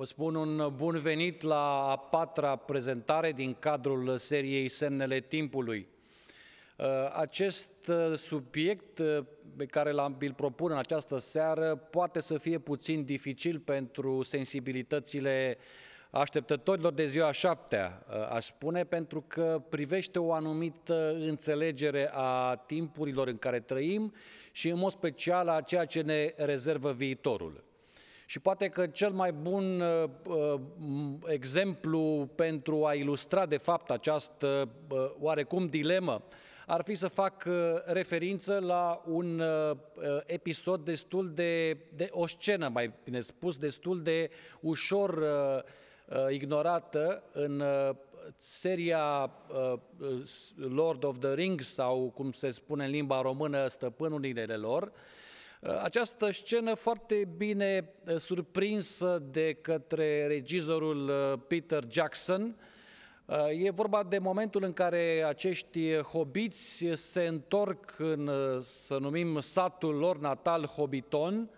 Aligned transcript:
Vă 0.00 0.06
spun 0.06 0.34
un 0.34 0.72
bun 0.76 0.98
venit 0.98 1.42
la 1.42 1.90
a 1.90 1.96
patra 1.96 2.56
prezentare 2.56 3.32
din 3.32 3.56
cadrul 3.58 4.16
seriei 4.16 4.68
Semnele 4.68 5.20
Timpului. 5.20 5.86
Uh, 6.76 6.86
acest 7.14 7.70
uh, 7.88 8.16
subiect 8.16 8.98
uh, 8.98 9.18
pe 9.56 9.66
care 9.66 9.90
l-am 9.90 10.16
îl 10.20 10.32
propun 10.32 10.70
în 10.70 10.76
această 10.76 11.18
seară 11.18 11.76
poate 11.76 12.20
să 12.20 12.38
fie 12.38 12.58
puțin 12.58 13.04
dificil 13.04 13.58
pentru 13.58 14.22
sensibilitățile 14.22 15.58
așteptătorilor 16.10 16.92
de 16.92 17.06
ziua 17.06 17.32
șaptea, 17.32 18.06
aș 18.30 18.44
spune, 18.44 18.84
pentru 18.84 19.24
că 19.26 19.62
privește 19.68 20.18
o 20.18 20.32
anumită 20.32 21.14
înțelegere 21.14 22.10
a 22.12 22.56
timpurilor 22.56 23.28
în 23.28 23.38
care 23.38 23.60
trăim 23.60 24.12
și 24.52 24.68
în 24.68 24.78
mod 24.78 24.90
special 24.90 25.48
a 25.48 25.60
ceea 25.60 25.84
ce 25.84 26.00
ne 26.00 26.32
rezervă 26.36 26.92
viitorul. 26.92 27.68
Și 28.30 28.38
poate 28.38 28.68
că 28.68 28.86
cel 28.86 29.10
mai 29.10 29.32
bun 29.32 29.80
uh, 29.80 30.10
uh, 30.26 30.60
exemplu 31.26 32.30
pentru 32.34 32.86
a 32.86 32.94
ilustra 32.94 33.46
de 33.46 33.56
fapt 33.56 33.90
această 33.90 34.68
uh, 34.88 35.10
oarecum 35.20 35.66
dilemă 35.66 36.22
ar 36.66 36.82
fi 36.84 36.94
să 36.94 37.08
fac 37.08 37.44
uh, 37.46 37.54
referință 37.84 38.58
la 38.58 39.02
un 39.06 39.40
uh, 39.40 39.76
episod 40.24 40.84
destul 40.84 41.30
de, 41.34 41.78
de 41.94 42.08
o 42.10 42.26
scenă, 42.26 42.68
mai 42.68 42.92
bine 43.04 43.20
spus, 43.20 43.58
destul 43.58 44.02
de 44.02 44.30
ușor 44.60 45.10
uh, 45.10 46.26
ignorată 46.28 47.22
în 47.32 47.62
seria 48.36 49.30
Lord 50.56 51.04
of 51.04 51.18
the 51.18 51.34
Rings 51.34 51.72
sau 51.72 52.12
cum 52.14 52.32
se 52.32 52.50
spune 52.50 52.84
în 52.84 52.90
limba 52.90 53.20
română 53.20 53.66
Stăpânul 53.66 54.24
Inelelor, 54.24 54.92
această 55.60 56.30
scenă 56.30 56.74
foarte 56.74 57.28
bine 57.36 57.90
surprinsă 58.18 59.22
de 59.30 59.52
către 59.52 60.26
regizorul 60.26 61.10
Peter 61.48 61.84
Jackson, 61.88 62.56
E 63.52 63.70
vorba 63.70 64.02
de 64.02 64.18
momentul 64.18 64.62
în 64.64 64.72
care 64.72 65.24
acești 65.26 65.96
hobiți 65.96 66.86
se 66.94 67.26
întorc 67.26 67.94
în, 67.98 68.30
să 68.60 68.98
numim, 68.98 69.40
satul 69.40 69.94
lor 69.94 70.18
natal 70.18 70.66
Hobbiton, 70.66 71.50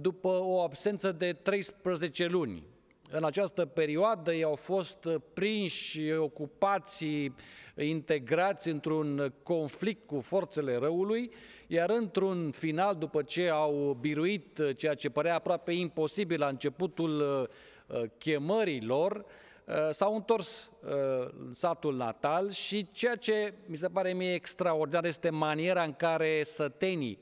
după 0.00 0.28
o 0.28 0.60
absență 0.60 1.12
de 1.12 1.32
13 1.32 2.26
luni. 2.26 2.62
În 3.10 3.24
această 3.24 3.64
perioadă 3.64 4.34
ei 4.34 4.42
au 4.42 4.54
fost 4.54 5.08
prinși, 5.32 6.12
ocupați, 6.12 7.30
integrați 7.76 8.68
într-un 8.68 9.34
conflict 9.42 10.06
cu 10.06 10.20
forțele 10.20 10.76
răului, 10.76 11.30
iar 11.66 11.90
într-un 11.90 12.50
final, 12.50 12.94
după 12.94 13.22
ce 13.22 13.48
au 13.48 13.96
biruit 14.00 14.62
ceea 14.76 14.94
ce 14.94 15.10
părea 15.10 15.34
aproape 15.34 15.72
imposibil 15.72 16.40
la 16.40 16.48
începutul 16.48 17.20
uh, 17.20 18.02
chemării 18.18 18.82
lor, 18.82 19.24
uh, 19.64 19.74
s-au 19.90 20.14
întors 20.14 20.70
uh, 20.84 21.28
în 21.46 21.52
satul 21.52 21.96
natal 21.96 22.50
și 22.50 22.90
ceea 22.92 23.16
ce 23.16 23.54
mi 23.66 23.76
se 23.76 23.88
pare 23.88 24.12
mie 24.12 24.34
extraordinar 24.34 25.04
este 25.04 25.30
maniera 25.30 25.82
în 25.82 25.92
care 25.92 26.42
sătenii 26.44 27.18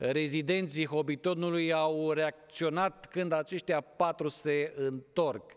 rezidenții 0.00 0.86
Hobbitonului 0.86 1.72
au 1.72 2.10
reacționat 2.10 3.06
când 3.10 3.32
aceștia 3.32 3.80
patru 3.80 4.28
se 4.28 4.72
întorc. 4.76 5.52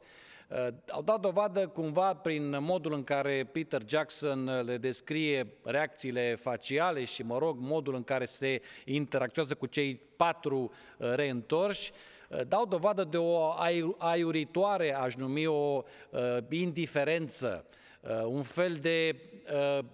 Uh, 0.50 0.68
au 0.90 1.02
dat 1.02 1.20
dovadă 1.20 1.68
cumva 1.68 2.14
prin 2.14 2.64
modul 2.64 2.94
în 2.94 3.04
care 3.04 3.50
Peter 3.52 3.82
Jackson 3.86 4.62
le 4.66 4.78
descrie 4.78 5.48
reacțiile 5.64 6.36
faciale 6.36 7.04
și, 7.04 7.24
mă 7.24 7.38
rog, 7.38 7.58
modul 7.60 7.96
în 7.96 8.04
care 8.04 8.26
se 8.26 8.62
interacționează 8.86 9.56
cu 9.56 9.66
cei 9.66 10.02
patru 10.16 10.72
uh, 10.98 11.14
reîntorși, 11.14 11.92
uh, 12.30 12.40
dau 12.48 12.66
dovadă 12.66 13.04
de 13.04 13.18
o 13.18 13.52
aiuritoare, 13.98 14.96
aș 14.96 15.16
numi 15.16 15.46
o 15.46 15.84
indiferență, 16.50 17.66
un 18.26 18.42
fel 18.42 18.74
de 18.74 19.16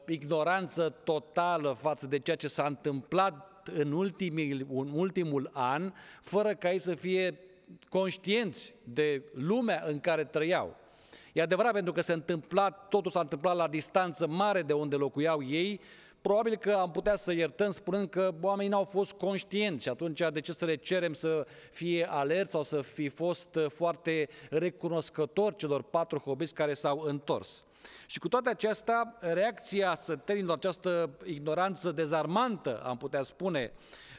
ignoranță 0.07 0.89
totală 0.89 1.75
față 1.79 2.07
de 2.07 2.19
ceea 2.19 2.35
ce 2.35 2.47
s-a 2.47 2.65
întâmplat 2.65 3.48
în, 3.75 3.91
ultimii, 3.91 4.65
în 4.73 4.91
ultimul 4.93 5.49
an, 5.53 5.93
fără 6.21 6.53
ca 6.53 6.71
ei 6.71 6.79
să 6.79 6.95
fie 6.95 7.39
conștienți 7.89 8.75
de 8.83 9.23
lumea 9.33 9.83
în 9.87 9.99
care 9.99 10.23
trăiau. 10.23 10.75
E 11.33 11.41
adevărat 11.41 11.73
pentru 11.73 11.93
că 11.93 12.01
se 12.01 12.13
întâmpla, 12.13 12.69
totul 12.69 13.11
s-a 13.11 13.19
întâmplat 13.19 13.55
la 13.55 13.67
distanță 13.67 14.27
mare 14.27 14.61
de 14.61 14.73
unde 14.73 14.95
locuiau 14.95 15.43
ei, 15.43 15.79
probabil 16.21 16.55
că 16.55 16.71
am 16.71 16.91
putea 16.91 17.15
să 17.15 17.33
iertăm 17.33 17.69
spunând 17.69 18.09
că 18.09 18.33
oamenii 18.41 18.71
n-au 18.71 18.83
fost 18.83 19.11
conștienți 19.11 19.83
și 19.83 19.89
atunci 19.89 20.21
de 20.33 20.41
ce 20.41 20.51
să 20.51 20.65
le 20.65 20.75
cerem 20.75 21.13
să 21.13 21.47
fie 21.71 22.07
alerți 22.09 22.51
sau 22.51 22.63
să 22.63 22.81
fi 22.81 23.07
fost 23.07 23.57
foarte 23.67 24.29
recunoscători 24.49 25.55
celor 25.55 25.81
patru 25.81 26.19
hobiți 26.19 26.53
care 26.53 26.73
s-au 26.73 26.99
întors. 26.99 27.63
Și 28.05 28.19
cu 28.19 28.27
toate 28.27 28.49
acestea, 28.49 29.17
reacția 29.19 29.95
sătenilor, 29.95 30.57
această 30.57 31.09
ignoranță 31.25 31.91
dezarmantă, 31.91 32.81
am 32.83 32.97
putea 32.97 33.23
spune, 33.23 33.71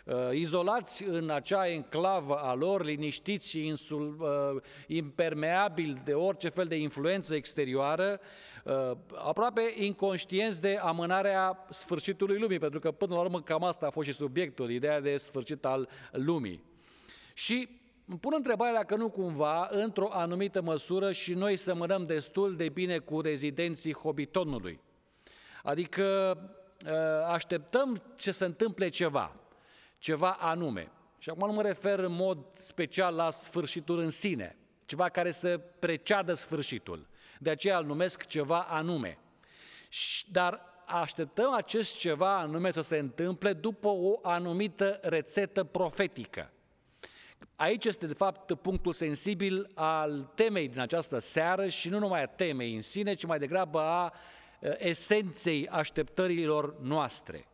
uh, 0.05 0.15
izolați 0.33 1.05
în 1.05 1.31
acea 1.31 1.69
enclavă 1.69 2.35
a 2.35 2.55
lor, 2.55 2.85
liniștiți 2.85 3.49
și 3.49 3.67
insul, 3.67 4.17
uh, 4.21 4.63
impermeabili 4.87 6.01
de 6.05 6.15
orice 6.15 6.49
fel 6.49 6.67
de 6.67 6.77
influență 6.77 7.35
exterioară, 7.35 8.21
uh, 8.65 8.91
aproape 9.15 9.75
inconștienți 9.77 10.61
de 10.61 10.79
amânarea 10.83 11.67
sfârșitului 11.71 12.39
lumii, 12.39 12.59
pentru 12.59 12.81
că 12.81 12.91
până 12.91 13.15
la 13.15 13.21
urmă 13.21 13.43
cam 13.43 13.65
asta 13.65 13.87
a 13.87 13.91
fost 13.91 14.09
și 14.09 14.15
subiectul, 14.15 14.71
ideea 14.71 15.01
de 15.01 15.17
sfârșit 15.17 15.65
al 15.65 15.89
lumii. 16.13 16.63
Și 17.35 17.80
îmi 18.11 18.19
pun 18.19 18.33
întrebarea 18.37 18.75
dacă 18.75 18.97
nu 18.97 19.11
cumva, 19.11 19.69
într-o 19.71 20.09
anumită 20.13 20.63
măsură, 20.63 21.13
și 21.13 21.35
noi 21.35 21.57
semănăm 21.57 22.05
destul 22.05 22.57
de 22.57 22.69
bine 22.69 22.99
cu 22.99 23.21
rezidenții 23.21 23.95
Hobbitonului. 23.95 24.81
Adică 25.63 26.37
ă, 26.87 27.25
așteptăm 27.27 28.03
ce 28.15 28.33
se 28.33 28.45
întâmple 28.45 28.89
ceva, 28.89 29.37
ceva 29.99 30.31
anume. 30.31 30.91
Și 31.19 31.31
acum 31.31 31.47
nu 31.47 31.53
mă 31.53 31.63
refer 31.63 31.99
în 31.99 32.13
mod 32.13 32.39
special 32.57 33.15
la 33.15 33.31
sfârșitul 33.31 33.99
în 33.99 34.11
sine, 34.11 34.57
ceva 34.87 35.09
care 35.09 35.31
să 35.31 35.59
preceadă 35.59 36.33
sfârșitul. 36.33 37.09
De 37.39 37.51
aceea 37.51 37.79
îl 37.79 37.85
numesc 37.85 38.27
ceva 38.27 38.61
anume. 38.61 39.19
Dar 40.33 40.61
așteptăm 40.87 41.53
acest 41.53 41.99
ceva 41.99 42.39
anume 42.39 42.71
să 42.71 42.81
se 42.81 42.99
întâmple 42.99 43.53
după 43.53 43.89
o 43.89 44.19
anumită 44.23 44.99
rețetă 45.03 45.65
profetică. 45.65 46.53
Aici 47.57 47.85
este, 47.85 48.07
de 48.07 48.15
fapt, 48.15 48.55
punctul 48.55 48.93
sensibil 48.93 49.71
al 49.75 50.33
temei 50.35 50.69
din 50.69 50.81
această 50.81 51.19
seară 51.19 51.69
și 51.69 51.89
nu 51.89 51.99
numai 51.99 52.23
a 52.23 52.27
temei 52.27 52.75
în 52.75 52.81
sine, 52.81 53.15
ci 53.15 53.27
mai 53.27 53.39
degrabă 53.39 53.81
a 53.81 54.13
esenței 54.79 55.69
așteptărilor 55.69 56.81
noastre. 56.81 57.47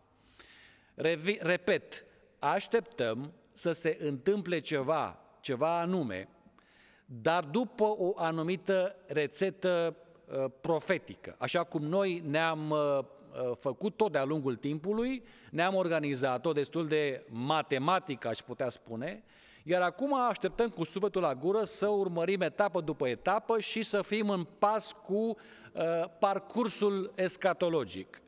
Revi, 0.94 1.38
repet, 1.40 2.04
așteptăm 2.38 3.32
să 3.52 3.72
se 3.72 3.98
întâmple 4.00 4.60
ceva, 4.60 5.20
ceva 5.40 5.80
anume, 5.80 6.28
dar 7.04 7.44
după 7.44 7.84
o 7.84 8.12
anumită 8.16 8.96
rețetă 9.06 9.96
profetică. 10.60 11.34
Așa 11.38 11.64
cum 11.64 11.82
noi 11.82 12.22
ne-am 12.24 12.74
făcut 13.58 13.96
tot 13.96 14.12
de-a 14.12 14.24
lungul 14.24 14.56
timpului, 14.56 15.22
ne-am 15.50 15.74
organizat-o 15.74 16.52
destul 16.52 16.88
de 16.88 17.24
matematic, 17.28 18.24
aș 18.24 18.38
putea 18.38 18.68
spune, 18.68 19.24
iar 19.68 19.82
acum 19.82 20.14
așteptăm 20.14 20.68
cu 20.68 20.84
sufletul 20.84 21.22
la 21.22 21.34
gură 21.34 21.64
să 21.64 21.86
urmărim 21.86 22.40
etapă 22.40 22.80
după 22.80 23.08
etapă 23.08 23.58
și 23.58 23.82
să 23.82 24.02
fim 24.02 24.30
în 24.30 24.44
pas 24.58 24.92
cu 24.92 25.14
uh, 25.14 25.34
parcursul 26.18 27.12
escatologic. 27.14 28.20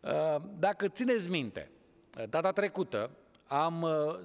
Uh, 0.00 0.42
dacă 0.58 0.88
țineți 0.88 1.30
minte, 1.30 1.70
uh, 2.18 2.24
data 2.28 2.52
trecută 2.52 3.10
am 3.46 3.82
uh, 3.82 4.18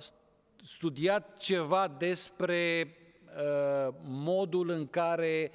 studiat 0.63 1.38
ceva 1.38 1.88
despre 1.98 2.88
uh, 3.25 3.94
modul 4.04 4.69
în 4.69 4.88
care 4.88 5.51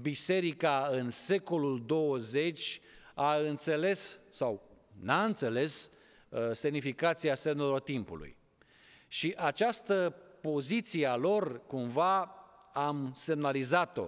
biserica 0.00 0.88
în 0.90 1.10
secolul 1.10 1.82
20 1.86 2.80
a 3.14 3.34
înțeles 3.34 4.20
sau 4.28 4.62
n-a 5.00 5.24
înțeles 5.24 5.90
uh, 6.28 6.50
semnificația 6.52 7.34
semnelor 7.34 7.80
timpului. 7.80 8.37
Și 9.08 9.34
această 9.36 10.14
poziție 10.40 11.06
a 11.06 11.16
lor, 11.16 11.66
cumva, 11.66 12.34
am 12.72 13.12
semnalizat-o, 13.14 14.06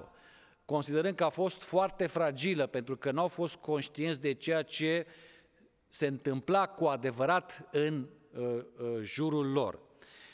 considerând 0.64 1.14
că 1.14 1.24
a 1.24 1.28
fost 1.28 1.62
foarte 1.62 2.06
fragilă, 2.06 2.66
pentru 2.66 2.96
că 2.96 3.10
nu 3.10 3.20
au 3.20 3.28
fost 3.28 3.56
conștienți 3.56 4.20
de 4.20 4.32
ceea 4.32 4.62
ce 4.62 5.06
se 5.88 6.06
întâmpla 6.06 6.66
cu 6.66 6.84
adevărat 6.84 7.68
în 7.70 8.08
uh, 8.32 8.42
uh, 8.44 8.62
jurul 9.02 9.52
lor. 9.52 9.78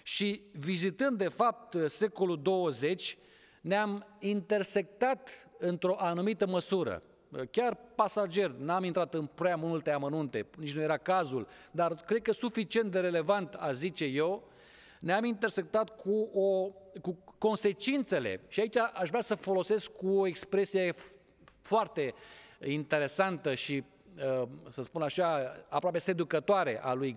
Și 0.02 0.40
vizitând, 0.52 1.18
de 1.18 1.28
fapt, 1.28 1.76
secolul 1.86 2.42
20, 2.42 3.18
ne-am 3.60 4.06
intersectat 4.18 5.48
într-o 5.58 5.96
anumită 5.98 6.46
măsură. 6.46 7.02
Chiar 7.50 7.78
pasager, 7.94 8.50
n-am 8.50 8.84
intrat 8.84 9.14
în 9.14 9.26
prea 9.26 9.56
multe 9.56 9.90
amănunte, 9.90 10.46
nici 10.58 10.74
nu 10.74 10.80
era 10.80 10.96
cazul, 10.96 11.46
dar 11.70 11.94
cred 11.94 12.22
că 12.22 12.32
suficient 12.32 12.90
de 12.90 13.00
relevant, 13.00 13.54
a 13.54 13.72
zice 13.72 14.04
eu, 14.04 14.48
ne-am 15.00 15.25
intersectat 15.25 15.96
cu, 15.96 16.31
o, 16.32 16.70
cu 17.00 17.19
consecințele. 17.38 18.40
Și 18.48 18.60
aici 18.60 18.76
aș 18.76 19.08
vrea 19.08 19.20
să 19.20 19.34
folosesc 19.34 19.90
cu 19.90 20.08
o 20.08 20.26
expresie 20.26 20.94
foarte 21.60 22.14
interesantă 22.64 23.54
și, 23.54 23.84
uh, 24.40 24.48
să 24.69 24.82
spun 24.82 25.02
așa, 25.02 25.56
aproape 25.69 25.98
seducătoare 25.98 26.81
a 26.82 26.93
lui 26.93 27.16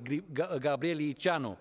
Gabriel 0.60 1.00
Iceanu. 1.00 1.58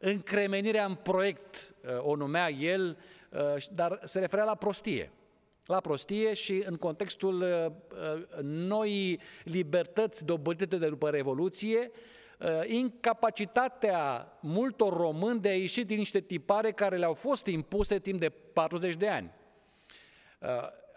Încremenirea 0.00 0.84
în 0.84 0.94
proiect 0.94 1.74
uh, 1.84 1.98
o 1.98 2.16
numea 2.16 2.50
el, 2.50 2.98
uh, 3.30 3.66
dar 3.72 4.00
se 4.04 4.18
referea 4.18 4.44
la 4.44 4.54
prostie 4.54 5.10
la 5.66 5.80
prostie 5.80 6.34
și 6.34 6.62
în 6.66 6.76
contextul 6.76 7.44
noi 8.42 9.20
libertăți 9.44 10.24
dobândite 10.24 10.76
de 10.76 10.88
după 10.88 11.10
Revoluție, 11.10 11.90
incapacitatea 12.66 14.32
multor 14.40 14.96
români 14.96 15.40
de 15.40 15.48
a 15.48 15.56
ieși 15.56 15.84
din 15.84 15.98
niște 15.98 16.20
tipare 16.20 16.72
care 16.72 16.96
le-au 16.96 17.14
fost 17.14 17.46
impuse 17.46 17.98
timp 17.98 18.20
de 18.20 18.28
40 18.28 18.94
de 18.94 19.08
ani. 19.08 19.30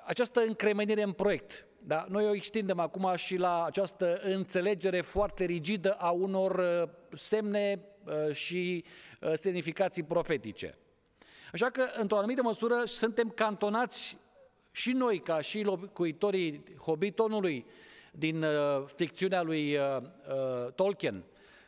Această 0.06 0.42
încremenire 0.42 1.02
în 1.02 1.12
proiect, 1.12 1.68
da? 1.86 2.06
Noi 2.10 2.26
o 2.28 2.36
extindem 2.36 2.80
acum 2.80 3.16
și 3.16 3.36
la 3.36 3.66
această 3.66 4.20
înțelegere 4.24 5.02
foarte 5.02 5.46
rigidă 5.46 5.92
a 5.92 6.10
unor 6.10 6.56
uh, 6.56 6.90
semne 7.14 7.86
uh, 8.06 8.34
și 8.34 8.84
uh, 9.22 9.32
semnificații 9.34 10.04
profetice. 10.04 10.78
Așa 11.54 11.70
că, 11.70 11.86
într-o 12.00 12.18
anumită 12.18 12.42
măsură, 12.42 12.82
suntem 12.86 13.30
cantonați 13.30 14.18
și 14.72 14.92
noi, 14.92 15.20
ca 15.20 15.42
și 15.42 15.62
locuitorii 15.62 16.64
Hobbitonului 16.78 17.66
din 18.12 18.46
ficțiunea 18.86 19.42
lui 19.42 19.78
Tolkien, 20.76 21.24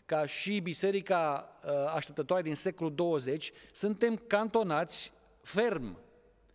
ca 0.06 0.26
și 0.26 0.60
biserica 0.60 1.58
așteptătoare 1.94 2.42
din 2.42 2.56
secolul 2.56 2.96
20, 2.96 3.52
suntem 3.72 4.16
cantonați 4.16 5.12
ferm 5.42 5.98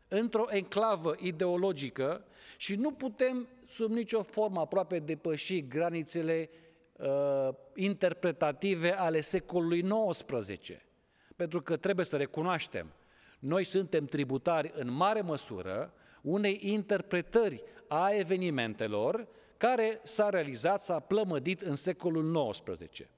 într-o 0.08 0.46
enclavă 0.48 1.14
ideologică 1.18 2.24
și 2.56 2.74
nu 2.74 2.92
putem 2.92 3.48
sub 3.66 3.90
nicio 3.90 4.22
formă 4.22 4.60
aproape 4.60 4.98
depăși 4.98 5.66
granițele 5.66 6.50
uh, 6.92 7.48
interpretative 7.74 8.92
ale 8.92 9.20
secolului 9.20 9.84
XIX. 10.08 10.70
Pentru 11.36 11.62
că 11.62 11.76
trebuie 11.76 12.04
să 12.04 12.16
recunoaștem, 12.16 12.92
noi 13.38 13.64
suntem 13.64 14.04
tributari 14.04 14.72
în 14.74 14.92
mare 14.92 15.20
măsură 15.20 15.92
unei 16.22 16.58
interpretări 16.62 17.62
a 17.88 18.10
evenimentelor 18.10 19.28
care 19.56 20.00
s-a 20.02 20.28
realizat, 20.28 20.80
s-a 20.80 20.98
plămădit 20.98 21.60
în 21.60 21.74
secolul 21.74 22.50
XIX. 22.50 23.08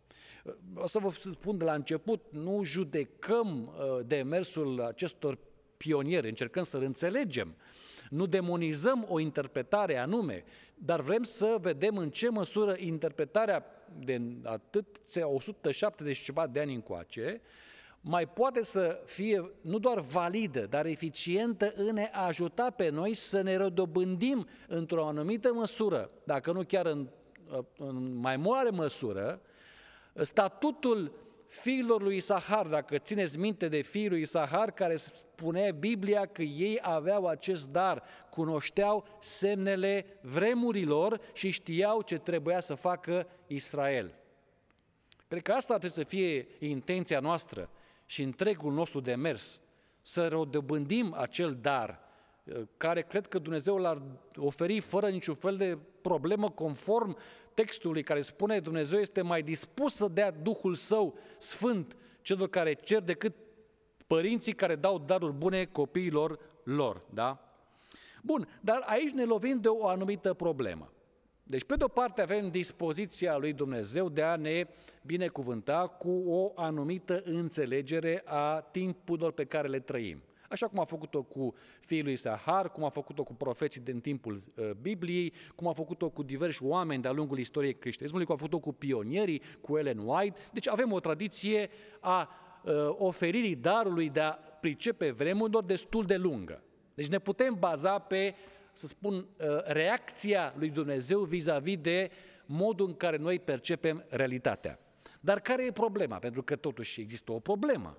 O 0.74 0.86
să 0.86 0.98
vă 0.98 1.10
spun 1.10 1.58
de 1.58 1.64
la 1.64 1.74
început, 1.74 2.22
nu 2.30 2.62
judecăm 2.64 3.62
uh, 3.62 4.06
demersul 4.06 4.82
acestor 4.82 5.38
pionieri, 5.76 6.28
încercăm 6.28 6.62
să-l 6.62 6.82
înțelegem. 6.82 7.54
Nu 8.10 8.26
demonizăm 8.26 9.06
o 9.08 9.18
interpretare 9.18 9.98
anume, 9.98 10.44
dar 10.74 11.00
vrem 11.00 11.22
să 11.22 11.56
vedem 11.60 11.96
în 11.96 12.10
ce 12.10 12.28
măsură 12.28 12.74
interpretarea 12.78 13.64
de 13.98 14.22
atâția 14.42 15.28
170 15.28 16.18
ceva 16.18 16.46
de 16.46 16.60
ani 16.60 16.74
încoace 16.74 17.40
mai 18.04 18.28
poate 18.28 18.62
să 18.62 19.00
fie 19.04 19.50
nu 19.60 19.78
doar 19.78 20.00
validă, 20.00 20.66
dar 20.66 20.86
eficientă 20.86 21.72
în 21.76 21.98
a 22.12 22.26
ajuta 22.26 22.70
pe 22.70 22.88
noi 22.88 23.14
să 23.14 23.40
ne 23.40 23.56
redobândim 23.56 24.46
într-o 24.68 25.06
anumită 25.06 25.52
măsură, 25.52 26.10
dacă 26.24 26.52
nu 26.52 26.62
chiar 26.62 26.86
în, 26.86 27.08
în 27.76 28.16
mai 28.16 28.36
mare 28.36 28.70
măsură, 28.70 29.40
statutul 30.14 31.12
fiilor 31.47 32.03
lui 32.03 32.17
Isahar, 32.17 32.67
dacă 32.67 32.99
țineți 32.99 33.38
minte 33.38 33.69
de 33.69 33.81
fiii 33.81 34.09
lui 34.09 34.20
Isahar, 34.20 34.70
care 34.70 34.97
spune 34.97 35.73
Biblia 35.79 36.26
că 36.26 36.43
ei 36.43 36.79
aveau 36.82 37.26
acest 37.26 37.69
dar, 37.69 38.03
cunoșteau 38.31 39.06
semnele 39.20 40.06
vremurilor 40.20 41.20
și 41.32 41.50
știau 41.50 42.03
ce 42.03 42.19
trebuia 42.19 42.61
să 42.61 42.75
facă 42.75 43.26
Israel. 43.47 44.14
Cred 45.29 45.43
că 45.43 45.53
asta 45.53 45.79
trebuie 45.79 45.91
să 45.91 46.03
fie 46.03 46.47
intenția 46.59 47.20
noastră 47.20 47.70
și 48.06 48.23
întregul 48.23 48.73
nostru 48.73 49.00
demers, 49.00 49.61
să 50.03 50.29
rodobândim 50.29 51.14
acel 51.19 51.59
dar, 51.61 52.00
care 52.76 53.03
cred 53.03 53.26
că 53.26 53.38
Dumnezeu 53.38 53.76
l-ar 53.76 54.03
oferi 54.37 54.81
fără 54.81 55.09
niciun 55.09 55.35
fel 55.35 55.56
de 55.56 55.79
problemă, 56.00 56.50
conform 56.50 57.17
textului 57.54 58.02
care 58.02 58.20
spune 58.20 58.60
Dumnezeu 58.60 58.99
este 58.99 59.22
mai 59.22 59.43
dispus 59.43 59.94
să 59.94 60.08
dea 60.08 60.31
Duhul 60.31 60.75
Său 60.75 61.19
Sfânt 61.38 61.96
celor 62.22 62.49
care 62.49 62.75
cer 62.75 63.00
decât 63.00 63.34
părinții 64.06 64.52
care 64.52 64.75
dau 64.75 64.99
daruri 64.99 65.32
bune 65.32 65.64
copiilor 65.64 66.38
lor. 66.62 67.02
Da? 67.10 67.56
Bun, 68.22 68.49
dar 68.60 68.82
aici 68.87 69.10
ne 69.10 69.25
lovim 69.25 69.60
de 69.60 69.69
o 69.69 69.87
anumită 69.87 70.34
problemă. 70.34 70.93
Deci, 71.43 71.64
pe 71.64 71.76
de-o 71.76 71.88
parte, 71.88 72.22
avem 72.22 72.50
dispoziția 72.50 73.37
lui 73.37 73.52
Dumnezeu 73.52 74.08
de 74.08 74.22
a 74.22 74.37
ne 74.37 74.66
binecuvânta 75.02 75.87
cu 75.87 76.22
o 76.26 76.52
anumită 76.54 77.22
înțelegere 77.25 78.22
a 78.25 78.60
timpurilor 78.60 79.32
pe 79.32 79.44
care 79.44 79.69
le 79.69 79.81
trăim 79.81 80.22
așa 80.52 80.69
cum 80.69 80.81
a 80.81 80.84
făcut-o 80.84 81.22
cu 81.22 81.54
fiul 81.81 82.04
lui 82.04 82.16
Sahar, 82.16 82.70
cum 82.70 82.84
a 82.84 82.88
făcut-o 82.88 83.22
cu 83.22 83.34
profeții 83.34 83.81
din 83.81 84.00
timpul 84.00 84.43
uh, 84.56 84.70
Bibliei, 84.70 85.32
cum 85.54 85.69
a 85.69 85.72
făcut-o 85.72 86.08
cu 86.08 86.22
diversi 86.22 86.62
oameni 86.64 87.02
de-a 87.02 87.12
lungul 87.12 87.38
istoriei 87.38 87.75
creștinismului, 87.75 88.26
cum 88.26 88.34
a 88.34 88.38
făcut-o 88.38 88.58
cu 88.58 88.72
pionierii, 88.72 89.43
cu 89.60 89.78
Ellen 89.78 89.99
White. 89.99 90.40
Deci 90.52 90.69
avem 90.69 90.93
o 90.93 91.00
tradiție 91.00 91.70
a 92.00 92.28
uh, 92.64 92.72
oferirii 92.88 93.56
darului 93.56 94.10
de 94.10 94.20
a 94.20 94.31
pricepe 94.32 95.10
vremurilor 95.10 95.64
destul 95.64 96.04
de 96.04 96.16
lungă. 96.16 96.62
Deci 96.94 97.08
ne 97.08 97.19
putem 97.19 97.56
baza 97.58 97.99
pe, 97.99 98.34
să 98.72 98.87
spun, 98.87 99.14
uh, 99.14 99.26
reacția 99.64 100.54
lui 100.56 100.70
Dumnezeu 100.70 101.20
vis-a-vis 101.20 101.76
de 101.76 102.10
modul 102.46 102.87
în 102.87 102.94
care 102.94 103.16
noi 103.16 103.38
percepem 103.38 104.04
realitatea. 104.08 104.78
Dar 105.20 105.40
care 105.40 105.64
e 105.64 105.73
problema? 105.73 106.18
Pentru 106.18 106.42
că 106.42 106.56
totuși 106.56 107.00
există 107.00 107.32
o 107.32 107.38
problemă. 107.38 107.99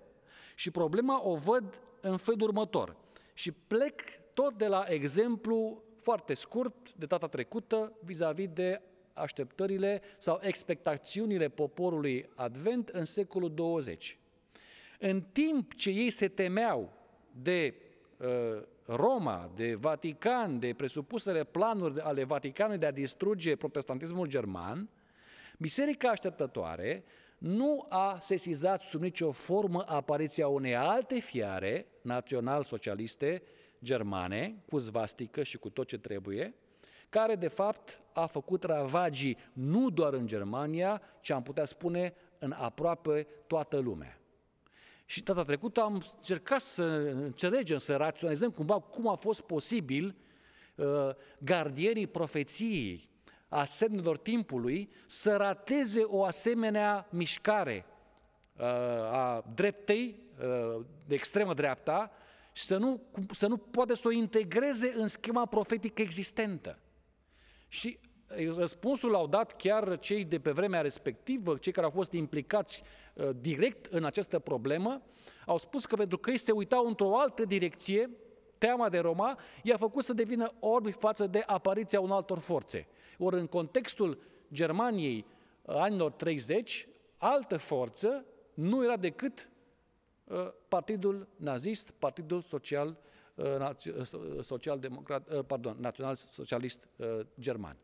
Și 0.55 0.71
problema 0.71 1.27
o 1.27 1.35
văd 1.35 1.81
în 2.05 2.17
felul 2.17 2.41
următor. 2.41 2.95
Și 3.33 3.51
plec 3.51 4.01
tot 4.33 4.57
de 4.57 4.67
la 4.67 4.85
exemplu 4.87 5.83
foarte 5.97 6.33
scurt 6.33 6.93
de 6.95 7.05
data 7.05 7.27
trecută 7.27 7.97
vis-a-vis 8.03 8.49
de 8.53 8.81
așteptările 9.13 10.01
sau 10.17 10.39
expectațiunile 10.41 11.49
poporului 11.49 12.29
Advent 12.35 12.89
în 12.89 13.05
secolul 13.05 13.53
20. 13.53 14.17
În 14.99 15.21
timp 15.21 15.73
ce 15.75 15.89
ei 15.89 16.09
se 16.09 16.27
temeau 16.27 16.93
de 17.31 17.75
uh, 18.17 18.61
Roma, 18.85 19.51
de 19.55 19.75
Vatican, 19.75 20.59
de 20.59 20.73
presupusele 20.73 21.43
planuri 21.43 21.99
ale 21.99 22.23
Vaticanului 22.23 22.79
de 22.79 22.85
a 22.85 22.91
distruge 22.91 23.55
protestantismul 23.55 24.27
german, 24.27 24.89
Biserica 25.57 26.09
Așteptătoare 26.09 27.03
nu 27.43 27.85
a 27.89 28.17
sesizat 28.19 28.81
sub 28.81 29.01
nicio 29.01 29.31
formă 29.31 29.83
apariția 29.87 30.47
unei 30.47 30.75
alte 30.75 31.19
fiare 31.19 31.87
național-socialiste 32.01 33.43
germane, 33.83 34.63
cu 34.69 34.77
zvastică 34.77 35.43
și 35.43 35.57
cu 35.57 35.69
tot 35.69 35.87
ce 35.87 35.97
trebuie, 35.97 36.55
care 37.09 37.35
de 37.35 37.47
fapt 37.47 38.01
a 38.13 38.25
făcut 38.25 38.63
ravagii 38.63 39.37
nu 39.53 39.89
doar 39.89 40.13
în 40.13 40.27
Germania, 40.27 41.01
ci 41.21 41.29
am 41.29 41.43
putea 41.43 41.65
spune 41.65 42.13
în 42.39 42.51
aproape 42.51 43.27
toată 43.47 43.77
lumea. 43.77 44.19
Și 45.05 45.23
data 45.23 45.43
trecută 45.43 45.81
am 45.81 46.03
încercat 46.15 46.61
să 46.61 46.83
înțelegem, 47.13 47.77
să 47.77 47.95
raționalizăm 47.95 48.51
cumva 48.51 48.79
cum 48.79 49.07
a 49.07 49.15
fost 49.15 49.41
posibil 49.41 50.15
uh, 50.75 50.85
gardierii 51.39 52.07
profeției 52.07 53.09
a 53.53 53.65
semnelor 53.65 54.17
timpului 54.17 54.89
să 55.07 55.35
rateze 55.35 56.01
o 56.03 56.23
asemenea 56.23 57.07
mișcare 57.09 57.85
uh, 58.57 58.65
a 59.11 59.43
dreptei, 59.55 60.19
uh, 60.39 60.85
de 61.07 61.15
extremă 61.15 61.53
dreapta, 61.53 62.11
și 62.51 62.63
să 62.63 62.77
nu, 62.77 63.01
să 63.31 63.47
nu 63.47 63.57
poate 63.57 63.95
să 63.95 64.07
o 64.07 64.11
integreze 64.11 64.93
în 64.95 65.07
schema 65.07 65.45
profetică 65.45 66.01
existentă. 66.01 66.79
Și 67.67 67.99
răspunsul 68.55 69.11
l-au 69.11 69.27
dat 69.27 69.55
chiar 69.55 69.99
cei 69.99 70.25
de 70.25 70.39
pe 70.39 70.51
vremea 70.51 70.81
respectivă, 70.81 71.57
cei 71.57 71.71
care 71.71 71.85
au 71.85 71.91
fost 71.91 72.11
implicați 72.11 72.83
uh, 73.13 73.29
direct 73.35 73.85
în 73.85 74.03
această 74.03 74.39
problemă, 74.39 75.01
au 75.45 75.57
spus 75.57 75.85
că 75.85 75.95
pentru 75.95 76.17
că 76.17 76.29
ei 76.29 76.37
se 76.37 76.51
uitau 76.51 76.87
într-o 76.87 77.19
altă 77.19 77.45
direcție, 77.45 78.09
teama 78.57 78.89
de 78.89 78.99
Roma 78.99 79.39
i-a 79.63 79.77
făcut 79.77 80.03
să 80.03 80.13
devină 80.13 80.53
orbi 80.59 80.91
față 80.91 81.27
de 81.27 81.43
apariția 81.45 81.99
unor 81.99 82.15
altor 82.15 82.39
forțe. 82.39 82.87
Ori 83.17 83.39
în 83.39 83.47
contextul 83.47 84.21
Germaniei 84.53 85.25
uh, 85.61 85.75
anilor 85.75 86.11
30, 86.11 86.87
altă 87.17 87.57
forță 87.57 88.25
nu 88.53 88.83
era 88.83 88.97
decât 88.97 89.49
uh, 90.23 90.37
Partidul 90.67 91.27
Nazist, 91.35 91.89
Partidul 91.89 92.41
Social, 92.41 92.97
uh, 93.35 93.69
Social 94.41 94.79
Democrat, 94.79 95.43
pardon, 95.45 95.77
Național 95.79 96.15
Socialist 96.15 96.87
German. 97.39 97.77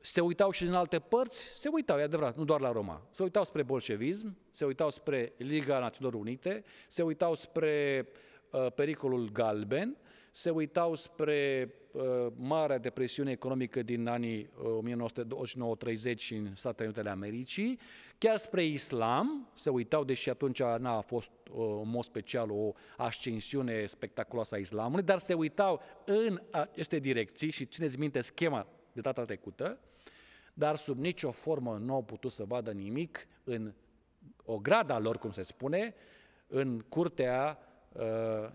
se 0.00 0.20
uitau 0.20 0.50
și 0.50 0.64
în 0.64 0.74
alte 0.74 0.98
părți, 0.98 1.44
se 1.52 1.68
uitau, 1.68 1.98
e 1.98 2.02
adevărat, 2.02 2.36
nu 2.36 2.44
doar 2.44 2.60
la 2.60 2.72
Roma. 2.72 3.06
Se 3.10 3.22
uitau 3.22 3.44
spre 3.44 3.62
bolșevism, 3.62 4.36
se 4.50 4.64
uitau 4.64 4.90
spre 4.90 5.32
Liga 5.36 5.78
Națiunilor 5.78 6.20
Unite, 6.20 6.64
se 6.88 7.02
uitau 7.02 7.34
spre 7.34 8.08
uh, 8.50 8.72
pericolul 8.72 9.30
galben, 9.32 9.96
se 10.34 10.50
uitau 10.50 10.94
spre 10.94 11.74
uh, 11.92 12.02
Marea 12.36 12.78
Depresiune 12.78 13.30
Economică 13.30 13.82
din 13.82 14.06
anii 14.06 14.50
uh, 14.82 15.06
1929-30 16.14 16.14
în 16.30 16.54
Statele 16.54 16.84
Unite 16.84 17.00
ale 17.00 17.10
Americii, 17.10 17.78
chiar 18.18 18.36
spre 18.36 18.64
islam, 18.64 19.48
se 19.54 19.70
uitau, 19.70 20.04
deși 20.04 20.30
atunci 20.30 20.62
n-a 20.62 21.00
fost 21.00 21.30
uh, 21.50 21.80
în 21.82 21.88
mod 21.88 22.04
special 22.04 22.50
o 22.50 22.72
ascensiune 22.96 23.86
spectaculoasă 23.86 24.54
a 24.54 24.58
islamului, 24.58 25.04
dar 25.04 25.18
se 25.18 25.34
uitau 25.34 25.80
în 26.04 26.42
aceste 26.50 26.98
direcții 26.98 27.50
și 27.50 27.66
țineți 27.66 27.98
minte 27.98 28.20
schema 28.20 28.66
de 28.92 29.00
data 29.00 29.24
trecută, 29.24 29.78
dar 30.54 30.76
sub 30.76 30.98
nicio 30.98 31.30
formă 31.30 31.78
nu 31.82 31.94
au 31.94 32.02
putut 32.02 32.32
să 32.32 32.44
vadă 32.44 32.70
nimic 32.70 33.26
în 33.44 33.72
o 34.44 34.58
grada 34.58 34.98
lor, 34.98 35.18
cum 35.18 35.30
se 35.30 35.42
spune, 35.42 35.94
în 36.46 36.78
curtea 36.88 37.58
uh, 37.92 38.50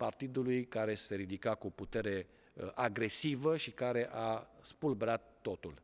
partidului 0.00 0.64
care 0.64 0.94
se 0.94 1.14
ridica 1.14 1.54
cu 1.54 1.70
putere 1.70 2.26
uh, 2.54 2.70
agresivă 2.74 3.56
și 3.56 3.70
care 3.70 4.08
a 4.12 4.50
spulberat 4.60 5.38
totul. 5.42 5.74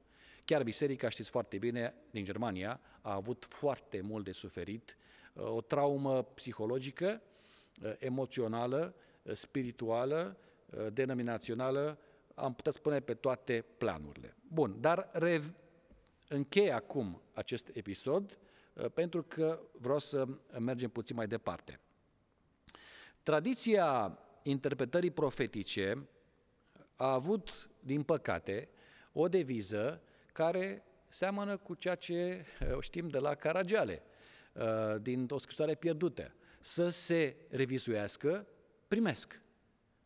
Chiar 0.45 0.63
biserica, 0.63 1.09
știți 1.09 1.31
foarte 1.31 1.59
bine, 1.59 1.95
din 2.11 2.25
Germania, 2.25 2.81
a 3.01 3.15
avut 3.15 3.47
foarte 3.49 4.01
mult 4.01 4.25
de 4.25 4.33
suferit, 4.33 4.97
uh, 5.33 5.45
o 5.45 5.61
traumă 5.61 6.23
psihologică, 6.23 7.23
uh, 7.83 7.93
emoțională, 7.99 8.95
uh, 9.23 9.33
spirituală, 9.35 10.37
uh, 10.71 10.87
denominațională, 10.93 11.99
am 12.35 12.55
putea 12.55 12.73
spune 12.73 13.01
pe 13.01 13.15
toate 13.15 13.65
planurile. 13.79 14.37
Bun, 14.49 14.77
dar 14.81 15.09
rev- 15.13 15.55
închei 16.29 16.73
acum 16.73 17.23
acest 17.33 17.71
episod 17.73 18.39
uh, 18.73 18.91
pentru 18.95 19.23
că 19.23 19.61
vreau 19.81 19.99
să 19.99 20.27
mergem 20.59 20.91
puțin 20.91 21.17
mai 21.17 21.27
departe. 21.27 21.81
Tradiția 23.27 24.19
interpretării 24.43 25.11
profetice 25.11 26.09
a 26.97 27.13
avut, 27.13 27.71
din 27.81 28.03
păcate, 28.03 28.69
o 29.13 29.29
deviză 29.29 30.03
care 30.33 30.83
seamănă 31.09 31.57
cu 31.57 31.75
ceea 31.75 31.95
ce 31.95 32.45
uh, 32.61 32.77
știm 32.81 33.09
de 33.09 33.19
la 33.19 33.35
Caragiale, 33.35 34.03
uh, 34.53 34.63
din 35.01 35.27
o 35.31 35.39
scrisoare 35.39 35.75
pierdută. 35.75 36.35
Să 36.61 36.89
se 36.89 37.37
revizuiască, 37.51 38.47
primesc, 38.89 39.41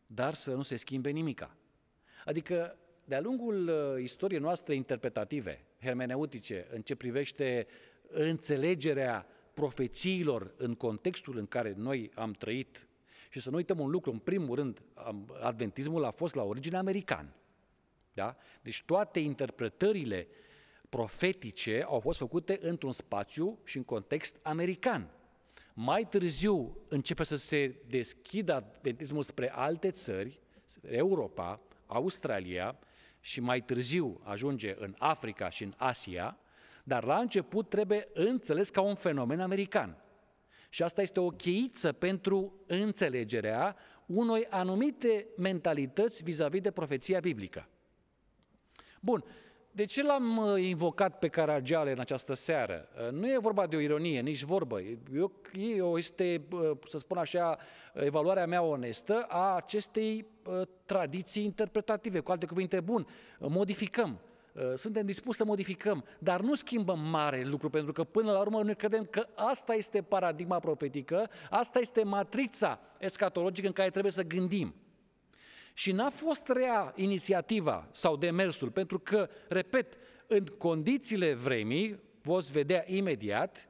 dar 0.05 0.33
să 0.33 0.53
nu 0.53 0.61
se 0.61 0.75
schimbe 0.75 1.09
nimica. 1.09 1.55
Adică, 2.25 2.77
de-a 3.05 3.21
lungul 3.21 3.67
uh, 3.67 4.01
istoriei 4.01 4.39
noastre 4.39 4.75
interpretative, 4.75 5.65
hermeneutice, 5.81 6.67
în 6.71 6.81
ce 6.81 6.95
privește 6.95 7.67
înțelegerea 8.07 9.27
profețiilor 9.53 10.53
în 10.57 10.75
contextul 10.75 11.37
în 11.37 11.45
care 11.45 11.73
noi 11.77 12.11
am 12.15 12.31
trăit, 12.31 12.85
și 13.31 13.39
să 13.39 13.49
nu 13.49 13.55
uităm 13.55 13.79
un 13.79 13.89
lucru, 13.89 14.11
în 14.11 14.17
primul 14.17 14.55
rând, 14.55 14.81
adventismul 15.41 16.05
a 16.05 16.11
fost 16.11 16.35
la 16.35 16.43
origine 16.43 16.77
american. 16.77 17.33
Da? 18.13 18.35
Deci 18.61 18.83
toate 18.83 19.19
interpretările 19.19 20.27
profetice 20.89 21.83
au 21.87 21.99
fost 21.99 22.19
făcute 22.19 22.57
într-un 22.61 22.91
spațiu 22.91 23.59
și 23.63 23.77
în 23.77 23.83
context 23.83 24.39
american. 24.41 25.09
Mai 25.73 26.07
târziu 26.09 26.77
începe 26.87 27.23
să 27.23 27.35
se 27.35 27.75
deschidă 27.87 28.53
adventismul 28.53 29.23
spre 29.23 29.51
alte 29.51 29.91
țări, 29.91 30.39
Europa, 30.81 31.61
Australia 31.85 32.79
și 33.19 33.39
mai 33.39 33.61
târziu 33.61 34.19
ajunge 34.23 34.75
în 34.77 34.95
Africa 34.97 35.49
și 35.49 35.63
în 35.63 35.73
Asia, 35.77 36.37
dar 36.83 37.03
la 37.03 37.17
început 37.17 37.69
trebuie 37.69 38.07
înțeles 38.13 38.69
ca 38.69 38.81
un 38.81 38.95
fenomen 38.95 39.39
american. 39.39 40.00
Și 40.73 40.83
asta 40.83 41.01
este 41.01 41.19
o 41.19 41.29
cheiță 41.29 41.91
pentru 41.91 42.53
înțelegerea 42.67 43.75
unei 44.05 44.47
anumite 44.49 45.27
mentalități 45.37 46.23
vis-a-vis 46.23 46.61
de 46.61 46.71
profeția 46.71 47.19
biblică. 47.19 47.67
Bun, 49.01 49.23
de 49.71 49.85
ce 49.85 50.03
l-am 50.03 50.37
uh, 50.37 50.61
invocat 50.61 51.19
pe 51.19 51.27
Caragiale 51.27 51.91
în 51.91 51.99
această 51.99 52.33
seară? 52.33 52.87
Uh, 52.95 53.11
nu 53.11 53.31
e 53.31 53.37
vorba 53.37 53.67
de 53.67 53.75
o 53.75 53.79
ironie, 53.79 54.21
nici 54.21 54.43
vorbă. 54.43 54.79
Eu, 55.75 55.97
este, 55.97 56.41
uh, 56.51 56.71
să 56.87 56.97
spun 56.97 57.17
așa, 57.17 57.57
evaluarea 57.93 58.45
mea 58.45 58.61
onestă 58.61 59.25
a 59.29 59.55
acestei 59.55 60.25
tradiții 60.85 61.43
interpretative. 61.43 62.19
Cu 62.19 62.31
alte 62.31 62.45
cuvinte, 62.45 62.79
bun, 62.79 63.07
modificăm. 63.39 64.19
Suntem 64.75 65.05
dispuși 65.05 65.37
să 65.37 65.45
modificăm, 65.45 66.05
dar 66.19 66.41
nu 66.41 66.53
schimbăm 66.55 66.99
mare 66.99 67.43
lucru, 67.43 67.69
pentru 67.69 67.91
că 67.91 68.03
până 68.03 68.31
la 68.31 68.39
urmă 68.39 68.63
noi 68.63 68.75
credem 68.75 69.05
că 69.05 69.27
asta 69.35 69.73
este 69.73 70.01
paradigma 70.01 70.59
profetică, 70.59 71.29
asta 71.49 71.79
este 71.79 72.03
matrița 72.03 72.79
escatologică 72.99 73.67
în 73.67 73.73
care 73.73 73.89
trebuie 73.89 74.11
să 74.11 74.23
gândim. 74.23 74.75
Și 75.73 75.91
n-a 75.91 76.09
fost 76.09 76.47
rea 76.47 76.93
inițiativa 76.95 77.87
sau 77.91 78.15
demersul, 78.15 78.71
pentru 78.71 78.99
că, 78.99 79.29
repet, 79.47 79.97
în 80.27 80.45
condițiile 80.45 81.33
vremii, 81.33 81.99
voți 82.21 82.51
vedea 82.51 82.83
imediat, 82.87 83.69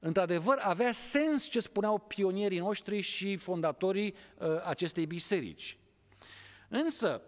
într-adevăr 0.00 0.58
avea 0.60 0.92
sens 0.92 1.44
ce 1.44 1.60
spuneau 1.60 1.98
pionierii 1.98 2.58
noștri 2.58 3.00
și 3.00 3.36
fondatorii 3.36 4.14
uh, 4.38 4.48
acestei 4.64 5.06
biserici. 5.06 5.78
Însă, 6.68 7.22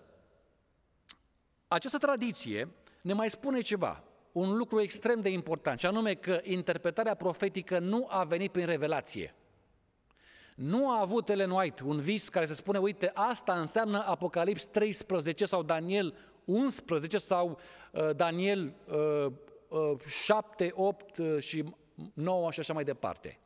această 1.69 1.99
tradiție 1.99 2.69
ne 3.03 3.13
mai 3.13 3.31
spune 3.31 3.61
ceva, 3.61 4.03
un 4.33 4.57
lucru 4.57 4.81
extrem 4.81 5.21
de 5.21 5.29
important, 5.29 5.79
și 5.79 5.87
anume 5.87 6.15
că 6.15 6.41
interpretarea 6.43 7.15
profetică 7.15 7.79
nu 7.79 8.07
a 8.11 8.25
venit 8.25 8.53
prin 8.53 8.67
revelație. 8.67 9.35
Nu 10.55 10.91
a 10.91 11.01
avut 11.01 11.29
Ellen 11.29 11.51
White 11.51 11.85
un 11.85 12.01
vis 12.01 12.29
care 12.29 12.47
să 12.47 12.55
spune, 12.55 12.79
uite, 12.79 13.11
asta 13.15 13.61
înseamnă 13.61 14.05
Apocalips 14.07 14.65
13 14.65 15.45
sau 15.45 15.63
Daniel 15.63 16.15
11 16.45 17.19
sau 17.19 17.59
uh, 17.93 18.11
Daniel 18.17 18.75
uh, 18.87 19.27
uh, 19.69 19.99
7, 20.07 20.73
8 20.75 21.19
uh, 21.19 21.39
și 21.39 21.65
9 22.15 22.51
și 22.51 22.61
așa 22.61 22.73
mai 22.73 22.85
departe. 22.85 23.39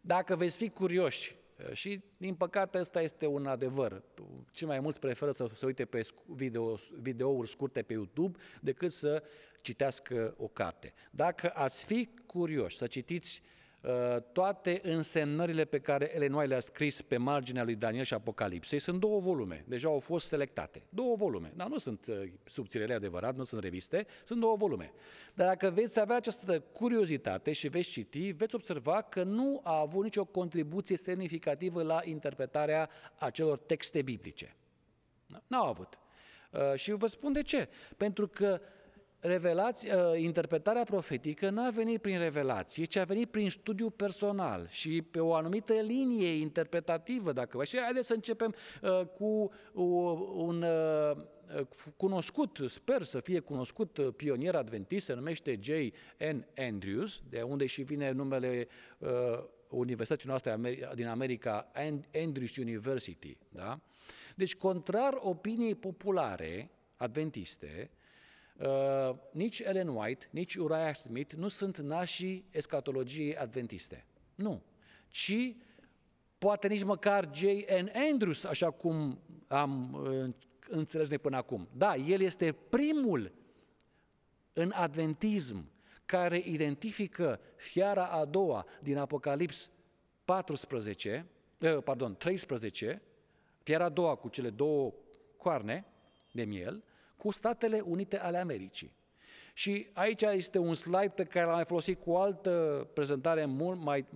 Dacă 0.00 0.36
veți 0.36 0.56
fi 0.56 0.68
curioși, 0.68 1.34
uh, 1.34 1.39
și 1.72 2.02
din 2.16 2.34
păcate 2.34 2.78
ăsta 2.78 3.02
este 3.02 3.26
un 3.26 3.46
adevăr, 3.46 4.02
cei 4.50 4.66
mai 4.66 4.80
mulți 4.80 5.00
preferă 5.00 5.30
să 5.30 5.46
se 5.54 5.66
uite 5.66 5.84
pe 5.84 6.00
video, 6.26 6.74
videouri 7.00 7.48
scurte 7.48 7.82
pe 7.82 7.92
YouTube 7.92 8.38
decât 8.60 8.92
să 8.92 9.22
citească 9.60 10.34
o 10.38 10.48
carte. 10.48 10.94
Dacă 11.10 11.50
ați 11.54 11.84
fi 11.84 12.08
curioși 12.26 12.76
să 12.76 12.86
citiți 12.86 13.42
uh, 13.44 13.48
Uh, 13.50 13.59
toate 14.32 14.80
însemnările 14.82 15.64
pe 15.64 15.78
care 15.78 16.14
Elenoai 16.14 16.46
le-a 16.46 16.60
scris 16.60 17.02
pe 17.02 17.16
marginea 17.16 17.64
lui 17.64 17.74
Daniel 17.74 18.04
și 18.04 18.14
Apocalipsei 18.14 18.78
sunt 18.78 19.00
două 19.00 19.20
volume, 19.20 19.64
deja 19.68 19.88
au 19.88 19.98
fost 19.98 20.26
selectate. 20.26 20.82
Două 20.88 21.14
volume, 21.16 21.52
dar 21.56 21.68
nu 21.68 21.78
sunt 21.78 22.06
uh, 22.06 22.32
subțirele 22.44 22.94
adevărat, 22.94 23.36
nu 23.36 23.42
sunt 23.42 23.62
reviste, 23.62 24.06
sunt 24.24 24.40
două 24.40 24.56
volume. 24.56 24.92
Dar 25.34 25.46
dacă 25.46 25.70
veți 25.70 26.00
avea 26.00 26.16
această 26.16 26.60
curiozitate 26.60 27.52
și 27.52 27.68
veți 27.68 27.90
citi, 27.90 28.30
veți 28.30 28.54
observa 28.54 29.02
că 29.02 29.22
nu 29.22 29.60
a 29.64 29.78
avut 29.78 30.02
nicio 30.02 30.24
contribuție 30.24 30.96
semnificativă 30.96 31.82
la 31.82 32.00
interpretarea 32.04 32.90
acelor 33.18 33.58
texte 33.58 34.02
biblice. 34.02 34.56
N-au 35.46 35.66
avut. 35.66 35.98
Uh, 36.50 36.74
și 36.74 36.92
vă 36.92 37.06
spun 37.06 37.32
de 37.32 37.42
ce. 37.42 37.68
Pentru 37.96 38.28
că 38.28 38.60
revelație, 39.20 39.92
ă, 39.96 40.16
interpretarea 40.16 40.82
profetică 40.82 41.50
n-a 41.50 41.70
venit 41.70 42.00
prin 42.00 42.18
revelație, 42.18 42.84
ci 42.84 42.96
a 42.96 43.04
venit 43.04 43.30
prin 43.30 43.50
studiu 43.50 43.90
personal 43.90 44.66
și 44.68 45.02
pe 45.02 45.20
o 45.20 45.34
anumită 45.34 45.72
linie 45.72 46.28
interpretativă, 46.28 47.32
dacă 47.32 47.56
vă. 47.56 47.64
Și 47.64 47.78
haideți 47.78 48.06
să 48.06 48.14
începem 48.14 48.54
uh, 48.82 49.06
cu 49.06 49.50
un 50.34 50.62
uh, 50.62 51.16
cunoscut, 51.96 52.58
sper 52.68 53.02
să 53.02 53.20
fie 53.20 53.38
cunoscut 53.40 53.98
pionier 54.16 54.54
adventist, 54.54 55.04
se 55.04 55.14
numește 55.14 55.58
J.N. 55.62 56.46
Andrews, 56.56 57.22
de 57.28 57.42
unde 57.42 57.66
și 57.66 57.82
vine 57.82 58.10
numele 58.10 58.68
uh, 58.98 59.08
Universității 59.68 60.28
noastre 60.28 60.58
din 60.94 61.06
America, 61.06 61.72
Andrews 62.14 62.56
University. 62.56 63.36
Da? 63.48 63.80
Deci, 64.36 64.56
contrar 64.56 65.18
opiniei 65.20 65.74
populare 65.74 66.70
adventiste, 66.96 67.90
Uh, 68.60 69.16
nici 69.32 69.58
Ellen 69.60 69.88
White, 69.88 70.28
nici 70.30 70.54
Uriah 70.54 70.94
Smith 70.94 71.34
nu 71.34 71.48
sunt 71.48 71.78
nașii 71.78 72.44
escatologiei 72.50 73.36
adventiste. 73.36 74.04
Nu. 74.34 74.62
Ci 75.08 75.56
poate 76.38 76.68
nici 76.68 76.82
măcar 76.82 77.30
J.N. 77.34 77.90
Andrews, 78.10 78.44
așa 78.44 78.70
cum 78.70 79.20
am 79.48 79.92
uh, 79.92 80.34
înțeles 80.68 81.08
noi 81.08 81.18
până 81.18 81.36
acum. 81.36 81.68
Da, 81.72 81.94
el 81.94 82.20
este 82.20 82.52
primul 82.52 83.32
în 84.52 84.72
adventism 84.74 85.70
care 86.06 86.42
identifică 86.44 87.40
fiara 87.56 88.06
a 88.06 88.24
doua 88.24 88.66
din 88.82 88.96
Apocalips 88.96 89.70
14, 90.24 91.26
uh, 91.58 91.82
pardon, 91.84 92.16
13, 92.16 93.02
fiara 93.62 93.84
a 93.84 93.88
doua 93.88 94.14
cu 94.14 94.28
cele 94.28 94.50
două 94.50 94.94
coarne 95.36 95.86
de 96.32 96.44
miel, 96.44 96.84
cu 97.22 97.30
Statele 97.30 97.80
Unite 97.80 98.18
ale 98.18 98.38
Americii. 98.38 98.92
Și 99.54 99.86
aici 99.92 100.22
este 100.22 100.58
un 100.58 100.74
slide 100.74 101.12
pe 101.14 101.24
care 101.24 101.46
l-am 101.46 101.54
mai 101.54 101.64
folosit 101.64 102.00
cu 102.00 102.10
o 102.10 102.18
altă 102.18 102.86
prezentare 102.94 103.44
mult 103.44 103.80
mai, 103.80 104.06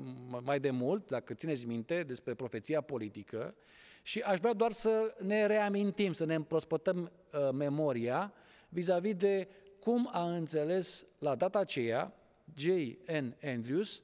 mai 0.43 0.61
de 0.61 0.71
mult, 0.71 1.11
dacă 1.11 1.35
țineți 1.35 1.67
minte, 1.67 2.03
despre 2.03 2.35
profeția 2.35 2.81
politică. 2.81 3.55
Și 4.03 4.21
aș 4.21 4.39
vrea 4.39 4.53
doar 4.53 4.73
să 4.73 5.15
ne 5.21 5.47
reamintim, 5.47 6.13
să 6.13 6.25
ne 6.25 6.35
împrospătăm 6.35 7.13
uh, 7.33 7.51
memoria 7.53 8.33
vis-a-vis 8.69 9.15
de 9.15 9.49
cum 9.81 10.09
a 10.13 10.35
înțeles 10.35 11.07
la 11.19 11.35
data 11.35 11.59
aceea 11.59 12.15
J.N. 12.55 13.37
Andrews 13.43 14.03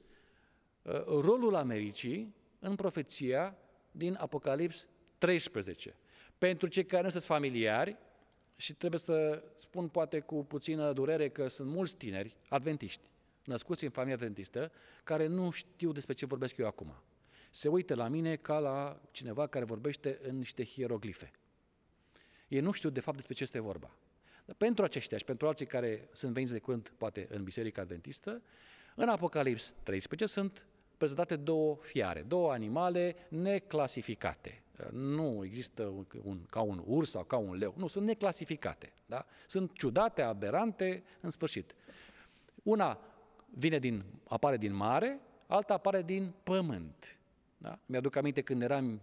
uh, 0.81 1.03
rolul 1.05 1.55
Americii 1.55 2.35
în 2.59 2.75
profeția 2.75 3.57
din 3.91 4.17
Apocalips 4.19 4.87
13. 5.17 5.95
Pentru 6.37 6.67
cei 6.67 6.85
care 6.85 7.03
nu 7.03 7.09
sunt 7.09 7.23
familiari, 7.23 7.97
și 8.61 8.73
trebuie 8.73 8.99
să 8.99 9.43
spun 9.55 9.87
poate 9.87 10.19
cu 10.19 10.45
puțină 10.45 10.93
durere 10.93 11.29
că 11.29 11.47
sunt 11.47 11.69
mulți 11.69 11.95
tineri 11.95 12.35
adventiști, 12.49 13.09
născuți 13.43 13.83
în 13.83 13.89
familie 13.89 14.15
adventistă, 14.15 14.71
care 15.03 15.27
nu 15.27 15.49
știu 15.49 15.91
despre 15.91 16.13
ce 16.13 16.25
vorbesc 16.25 16.57
eu 16.57 16.67
acum. 16.67 16.93
Se 17.51 17.67
uită 17.67 17.95
la 17.95 18.07
mine 18.07 18.35
ca 18.35 18.59
la 18.59 19.01
cineva 19.11 19.47
care 19.47 19.65
vorbește 19.65 20.19
în 20.21 20.37
niște 20.37 20.65
hieroglife. 20.65 21.31
Ei 22.47 22.59
nu 22.59 22.71
știu 22.71 22.89
de 22.89 22.99
fapt 22.99 23.15
despre 23.15 23.33
ce 23.33 23.43
este 23.43 23.59
vorba. 23.59 23.95
Dar 24.45 24.55
pentru 24.55 24.83
aceștia 24.83 25.17
și 25.17 25.25
pentru 25.25 25.47
alții 25.47 25.65
care 25.65 26.09
sunt 26.11 26.33
veniți 26.33 26.51
de 26.51 26.59
curând, 26.59 26.93
poate 26.97 27.27
în 27.29 27.43
Biserica 27.43 27.81
Adventistă, 27.81 28.41
în 28.95 29.09
Apocalips 29.09 29.75
13 29.83 30.25
sunt 30.25 30.65
prezentate 30.97 31.35
două 31.35 31.75
fiare, 31.81 32.21
două 32.21 32.51
animale 32.51 33.15
neclasificate. 33.29 34.60
Nu 34.91 35.43
există 35.45 35.83
un, 35.83 36.05
un, 36.23 36.45
ca 36.49 36.61
un 36.61 36.83
urs 36.85 37.09
sau 37.09 37.23
ca 37.23 37.37
un 37.37 37.55
leu, 37.55 37.73
nu, 37.77 37.87
sunt 37.87 38.05
neclasificate. 38.05 38.93
Da? 39.05 39.25
Sunt 39.47 39.73
ciudate, 39.73 40.21
aberante, 40.21 41.03
în 41.19 41.29
sfârșit. 41.29 41.75
Una 42.63 42.99
vine 43.49 43.79
din, 43.79 44.03
apare 44.27 44.57
din 44.57 44.73
mare, 44.73 45.19
alta 45.47 45.73
apare 45.73 46.01
din 46.01 46.33
pământ. 46.43 47.17
Da? 47.57 47.79
Mi-aduc 47.85 48.15
aminte 48.15 48.41
când 48.41 48.61
eram 48.61 49.01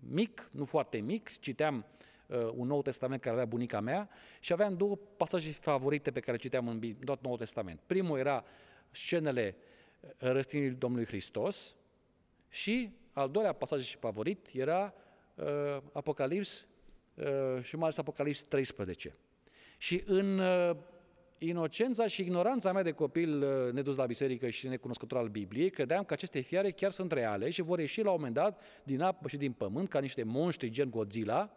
mic, 0.00 0.48
nu 0.52 0.64
foarte 0.64 0.98
mic, 0.98 1.38
citeam 1.38 1.84
uh, 2.26 2.50
un 2.54 2.66
Nou 2.66 2.82
Testament 2.82 3.20
care 3.20 3.34
avea 3.34 3.46
bunica 3.46 3.80
mea 3.80 4.08
și 4.40 4.52
aveam 4.52 4.76
două 4.76 4.96
pasaje 5.16 5.50
favorite 5.50 6.10
pe 6.10 6.20
care 6.20 6.36
citeam 6.36 6.68
în 6.68 6.94
tot 7.04 7.22
Noul 7.22 7.36
Testament. 7.36 7.80
Primul 7.86 8.18
era 8.18 8.44
scenele 8.90 9.56
răstignirii 10.18 10.76
Domnului 10.76 11.06
Hristos 11.06 11.74
și 12.48 12.90
al 13.14 13.30
doilea 13.30 13.52
pasaj 13.52 13.96
favorit 13.96 14.48
era 14.52 14.94
uh, 15.34 15.44
Apocalips 15.92 16.66
uh, 17.14 17.62
și 17.62 17.74
mai 17.74 17.84
ales 17.84 17.98
Apocalips 17.98 18.42
13. 18.42 19.16
Și 19.78 20.02
în 20.06 20.38
uh, 20.38 20.76
inocența 21.38 22.06
și 22.06 22.20
ignoranța 22.20 22.72
mea 22.72 22.82
de 22.82 22.92
copil 22.92 23.42
uh, 23.42 23.72
nedus 23.72 23.96
la 23.96 24.06
biserică 24.06 24.48
și 24.48 24.68
necunoscător 24.68 25.18
al 25.18 25.28
Bibliei, 25.28 25.70
credeam 25.70 26.04
că 26.04 26.12
aceste 26.12 26.40
fiare 26.40 26.70
chiar 26.70 26.90
sunt 26.90 27.12
reale 27.12 27.50
și 27.50 27.62
vor 27.62 27.78
ieși 27.78 28.02
la 28.02 28.10
un 28.10 28.16
moment 28.16 28.34
dat 28.34 28.62
din 28.82 29.02
apă 29.02 29.28
și 29.28 29.36
din 29.36 29.52
pământ 29.52 29.88
ca 29.88 30.00
niște 30.00 30.22
monștri 30.22 30.70
gen 30.70 30.90
Godzilla 30.90 31.56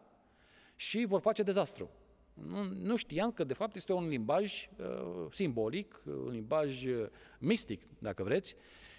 și 0.75 1.05
vor 1.05 1.19
face 1.19 1.43
dezastru. 1.43 1.89
Nu, 2.33 2.63
nu 2.63 2.95
știam 2.95 3.31
că 3.31 3.43
de 3.43 3.53
fapt 3.53 3.75
este 3.75 3.93
un 3.93 4.07
limbaj 4.07 4.69
uh, 4.77 5.25
simbolic, 5.31 6.01
un 6.05 6.31
limbaj 6.31 6.85
uh, 6.85 7.07
mistic, 7.39 7.81
dacă 7.99 8.23
vreți, 8.23 8.55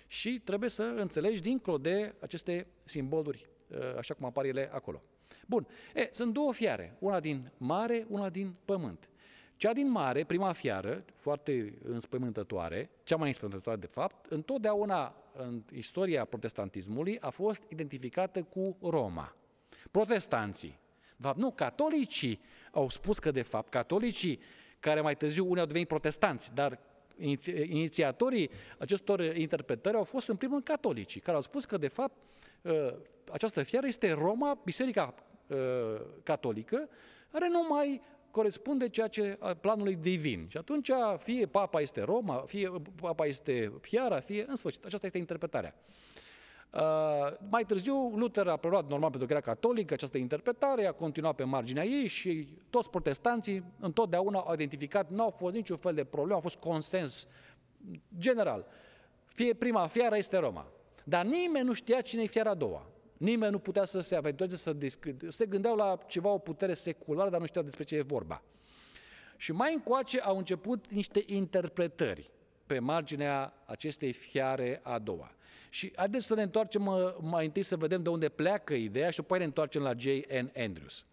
și 0.08 0.40
trebuie 0.44 0.70
să 0.70 0.82
înțelegi 0.82 1.40
dincolo 1.40 1.78
de 1.78 2.14
aceste 2.20 2.66
simboluri, 2.84 3.48
uh, 3.68 3.96
așa 3.96 4.14
cum 4.14 4.26
apar 4.26 4.44
ele 4.44 4.70
acolo. 4.72 5.02
Bun, 5.46 5.66
e, 5.94 6.08
sunt 6.12 6.32
două 6.32 6.52
fiare, 6.52 6.96
una 6.98 7.20
din 7.20 7.52
mare, 7.56 8.06
una 8.08 8.28
din 8.28 8.54
pământ. 8.64 9.08
Cea 9.56 9.72
din 9.72 9.90
mare, 9.90 10.24
prima 10.24 10.52
fiară, 10.52 11.04
foarte 11.14 11.78
înspăimântătoare, 11.82 12.90
cea 13.02 13.16
mai 13.16 13.26
înspăimântătoare 13.26 13.80
de 13.80 13.86
fapt, 13.86 14.26
întotdeauna 14.26 15.14
în 15.32 15.62
istoria 15.72 16.24
protestantismului 16.24 17.18
a 17.20 17.28
fost 17.30 17.62
identificată 17.68 18.42
cu 18.42 18.76
Roma. 18.82 19.36
Protestanții, 19.90 20.78
de 21.16 21.22
fapt, 21.22 21.38
nu, 21.38 21.50
catolicii 21.50 22.40
au 22.72 22.88
spus 22.88 23.18
că, 23.18 23.30
de 23.30 23.42
fapt, 23.42 23.68
catolicii, 23.70 24.40
care 24.80 25.00
mai 25.00 25.16
târziu 25.16 25.44
unii 25.44 25.60
au 25.60 25.66
devenit 25.66 25.88
protestanți, 25.88 26.54
dar 26.54 26.78
inițiatorii 27.68 28.50
acestor 28.78 29.20
interpretări 29.20 29.96
au 29.96 30.04
fost, 30.04 30.28
în 30.28 30.36
primul 30.36 30.54
rând, 30.54 30.66
catolicii, 30.66 31.20
care 31.20 31.36
au 31.36 31.42
spus 31.42 31.64
că, 31.64 31.76
de 31.76 31.88
fapt, 31.88 32.14
ă, 32.64 32.94
această 33.32 33.62
fiară 33.62 33.86
este 33.86 34.12
Roma, 34.12 34.60
biserica 34.64 35.14
ă, 35.50 35.56
catolică, 36.22 36.88
care 37.30 37.48
nu 37.48 37.66
mai 37.68 38.00
corespunde 38.30 38.88
ceea 38.88 39.08
ce 39.08 39.38
planului 39.60 39.94
divin. 39.94 40.46
Și 40.48 40.56
atunci 40.56 40.90
fie 41.18 41.46
papa 41.46 41.80
este 41.80 42.02
Roma, 42.02 42.44
fie 42.46 42.72
papa 43.00 43.26
este 43.26 43.72
fiara, 43.80 44.20
fie 44.20 44.44
în 44.48 44.56
sfârșit. 44.56 44.84
Aceasta 44.84 45.06
este 45.06 45.18
interpretarea. 45.18 45.74
Uh, 45.76 46.27
mai 47.48 47.64
târziu, 47.66 48.12
Luther 48.16 48.46
a 48.46 48.56
preluat, 48.56 48.88
normal 48.88 49.10
pentru 49.10 49.28
că 49.28 49.32
era 49.32 49.42
catolic, 49.42 49.92
această 49.92 50.18
interpretare, 50.18 50.86
a 50.86 50.92
continuat 50.92 51.34
pe 51.34 51.44
marginea 51.44 51.84
ei 51.84 52.06
și 52.06 52.48
toți 52.70 52.90
protestanții 52.90 53.64
întotdeauna 53.80 54.38
au 54.38 54.54
identificat, 54.54 55.10
nu 55.10 55.22
au 55.22 55.30
fost 55.30 55.54
niciun 55.54 55.76
fel 55.76 55.94
de 55.94 56.04
problemă, 56.04 56.38
a 56.38 56.42
fost 56.42 56.56
consens 56.56 57.26
general. 58.18 58.66
Fie 59.24 59.54
prima 59.54 59.86
fiară 59.86 60.16
este 60.16 60.36
Roma. 60.36 60.66
Dar 61.04 61.24
nimeni 61.24 61.66
nu 61.66 61.72
știa 61.72 62.00
cine 62.00 62.22
e 62.22 62.26
fiara 62.26 62.50
a 62.50 62.54
doua. 62.54 62.86
Nimeni 63.16 63.52
nu 63.52 63.58
putea 63.58 63.84
să 63.84 64.00
se 64.00 64.16
aventureze 64.16 64.56
să 64.56 64.72
descrie. 64.72 65.16
Se 65.28 65.46
gândeau 65.46 65.76
la 65.76 65.98
ceva, 66.06 66.28
o 66.28 66.38
putere 66.38 66.74
seculară, 66.74 67.30
dar 67.30 67.40
nu 67.40 67.46
știau 67.46 67.64
despre 67.64 67.84
ce 67.84 67.96
e 67.96 68.02
vorba. 68.02 68.42
Și 69.36 69.52
mai 69.52 69.74
încoace 69.74 70.20
au 70.20 70.36
început 70.36 70.90
niște 70.90 71.22
interpretări 71.26 72.30
pe 72.66 72.78
marginea 72.78 73.52
acestei 73.66 74.12
fiare 74.12 74.80
a 74.82 74.98
doua. 74.98 75.32
Și 75.70 75.92
haideți 75.96 76.26
să 76.26 76.34
ne 76.34 76.42
întoarcem 76.42 77.14
mai 77.20 77.44
întâi 77.44 77.62
să 77.62 77.76
vedem 77.76 78.02
de 78.02 78.08
unde 78.08 78.28
pleacă 78.28 78.74
ideea 78.74 79.10
și 79.10 79.20
apoi 79.20 79.38
ne 79.38 79.44
întoarcem 79.44 79.82
la 79.82 79.92
J.N. 79.96 80.52
Andrews. 80.56 81.04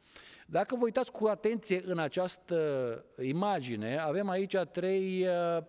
Dacă 0.46 0.76
vă 0.76 0.84
uitați 0.84 1.12
cu 1.12 1.28
atenție 1.28 1.84
în 1.86 2.00
această 2.00 3.06
imagine, 3.22 3.98
avem 3.98 4.30
aici 4.30 4.56
trei 4.72 5.28
uh, 5.28 5.64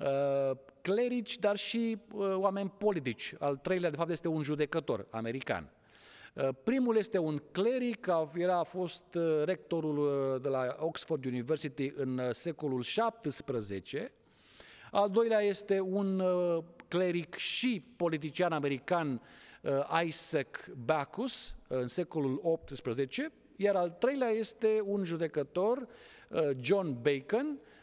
uh, 0.00 0.56
clerici, 0.82 1.38
dar 1.38 1.56
și 1.56 1.98
uh, 2.12 2.34
oameni 2.34 2.72
politici. 2.78 3.34
Al 3.38 3.56
treilea, 3.56 3.90
de 3.90 3.96
fapt, 3.96 4.10
este 4.10 4.28
un 4.28 4.42
judecător 4.42 5.06
american. 5.10 5.70
Uh, 6.34 6.48
primul 6.64 6.96
este 6.96 7.18
un 7.18 7.42
cleric, 7.52 8.06
era, 8.34 8.58
a 8.58 8.62
fost 8.62 9.14
uh, 9.14 9.42
rectorul 9.44 9.98
uh, 9.98 10.42
de 10.42 10.48
la 10.48 10.76
Oxford 10.78 11.24
University 11.24 11.92
în 11.96 12.20
secolul 12.30 12.82
XVII. 12.82 14.10
Al 14.90 15.10
doilea 15.10 15.40
este 15.40 15.80
un 15.80 16.22
cleric 16.90 17.34
și 17.34 17.84
politician 17.96 18.52
american 18.52 19.20
Isaac 20.04 20.68
Bacchus 20.84 21.56
în 21.68 21.86
secolul 21.86 22.60
XVIII, 22.64 23.28
iar 23.56 23.76
al 23.76 23.90
treilea 23.90 24.28
este 24.28 24.80
un 24.84 25.04
judecător, 25.04 25.88
John 26.60 26.98
Bacon, 27.02 27.46
Uh, 27.46 27.79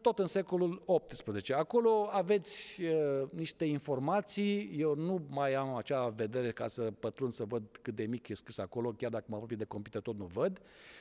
tot 0.00 0.18
în 0.18 0.26
secolul 0.26 0.82
XVIII. 1.06 1.58
Acolo 1.58 2.08
aveți 2.10 2.82
uh, 2.82 3.28
niște 3.30 3.64
informații, 3.64 4.70
eu 4.78 4.94
nu 4.94 5.26
mai 5.28 5.54
am 5.54 5.74
acea 5.74 6.08
vedere 6.08 6.52
ca 6.52 6.66
să 6.66 6.82
pătrund 6.82 7.32
să 7.32 7.44
văd 7.44 7.62
cât 7.82 7.94
de 7.94 8.04
mic 8.04 8.28
e 8.28 8.34
scris 8.34 8.58
acolo, 8.58 8.90
chiar 8.90 9.10
dacă 9.10 9.24
mă 9.28 9.34
apropii 9.34 9.56
de 9.56 9.64
computer 9.64 10.00
tot 10.00 10.18
nu 10.18 10.24
văd, 10.24 10.60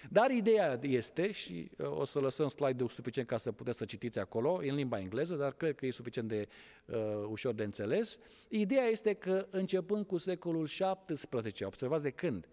dar 0.10 0.32
ideea 0.32 0.80
este, 0.82 1.32
și 1.32 1.72
uh, 1.78 1.98
o 1.98 2.06
să 2.06 2.19
lăsăm 2.19 2.48
slide-ul 2.48 2.89
suficient 2.89 3.28
ca 3.28 3.38
să 3.38 3.52
puteți 3.52 3.78
să 3.78 3.86
citiți 3.86 4.19
acolo, 4.19 4.60
în 4.63 4.76
limba 4.76 5.00
engleză, 5.00 5.36
dar 5.36 5.52
cred 5.54 5.76
că 5.76 5.86
e 5.86 5.91
suficient 5.91 6.28
de 6.28 6.48
uh, 6.86 6.98
ușor 7.30 7.54
de 7.54 7.63
înțeles, 7.63 8.17
ideea 8.48 8.86
este 8.86 9.13
că 9.13 9.48
începând 9.50 10.06
cu 10.06 10.17
secolul 10.17 10.65
XVII, 10.65 11.65
observați 11.65 12.04
de 12.04 12.10
când? 12.10 12.48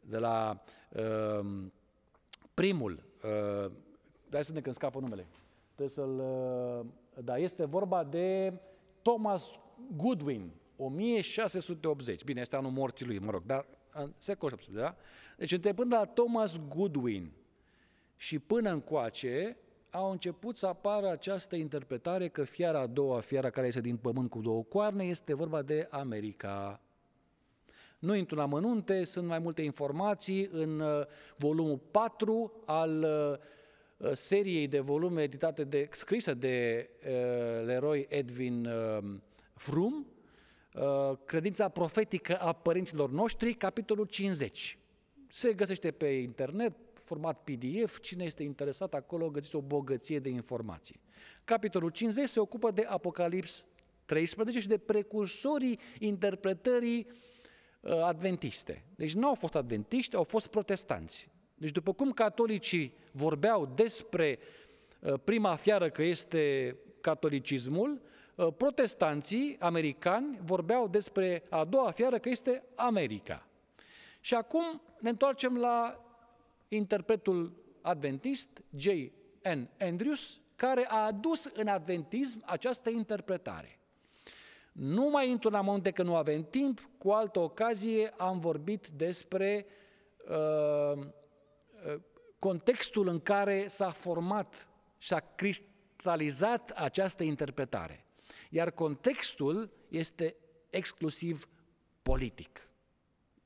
De 0.00 0.18
la 0.18 0.62
uh, 0.88 1.46
primul 2.54 3.02
uh, 3.22 3.70
Dai 4.30 4.44
să 4.44 4.52
ne 4.52 4.60
când 4.60 4.74
scapă 4.74 4.98
numele. 5.00 5.26
Trebuie 5.74 5.88
să-l... 5.88 6.18
Uh, 6.18 6.86
da, 7.24 7.36
este 7.36 7.64
vorba 7.64 8.04
de 8.04 8.52
Thomas 9.02 9.50
Goodwin, 9.96 10.50
1680. 10.76 12.24
Bine, 12.24 12.40
este 12.40 12.56
anul 12.56 12.70
morții 12.70 13.06
lui, 13.06 13.18
mă 13.18 13.30
rog, 13.30 13.42
dar 13.46 13.66
în 13.92 14.12
secolul 14.18 14.54
18, 14.54 14.84
da? 14.84 14.96
Deci 15.36 15.52
începând 15.52 15.92
la 15.92 16.04
Thomas 16.04 16.60
Goodwin 16.68 17.30
și 18.16 18.38
până 18.38 18.70
încoace, 18.70 19.56
au 19.90 20.10
început 20.10 20.56
să 20.56 20.66
apară 20.66 21.08
această 21.10 21.56
interpretare 21.56 22.28
că 22.28 22.44
fiara 22.44 22.80
a 22.80 22.86
doua, 22.86 23.20
fiara 23.20 23.50
care 23.50 23.66
este 23.66 23.80
din 23.80 23.96
pământ 23.96 24.30
cu 24.30 24.40
două 24.40 24.62
coarne, 24.62 25.04
este 25.04 25.34
vorba 25.34 25.62
de 25.62 25.86
America. 25.90 26.80
Nu 27.98 28.14
intru 28.14 28.36
la 28.36 28.46
mănunte, 28.46 29.04
sunt 29.04 29.26
mai 29.26 29.38
multe 29.38 29.62
informații 29.62 30.48
în 30.52 30.80
uh, 30.80 31.06
volumul 31.36 31.80
4 31.90 32.52
al 32.64 33.02
uh, 33.02 33.38
Uh, 33.38 33.38
seriei 34.12 34.68
de 34.68 34.80
volume 34.80 35.22
editate 35.22 35.64
de, 35.64 35.88
scrisă 35.92 36.34
de 36.34 36.88
uh, 36.98 37.64
Leroy 37.64 38.06
Edwin 38.08 38.66
uh, 38.66 38.98
Frum, 39.54 40.06
uh, 40.74 41.18
Credința 41.24 41.68
profetică 41.68 42.36
a 42.36 42.52
părinților 42.52 43.10
noștri, 43.10 43.54
capitolul 43.54 44.06
50. 44.06 44.78
Se 45.28 45.52
găsește 45.52 45.90
pe 45.90 46.06
internet, 46.06 46.72
format 46.94 47.38
PDF, 47.44 48.00
cine 48.00 48.24
este 48.24 48.42
interesat 48.42 48.94
acolo 48.94 49.30
găsiți 49.30 49.56
o 49.56 49.60
bogăție 49.60 50.18
de 50.18 50.28
informații. 50.28 51.00
Capitolul 51.44 51.90
50 51.90 52.28
se 52.28 52.40
ocupă 52.40 52.70
de 52.70 52.84
Apocalips 52.88 53.66
13 54.04 54.60
și 54.60 54.68
de 54.68 54.78
precursorii 54.78 55.78
interpretării 55.98 57.06
uh, 57.80 58.02
adventiste. 58.02 58.84
Deci 58.94 59.14
nu 59.14 59.28
au 59.28 59.34
fost 59.34 59.54
adventiști, 59.54 60.16
au 60.16 60.24
fost 60.24 60.46
protestanți. 60.46 61.28
Deci 61.60 61.70
după 61.70 61.92
cum 61.92 62.12
catolicii 62.12 62.94
vorbeau 63.12 63.72
despre 63.74 64.38
uh, 65.00 65.14
prima 65.24 65.54
fiară 65.54 65.90
că 65.90 66.02
este 66.02 66.76
catolicismul, 67.00 68.00
uh, 68.34 68.46
protestanții 68.56 69.56
americani 69.58 70.38
vorbeau 70.44 70.88
despre 70.88 71.42
a 71.48 71.64
doua 71.64 71.90
fiară 71.90 72.18
că 72.18 72.28
este 72.28 72.62
America. 72.74 73.46
Și 74.20 74.34
acum 74.34 74.82
ne 74.98 75.08
întoarcem 75.08 75.56
la 75.56 76.04
interpretul 76.68 77.52
adventist 77.80 78.62
J. 78.76 78.86
N. 79.42 79.68
Andrews, 79.80 80.40
care 80.56 80.86
a 80.88 81.04
adus 81.04 81.44
în 81.44 81.66
adventism 81.66 82.42
această 82.46 82.90
interpretare. 82.90 83.78
Nu 84.72 85.08
mai 85.10 85.30
intru 85.30 85.48
în 85.48 85.54
amănunte 85.54 85.90
că 85.90 86.02
nu 86.02 86.16
avem 86.16 86.42
timp, 86.42 86.88
cu 86.98 87.10
altă 87.10 87.38
ocazie 87.38 88.14
am 88.16 88.38
vorbit 88.38 88.88
despre 88.88 89.66
uh, 90.28 90.96
uh 90.96 91.18
contextul 92.38 93.08
în 93.08 93.20
care 93.20 93.66
s-a 93.66 93.90
format 93.90 94.68
și 94.98 95.12
a 95.12 95.20
cristalizat 95.34 96.70
această 96.70 97.22
interpretare. 97.22 98.04
Iar 98.50 98.70
contextul 98.70 99.70
este 99.88 100.36
exclusiv 100.70 101.48
politic. 102.02 102.70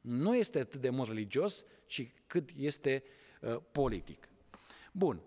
Nu 0.01 0.37
este 0.37 0.59
atât 0.59 0.81
de 0.81 0.91
mult 0.91 1.09
religios, 1.09 1.65
ci 1.87 2.13
cât 2.27 2.51
este 2.57 3.05
uh, 3.41 3.57
politic. 3.73 4.29
Bun. 4.93 5.23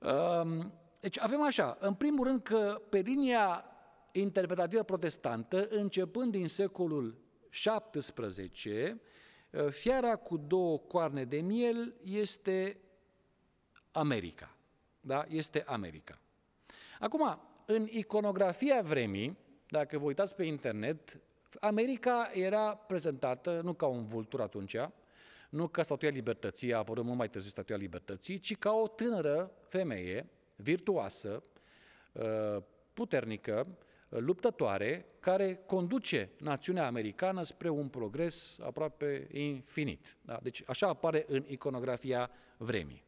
Uh, 0.00 0.66
deci 1.00 1.20
avem 1.20 1.42
așa, 1.42 1.76
în 1.80 1.94
primul 1.94 2.26
rând 2.26 2.42
că 2.42 2.82
pe 2.88 2.98
linia 2.98 3.64
interpretativă 4.12 4.82
protestantă, 4.82 5.68
începând 5.68 6.32
din 6.32 6.48
secolul 6.48 7.18
XVII, 7.50 8.72
uh, 8.72 8.96
fiara 9.70 10.16
cu 10.16 10.36
două 10.36 10.78
coarne 10.78 11.24
de 11.24 11.40
miel 11.40 11.94
este 12.04 12.80
America. 13.92 14.56
Da? 15.00 15.24
Este 15.28 15.62
America. 15.66 16.18
Acum, 17.00 17.40
în 17.66 17.86
iconografia 17.90 18.82
vremii, 18.82 19.36
dacă 19.68 19.98
vă 19.98 20.04
uitați 20.04 20.34
pe 20.34 20.44
internet, 20.44 21.20
America 21.60 22.30
era 22.32 22.74
prezentată 22.74 23.60
nu 23.64 23.72
ca 23.72 23.86
un 23.86 24.06
vultur 24.06 24.40
atunci, 24.40 24.76
nu 25.50 25.68
ca 25.68 25.82
statuia 25.82 26.10
libertății, 26.10 26.74
a 26.74 26.78
apărut 26.78 27.04
mult 27.04 27.16
mai 27.18 27.28
târziu 27.28 27.50
statuia 27.50 27.78
libertății, 27.78 28.38
ci 28.38 28.56
ca 28.56 28.72
o 28.72 28.88
tânără 28.88 29.52
femeie, 29.68 30.28
virtuoasă, 30.56 31.42
uh, 32.12 32.62
puternică, 32.94 33.66
luptătoare, 34.08 35.06
care 35.20 35.62
conduce 35.66 36.30
națiunea 36.38 36.86
americană 36.86 37.42
spre 37.42 37.68
un 37.68 37.88
progres 37.88 38.58
aproape 38.62 39.28
infinit. 39.32 40.16
Da? 40.20 40.38
Deci 40.42 40.62
așa 40.66 40.88
apare 40.88 41.24
în 41.28 41.44
iconografia 41.48 42.30
vremii. 42.56 43.05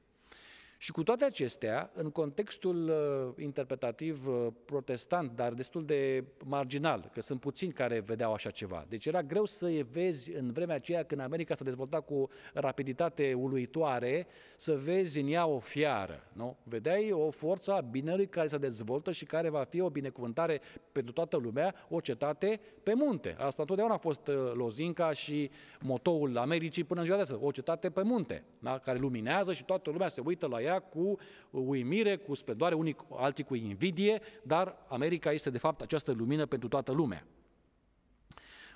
Și 0.81 0.93
cu 0.93 1.03
toate 1.03 1.25
acestea, 1.25 1.91
în 1.95 2.11
contextul 2.11 2.89
uh, 2.89 3.43
interpretativ 3.43 4.27
uh, 4.29 4.47
protestant, 4.65 5.31
dar 5.37 5.53
destul 5.53 5.85
de 5.85 6.25
marginal, 6.45 7.11
că 7.13 7.21
sunt 7.21 7.41
puțini 7.41 7.73
care 7.73 8.01
vedeau 8.01 8.33
așa 8.33 8.51
ceva. 8.51 8.87
Deci 8.89 9.07
era 9.07 9.23
greu 9.23 9.45
să 9.45 9.85
vezi 9.91 10.33
în 10.33 10.53
vremea 10.53 10.75
aceea 10.75 11.03
când 11.03 11.21
America 11.21 11.55
s-a 11.55 11.65
dezvoltat 11.65 12.05
cu 12.05 12.29
rapiditate 12.55 13.35
uluitoare, 13.35 14.27
să 14.57 14.75
vezi 14.75 15.21
în 15.21 15.29
ea 15.29 15.47
o 15.47 15.59
fiară. 15.59 16.31
Nu? 16.33 16.57
Vedeai 16.63 17.13
o 17.13 17.31
forță 17.31 17.73
a 17.73 17.81
binelui 17.81 18.29
care 18.29 18.47
se 18.47 18.59
dezvoltă 18.59 19.13
și 19.13 19.25
care 19.25 19.49
va 19.49 19.65
fi 19.65 19.81
o 19.81 19.91
binecuvântare 19.91 20.61
pentru 20.93 21.13
toată 21.13 21.37
lumea, 21.37 21.75
o 21.89 22.01
cetate 22.01 22.61
pe 22.83 22.95
munte. 22.95 23.37
Asta 23.39 23.63
întotdeauna 23.63 23.95
a 23.95 23.99
fost 23.99 24.29
uh, 24.29 24.35
lozinca 24.55 25.13
și 25.13 25.51
motoul 25.81 26.39
Americii 26.39 26.85
până 26.85 26.99
în 27.01 27.05
ziua 27.05 27.17
de 27.17 27.23
astăzi, 27.23 27.43
o 27.43 27.51
cetate 27.51 27.91
pe 27.91 28.03
munte, 28.03 28.45
da? 28.59 28.79
care 28.79 28.99
luminează 28.99 29.53
și 29.53 29.65
toată 29.65 29.91
lumea 29.91 30.09
se 30.09 30.23
uită 30.25 30.47
la 30.47 30.61
ea 30.61 30.68
ea 30.69 30.79
cu 30.81 31.19
uimire, 31.51 32.17
cu 32.17 32.35
splendoare, 32.35 32.75
unii 32.75 32.97
alții 33.11 33.45
cu 33.45 33.55
invidie, 33.55 34.21
dar 34.43 34.85
America 34.89 35.33
este 35.33 35.51
de 35.51 35.59
fapt 35.59 35.81
această 35.81 36.13
lumină 36.13 36.47
pentru 36.47 36.69
toată 36.69 36.93
lumea. 36.93 37.27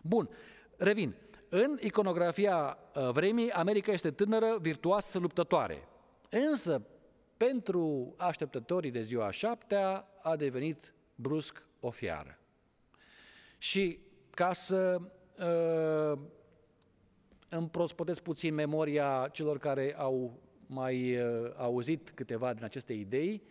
Bun, 0.02 0.28
revin. 0.76 1.14
În 1.48 1.78
iconografia 1.81 2.78
uh, 2.96 3.09
vremii, 3.11 3.50
America 3.50 3.92
este 3.92 4.11
tânără, 4.11 4.59
virtuoasă, 4.61 5.18
luptătoare. 5.18 5.88
Însă, 6.31 6.83
pentru 7.37 8.14
așteptătorii 8.16 8.90
de 8.90 9.02
ziua 9.02 9.31
șaptea, 9.31 10.09
a 10.22 10.37
devenit 10.37 10.94
brusc 11.14 11.66
o 11.81 11.90
fiară. 11.90 12.38
Și 13.59 13.98
ca 14.31 14.52
să 14.52 15.00
uh, 15.38 16.18
îmi 17.48 17.68
prospătesc 17.68 18.20
puțin 18.20 18.55
memoria 18.55 19.28
celor 19.33 19.59
care 19.59 19.94
au 19.98 20.40
mai 20.72 21.16
uh, 21.16 21.52
auzit 21.56 22.11
câteva 22.11 22.54
din 22.54 22.64
aceste 22.64 22.92
idei, 22.92 23.42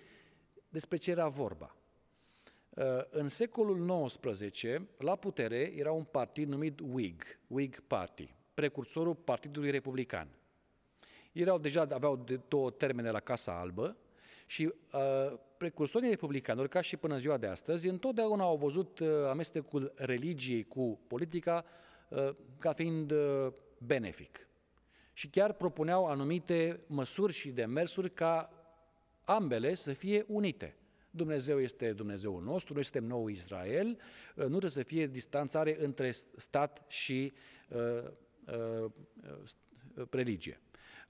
despre 0.70 0.98
ce 0.98 1.12
era 1.12 1.28
vorba. 1.28 1.76
Uh, 2.70 2.84
în 3.10 3.30
secolul 3.30 4.06
XIX, 4.06 4.64
la 4.98 5.16
putere 5.16 5.74
era 5.76 5.92
un 5.92 6.04
partid 6.04 6.48
numit 6.48 6.80
Whig, 6.80 7.24
Whig 7.48 7.80
Party, 7.80 8.34
precursorul 8.54 9.16
Partidului 9.16 9.72
Republican. 9.72 10.28
Erau 11.32 11.58
deja, 11.58 11.86
aveau 11.90 12.16
de 12.16 12.40
două 12.48 12.72
termene 12.72 13.10
la 13.10 13.20
Casa 13.20 13.60
Albă 13.60 13.98
și 14.46 14.74
uh, 14.94 15.40
precursorii 15.58 16.10
republicanilor, 16.10 16.68
ca 16.68 16.82
și 16.82 16.98
până 16.98 17.18
ziua 17.18 17.38
de 17.38 17.48
astăzi, 17.48 17.88
întotdeauna 17.88 18.44
au 18.44 18.58
văzut 18.58 19.00
uh, 19.00 19.08
amestecul 19.30 19.94
religiei 19.96 20.64
cu 20.64 21.00
politica 21.08 21.66
uh, 22.10 22.30
ca 22.58 22.74
fiind 22.74 23.12
uh, 23.12 23.48
benefic 23.78 24.46
și 25.22 25.28
chiar 25.28 25.54
propuneau 25.54 26.06
anumite 26.06 26.80
măsuri 26.88 27.34
și 27.34 27.50
demersuri 27.50 28.14
ca 28.14 28.50
ambele 29.24 29.76
să 29.76 29.94
fie 29.94 30.26
unite. 30.28 30.76
Dumnezeu 31.12 31.60
este 31.60 31.94
Dumnezeul 31.94 32.44
nostru, 32.44 32.74
noi 32.74 32.84
suntem 32.84 33.04
nou 33.04 33.28
Israel, 33.28 34.00
nu 34.36 34.48
trebuie 34.48 34.70
să 34.70 34.84
fie 34.84 35.08
distanțare 35.08 35.84
între 35.84 36.12
stat 36.38 36.86
și 36.88 37.34
uh, 37.70 38.12
uh, 38.84 38.92
religie. 40.10 40.62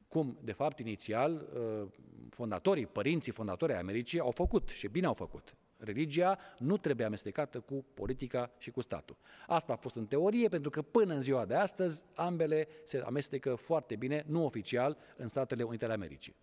Cum, 0.07 0.37
de 0.43 0.51
fapt, 0.51 0.79
inițial, 0.79 1.47
uh, 1.53 1.87
fondatorii, 2.29 2.85
părinții 2.85 3.31
fondatorii 3.31 3.75
Americii 3.75 4.19
au 4.19 4.31
făcut 4.31 4.69
și 4.69 4.87
bine 4.87 5.05
au 5.05 5.13
făcut. 5.13 5.55
Religia 5.83 6.37
nu 6.57 6.77
trebuie 6.77 7.05
amestecată 7.05 7.59
cu 7.59 7.85
politica 7.93 8.51
și 8.57 8.71
cu 8.71 8.81
statul. 8.81 9.17
Asta 9.47 9.73
a 9.73 9.75
fost 9.75 9.95
în 9.95 10.05
teorie, 10.05 10.47
pentru 10.47 10.69
că 10.69 10.81
până 10.81 11.13
în 11.13 11.21
ziua 11.21 11.45
de 11.45 11.55
astăzi 11.55 12.03
ambele 12.13 12.67
se 12.83 13.01
amestecă 13.05 13.55
foarte 13.55 13.95
bine, 13.95 14.23
nu 14.27 14.45
oficial, 14.45 14.97
în 15.17 15.27
Statele 15.27 15.63
Unite 15.63 15.85
ale 15.85 15.93
Americii. 15.93 16.35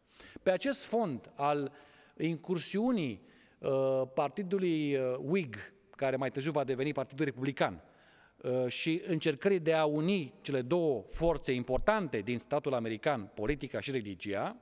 Pe 0.42 0.50
acest 0.50 0.84
fond 0.84 1.32
al 1.34 1.72
incursiunii 2.16 3.22
uh, 3.58 4.02
partidului 4.14 4.96
uh, 4.96 5.16
Whig, 5.18 5.56
care 5.96 6.16
mai 6.16 6.30
târziu 6.30 6.50
va 6.50 6.64
deveni 6.64 6.92
Partidul 6.92 7.24
Republican, 7.24 7.82
uh, 8.42 8.66
și 8.66 9.02
încercării 9.06 9.60
de 9.60 9.72
a 9.72 9.84
uni 9.84 10.34
cele 10.40 10.62
două 10.62 11.04
forțe 11.08 11.52
importante 11.52 12.18
din 12.18 12.38
statul 12.38 12.74
american, 12.74 13.30
politica 13.34 13.80
și 13.80 13.90
religia, 13.90 14.56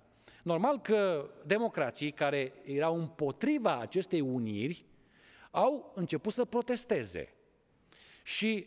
Normal 0.46 0.80
că 0.80 1.30
democrații 1.46 2.10
care 2.10 2.52
erau 2.64 2.98
împotriva 2.98 3.78
acestei 3.78 4.20
uniri 4.20 4.84
au 5.50 5.92
început 5.94 6.32
să 6.32 6.44
protesteze. 6.44 7.34
Și 8.22 8.66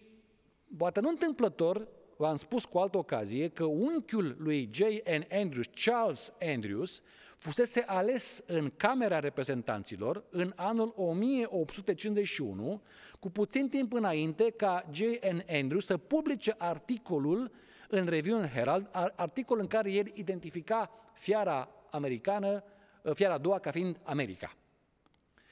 poate 0.77 0.99
nu 0.99 1.09
întâmplător, 1.09 1.87
v-am 2.17 2.35
spus 2.35 2.65
cu 2.65 2.77
altă 2.77 2.97
ocazie, 2.97 3.47
că 3.47 3.63
unchiul 3.63 4.35
lui 4.39 4.69
J.N. 4.73 5.27
Andrews, 5.31 5.65
Charles 5.73 6.33
Andrews, 6.41 7.01
fusese 7.37 7.83
ales 7.85 8.43
în 8.47 8.71
Camera 8.77 9.19
Reprezentanților 9.19 10.23
în 10.29 10.53
anul 10.55 10.93
1851, 10.95 12.81
cu 13.19 13.29
puțin 13.29 13.69
timp 13.69 13.93
înainte 13.93 14.49
ca 14.49 14.89
J.N. 14.91 15.43
Andrews 15.49 15.85
să 15.85 15.97
publice 15.97 16.55
articolul 16.57 17.51
în 17.89 18.05
Review 18.05 18.47
Herald, 18.47 18.89
articol 19.15 19.59
în 19.59 19.67
care 19.67 19.91
el 19.91 20.11
identifica 20.13 20.91
fiara 21.13 21.69
americană, 21.89 22.63
ă, 23.05 23.13
fiara 23.13 23.33
a 23.33 23.37
doua 23.37 23.59
ca 23.59 23.71
fiind 23.71 23.99
America. 24.03 24.55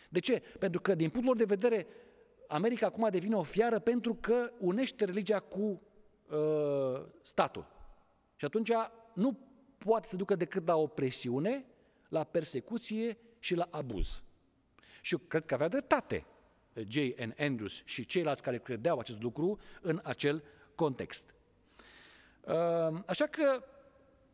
De 0.09 0.19
ce? 0.19 0.43
Pentru 0.59 0.81
că, 0.81 0.95
din 0.95 1.09
punctul 1.09 1.35
lor 1.35 1.47
de 1.47 1.55
vedere, 1.55 1.87
America 2.47 2.85
acum 2.85 3.09
devine 3.09 3.35
o 3.35 3.43
fiară 3.43 3.79
pentru 3.79 4.13
că 4.13 4.51
unește 4.59 5.05
religia 5.05 5.39
cu 5.39 5.81
uh, 6.29 7.01
statul. 7.21 7.67
Și 8.35 8.45
atunci 8.45 8.71
nu 9.13 9.39
poate 9.77 10.07
să 10.07 10.15
ducă 10.15 10.35
decât 10.35 10.67
la 10.67 10.75
opresiune, 10.75 11.65
la 12.09 12.23
persecuție 12.23 13.17
și 13.39 13.55
la 13.55 13.67
abuz. 13.71 14.23
Și 15.01 15.13
eu 15.13 15.19
cred 15.27 15.45
că 15.45 15.53
avea 15.53 15.67
dreptate 15.67 16.25
J.N. 16.87 17.35
Andrews 17.37 17.81
și 17.85 18.05
ceilalți 18.05 18.41
care 18.41 18.57
credeau 18.59 18.99
acest 18.99 19.21
lucru 19.21 19.59
în 19.81 19.99
acel 20.03 20.43
context. 20.75 21.36
Uh, 22.47 22.99
așa 23.05 23.25
că 23.25 23.63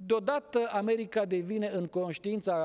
Deodată 0.05 0.69
America 0.71 1.25
devine, 1.25 1.67
în 1.67 1.87
conștiința 1.87 2.55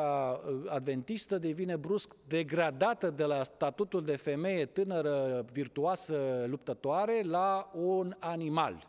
uh, 0.44 0.70
adventistă, 0.70 1.38
devine 1.38 1.76
brusc 1.76 2.14
degradată 2.28 3.10
de 3.10 3.24
la 3.24 3.42
statutul 3.42 4.04
de 4.04 4.16
femeie 4.16 4.66
tânără, 4.66 5.44
virtuoasă, 5.52 6.44
luptătoare, 6.48 7.22
la 7.22 7.70
un 7.74 8.14
animal 8.18 8.86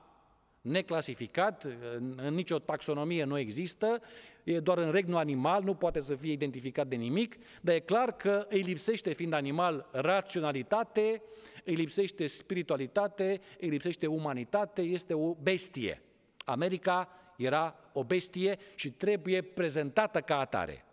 neclasificat, 0.62 1.68
în 2.16 2.34
nicio 2.34 2.60
taxonomie 2.60 3.24
nu 3.24 3.38
există, 3.38 4.02
e 4.44 4.60
doar 4.60 4.78
în 4.78 4.92
regnul 4.92 5.18
animal, 5.18 5.64
nu 5.64 5.74
poate 5.74 6.00
să 6.00 6.16
fie 6.16 6.32
identificat 6.32 6.88
de 6.88 6.96
nimic, 6.96 7.38
dar 7.62 7.76
e 7.76 7.80
clar 7.80 8.16
că 8.16 8.46
îi 8.50 8.62
lipsește, 8.62 9.14
fiind 9.14 9.34
animal, 9.34 9.90
raționalitate, 9.92 11.22
îi 11.64 11.76
lipsește 11.76 12.28
spiritualitate, 12.28 13.42
îi 13.60 13.70
lipsește 13.70 14.08
umanitate, 14.08 14.82
este 14.82 15.14
o 15.14 15.34
bestie. 15.34 16.02
America 16.50 17.10
era 17.38 17.76
o 17.94 18.04
bestie 18.04 18.60
și 18.76 18.92
trebuie 18.92 19.42
prezentată 19.42 20.22
ca 20.22 20.40
atare. 20.40 20.86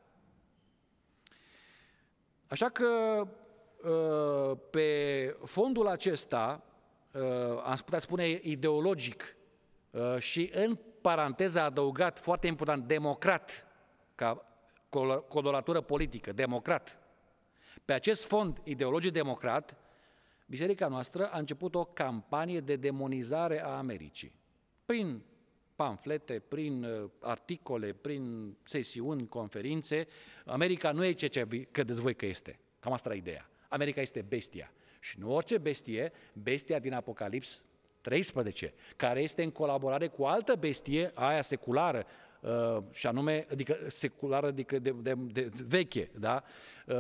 Așa 2.47 2.69
că 2.69 3.23
ă, 3.85 4.57
pe 4.71 5.37
fondul 5.45 5.87
acesta, 5.87 6.63
ă, 7.15 7.63
am 7.65 7.77
putea 7.85 7.99
spune 7.99 8.29
ideologic 8.43 9.37
ă, 9.95 10.19
și 10.19 10.51
în 10.55 10.79
paranteză 11.01 11.61
adăugat, 11.61 12.19
foarte 12.19 12.47
important, 12.47 12.85
democrat, 12.87 13.67
ca 14.15 14.47
coloratură 15.29 15.81
politică, 15.81 16.33
democrat. 16.33 16.99
Pe 17.85 17.93
acest 17.93 18.27
fond 18.27 18.61
ideologic 18.63 19.13
democrat, 19.13 19.77
biserica 20.47 20.89
noastră 20.89 21.31
a 21.31 21.39
început 21.39 21.75
o 21.75 21.85
campanie 21.85 22.61
de 22.61 22.77
demonizare 22.77 23.65
a 23.65 23.77
Americii. 23.77 24.33
Prin 24.85 25.23
pamflete, 25.77 26.43
prin 26.49 26.85
uh, 26.85 27.11
articole, 27.21 27.93
prin 27.93 28.55
sesiuni, 28.63 29.29
conferințe. 29.29 30.07
America 30.45 30.93
nu 30.93 31.05
e 31.05 31.13
ce, 31.13 31.27
ce 31.27 31.47
credeți 31.71 32.01
voi 32.01 32.15
că 32.15 32.27
este. 32.27 32.59
Cam 32.81 32.93
asta 32.93 33.15
e 33.15 33.17
ideea. 33.17 33.51
America 33.69 34.01
este 34.01 34.25
bestia. 34.29 34.73
Și 35.01 35.19
nu 35.19 35.35
orice 35.35 35.59
bestie, 35.59 36.13
bestia 36.33 36.79
din 36.79 36.93
Apocalips 36.93 37.65
13, 38.01 38.75
care 38.97 39.23
este 39.23 39.43
în 39.43 39.51
colaborare 39.51 40.07
cu 40.07 40.25
altă 40.25 40.55
bestie, 40.55 41.11
aia 41.15 41.43
seculară, 41.43 42.07
uh, 42.41 42.83
și 42.91 43.07
anume, 43.07 43.47
adică 43.51 43.77
seculară, 43.87 44.47
adică 44.47 44.79
de, 44.79 44.91
de, 44.91 45.15
de 45.15 45.51
veche, 45.67 46.11
da? 46.19 46.43
Uh, 46.87 46.97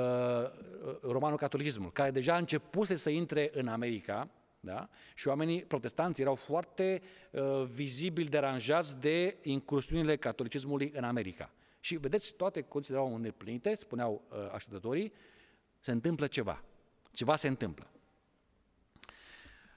romanul 1.03 1.37
catolicismul, 1.37 1.93
care 1.93 2.11
deja 2.11 2.35
a 2.35 2.39
început 2.39 2.87
să 2.87 3.11
intre 3.11 3.51
în 3.53 3.69
America, 3.69 4.29
da? 4.67 4.89
Și 5.15 5.29
oamenii 5.29 5.65
protestanți 5.65 6.21
erau 6.21 6.35
foarte 6.35 7.03
uh, 7.31 7.63
vizibil 7.63 8.25
deranjați 8.25 9.01
de 9.01 9.37
incursiunile 9.43 10.17
catolicismului 10.17 10.93
în 10.95 11.05
America. 11.05 11.51
Și 11.81 11.97
vedeți, 11.97 12.35
toate 12.35 12.61
considerau 12.61 13.15
îndeplinite, 13.15 13.75
spuneau 13.75 14.23
uh, 14.31 14.53
așteptătorii, 14.53 15.13
se 15.79 15.91
întâmplă 15.91 16.27
ceva. 16.27 16.63
Ceva 17.13 17.37
se 17.37 17.49
întâmplă. 17.49 17.91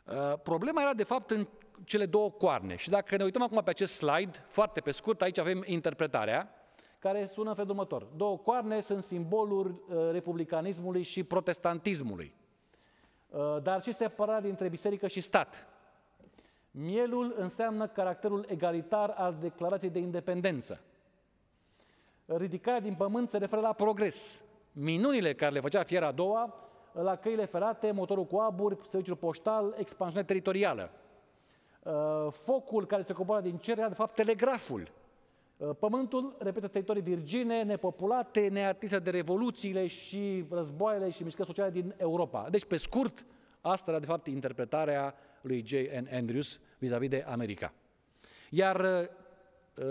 Uh, 0.05 0.39
problema 0.43 0.81
era, 0.81 0.93
de 0.93 1.03
fapt, 1.03 1.31
în 1.31 1.47
cele 1.83 2.05
două 2.05 2.31
coarne. 2.31 2.75
Și 2.75 2.89
dacă 2.89 3.17
ne 3.17 3.23
uităm 3.23 3.41
acum 3.41 3.61
pe 3.63 3.69
acest 3.69 3.93
slide, 3.93 4.45
foarte 4.47 4.81
pe 4.81 4.91
scurt, 4.91 5.21
aici 5.21 5.37
avem 5.37 5.63
interpretarea, 5.65 6.53
care 6.99 7.25
sună 7.25 7.49
în 7.49 7.55
felul 7.55 7.69
următor. 7.69 8.03
Două 8.03 8.37
coarne 8.37 8.81
sunt 8.81 9.03
simboluri 9.03 9.69
uh, 9.69 10.11
republicanismului 10.11 11.03
și 11.03 11.23
protestantismului. 11.23 12.33
Uh, 13.29 13.57
dar 13.63 13.81
și 13.81 13.93
separarea 13.93 14.41
dintre 14.41 14.67
biserică 14.69 15.07
și 15.07 15.19
stat. 15.19 15.67
Mielul 16.71 17.35
înseamnă 17.37 17.87
caracterul 17.87 18.45
egalitar 18.49 19.09
al 19.09 19.35
declarației 19.39 19.91
de 19.91 19.99
independență. 19.99 20.81
Ridicarea 22.25 22.79
din 22.79 22.93
pământ 22.93 23.29
se 23.29 23.37
referă 23.37 23.61
la 23.61 23.73
progres. 23.73 24.43
Minunile 24.71 25.33
care 25.33 25.51
le 25.51 25.59
făcea 25.59 25.83
fiera 25.83 26.07
a 26.07 26.11
doua, 26.11 26.69
la 26.91 27.15
căile 27.15 27.45
ferate, 27.45 27.91
motorul 27.91 28.25
cu 28.25 28.37
aburi, 28.37 28.77
serviciul 28.89 29.15
poștal, 29.15 29.75
expansiune 29.77 30.25
teritorială. 30.25 30.91
Uh, 31.83 32.27
focul 32.31 32.85
care 32.85 33.03
se 33.03 33.13
coboară 33.13 33.41
din 33.41 33.57
cer 33.57 33.77
era, 33.77 33.87
de 33.87 33.93
fapt, 33.93 34.15
telegraful. 34.15 34.91
Uh, 35.59 35.75
pământul 35.79 36.35
repetă 36.39 36.67
teritorii 36.67 37.01
virgine, 37.01 37.63
nepopulate, 37.63 38.47
neartise 38.47 38.99
de 38.99 39.09
revoluțiile 39.09 39.87
și 39.87 40.45
războaiele 40.49 41.09
și 41.09 41.23
mișcări 41.23 41.47
sociale 41.47 41.71
din 41.71 41.93
Europa. 41.97 42.49
Deci, 42.49 42.65
pe 42.65 42.77
scurt, 42.77 43.25
asta 43.61 43.91
era 43.91 43.99
de 43.99 44.05
fapt 44.05 44.27
interpretarea 44.27 45.15
lui 45.41 45.63
J.N. 45.65 46.07
Andrews 46.11 46.59
vis-a-vis 46.77 47.09
de 47.09 47.25
America. 47.27 47.73
Iar 48.49 49.09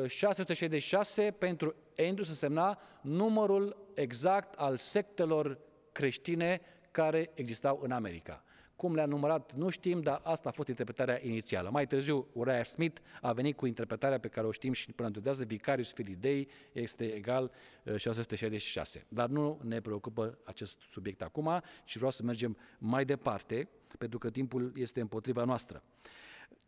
666 0.07 1.27
uh, 1.27 1.35
pentru 1.39 1.75
Andrews 1.99 2.29
însemna 2.29 2.79
numărul 3.01 3.77
exact 3.95 4.55
al 4.55 4.77
sectelor 4.77 5.59
creștine 5.93 6.61
care 6.91 7.31
existau 7.35 7.81
în 7.83 7.91
America. 7.91 8.43
Cum 8.79 8.95
le-a 8.95 9.07
numărat, 9.07 9.55
nu 9.55 9.69
știm, 9.69 10.01
dar 10.01 10.21
asta 10.25 10.49
a 10.49 10.53
fost 10.53 10.69
interpretarea 10.69 11.21
inițială. 11.23 11.71
Mai 11.71 11.87
târziu, 11.87 12.27
Uriah 12.33 12.65
Smith 12.65 13.01
a 13.21 13.33
venit 13.33 13.57
cu 13.57 13.67
interpretarea 13.67 14.19
pe 14.19 14.29
care 14.29 14.47
o 14.47 14.51
știm 14.51 14.73
și 14.73 14.93
până 14.93 15.09
întotdeauna, 15.09 15.45
Vicarius 15.45 15.93
Filidei 15.93 16.49
este 16.73 17.05
egal 17.05 17.51
666. 17.97 18.99
Uh, 18.99 19.05
dar 19.09 19.29
nu 19.29 19.61
ne 19.63 19.81
preocupă 19.81 20.39
acest 20.45 20.79
subiect 20.81 21.23
acum, 21.23 21.63
ci 21.85 21.97
vreau 21.97 22.11
să 22.11 22.23
mergem 22.23 22.57
mai 22.79 23.05
departe, 23.05 23.69
pentru 23.99 24.19
că 24.19 24.31
timpul 24.31 24.73
este 24.77 25.01
împotriva 25.01 25.45
noastră. 25.45 25.83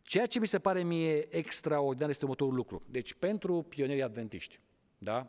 Ceea 0.01 0.25
ce 0.25 0.39
mi 0.39 0.47
se 0.47 0.59
pare 0.59 0.83
mie 0.83 1.35
extraordinar 1.35 2.09
este 2.09 2.23
următorul 2.23 2.53
lucru. 2.53 2.83
Deci, 2.89 3.13
pentru 3.13 3.61
pionierii 3.61 4.03
adventiști, 4.03 4.59
da? 4.97 5.27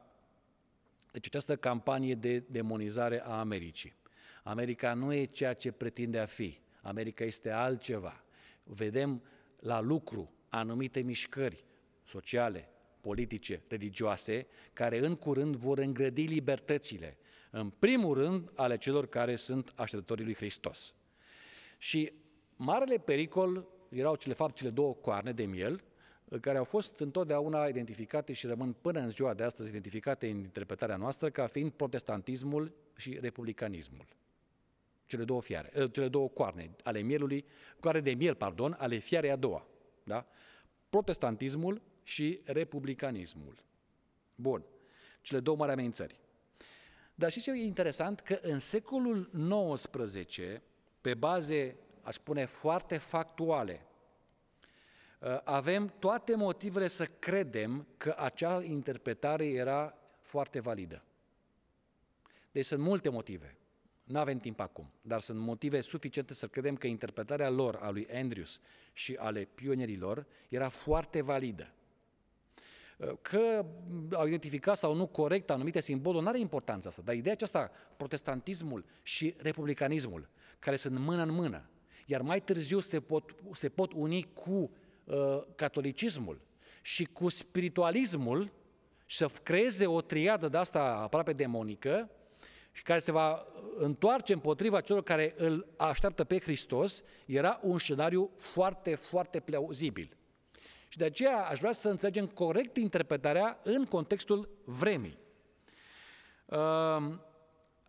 Deci 1.12 1.26
această 1.26 1.56
campanie 1.56 2.14
de 2.14 2.38
demonizare 2.38 3.22
a 3.24 3.38
Americii. 3.38 3.94
America 4.42 4.94
nu 4.94 5.12
e 5.12 5.24
ceea 5.24 5.54
ce 5.54 5.72
pretinde 5.72 6.18
a 6.18 6.26
fi. 6.26 6.60
America 6.82 7.24
este 7.24 7.50
altceva. 7.50 8.24
Vedem 8.64 9.22
la 9.58 9.80
lucru 9.80 10.32
anumite 10.48 11.00
mișcări 11.00 11.64
sociale, 12.04 12.68
politice, 13.00 13.62
religioase, 13.68 14.46
care 14.72 15.06
în 15.06 15.16
curând 15.16 15.56
vor 15.56 15.78
îngrădi 15.78 16.24
libertățile, 16.24 17.18
în 17.50 17.70
primul 17.70 18.14
rând 18.14 18.50
ale 18.54 18.76
celor 18.76 19.06
care 19.06 19.36
sunt 19.36 19.72
așteptătorii 19.76 20.24
lui 20.24 20.34
Hristos. 20.34 20.94
Și 21.78 22.12
marele 22.56 22.96
pericol 22.96 23.68
erau 23.90 24.16
cele 24.16 24.34
fapt 24.34 24.54
cele 24.54 24.70
două 24.70 24.94
coarne 24.94 25.32
de 25.32 25.44
miel, 25.44 25.84
care 26.40 26.58
au 26.58 26.64
fost 26.64 27.00
întotdeauna 27.00 27.66
identificate 27.66 28.32
și 28.32 28.46
rămân 28.46 28.72
până 28.72 29.00
în 29.00 29.10
ziua 29.10 29.34
de 29.34 29.42
astăzi 29.42 29.68
identificate 29.68 30.28
în 30.28 30.36
interpretarea 30.36 30.96
noastră 30.96 31.30
ca 31.30 31.46
fiind 31.46 31.70
protestantismul 31.70 32.72
și 32.96 33.18
republicanismul 33.20 34.06
cele 35.06 35.24
două, 35.24 35.42
fiare, 35.42 35.70
eh, 35.74 35.90
cele 35.92 36.08
două 36.08 36.28
coarne 36.28 36.70
ale 36.84 37.00
mielului, 37.00 37.44
coarne 37.80 38.00
de 38.00 38.14
miel, 38.14 38.34
pardon, 38.34 38.76
ale 38.78 38.98
fiarei 38.98 39.30
a 39.30 39.36
doua. 39.36 39.66
Da? 40.04 40.26
Protestantismul 40.90 41.82
și 42.02 42.40
republicanismul. 42.44 43.54
Bun. 44.34 44.64
Cele 45.20 45.40
două 45.40 45.56
mari 45.56 45.72
amenințări. 45.72 46.20
Dar 47.14 47.30
și 47.30 47.40
ce 47.40 47.50
e 47.50 47.64
interesant? 47.64 48.20
Că 48.20 48.38
în 48.42 48.58
secolul 48.58 49.30
XIX, 49.74 50.38
pe 51.00 51.14
baze, 51.14 51.76
aș 52.02 52.14
spune, 52.14 52.44
foarte 52.44 52.96
factuale, 52.98 53.86
eh, 55.20 55.40
avem 55.44 55.94
toate 55.98 56.34
motivele 56.34 56.88
să 56.88 57.06
credem 57.06 57.86
că 57.96 58.14
acea 58.18 58.62
interpretare 58.62 59.46
era 59.46 59.98
foarte 60.20 60.60
validă. 60.60 61.04
Deci 62.52 62.64
sunt 62.64 62.80
multe 62.80 63.08
motive. 63.08 63.56
Nu 64.04 64.18
avem 64.18 64.38
timp 64.38 64.60
acum, 64.60 64.92
dar 65.02 65.20
sunt 65.20 65.38
motive 65.38 65.80
suficiente 65.80 66.34
să 66.34 66.46
credem 66.46 66.76
că 66.76 66.86
interpretarea 66.86 67.50
lor, 67.50 67.78
a 67.82 67.90
lui 67.90 68.08
Andrews 68.12 68.60
și 68.92 69.14
ale 69.14 69.48
pionierilor, 69.54 70.26
era 70.48 70.68
foarte 70.68 71.20
validă. 71.20 71.72
Că 73.22 73.66
au 74.12 74.26
identificat 74.26 74.76
sau 74.76 74.94
nu 74.94 75.06
corect 75.06 75.50
anumite 75.50 75.80
simboluri, 75.80 76.22
nu 76.22 76.28
are 76.28 76.38
importanța 76.38 76.88
asta, 76.88 77.02
dar 77.04 77.14
ideea 77.14 77.34
aceasta, 77.34 77.70
protestantismul 77.96 78.84
și 79.02 79.34
republicanismul, 79.38 80.28
care 80.58 80.76
sunt 80.76 80.98
mână 80.98 81.22
în 81.22 81.30
mână, 81.30 81.68
iar 82.06 82.20
mai 82.20 82.40
târziu 82.40 82.78
se 82.78 83.00
pot, 83.00 83.34
se 83.52 83.68
pot 83.68 83.92
uni 83.92 84.32
cu 84.32 84.70
uh, 85.04 85.42
catolicismul 85.54 86.40
și 86.82 87.04
cu 87.04 87.28
spiritualismul 87.28 88.52
și 89.06 89.16
să 89.16 89.30
creeze 89.42 89.86
o 89.86 90.00
triadă 90.00 90.48
de 90.48 90.56
asta 90.56 90.80
aproape 90.82 91.32
demonică, 91.32 92.10
și 92.72 92.82
care 92.82 92.98
se 92.98 93.12
va 93.12 93.46
întoarce 93.76 94.32
împotriva 94.32 94.80
celor 94.80 95.02
care 95.02 95.34
îl 95.36 95.66
așteaptă 95.76 96.24
pe 96.24 96.38
Hristos, 96.38 97.02
era 97.26 97.60
un 97.62 97.78
scenariu 97.78 98.30
foarte, 98.36 98.94
foarte 98.94 99.40
plauzibil. 99.40 100.16
Și 100.88 100.98
de 100.98 101.04
aceea 101.04 101.46
aș 101.46 101.58
vrea 101.58 101.72
să 101.72 101.88
înțelegem 101.88 102.26
corect 102.26 102.76
interpretarea 102.76 103.60
în 103.62 103.84
contextul 103.84 104.48
vremii. 104.64 105.18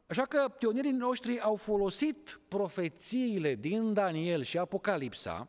Așa 0.08 0.26
că 0.30 0.48
pionierii 0.58 0.92
noștri 0.92 1.40
au 1.40 1.56
folosit 1.56 2.40
profețiile 2.48 3.56
din 3.56 3.94
Daniel 3.94 4.44
și 4.44 4.58
Apocalipsa 4.58 5.48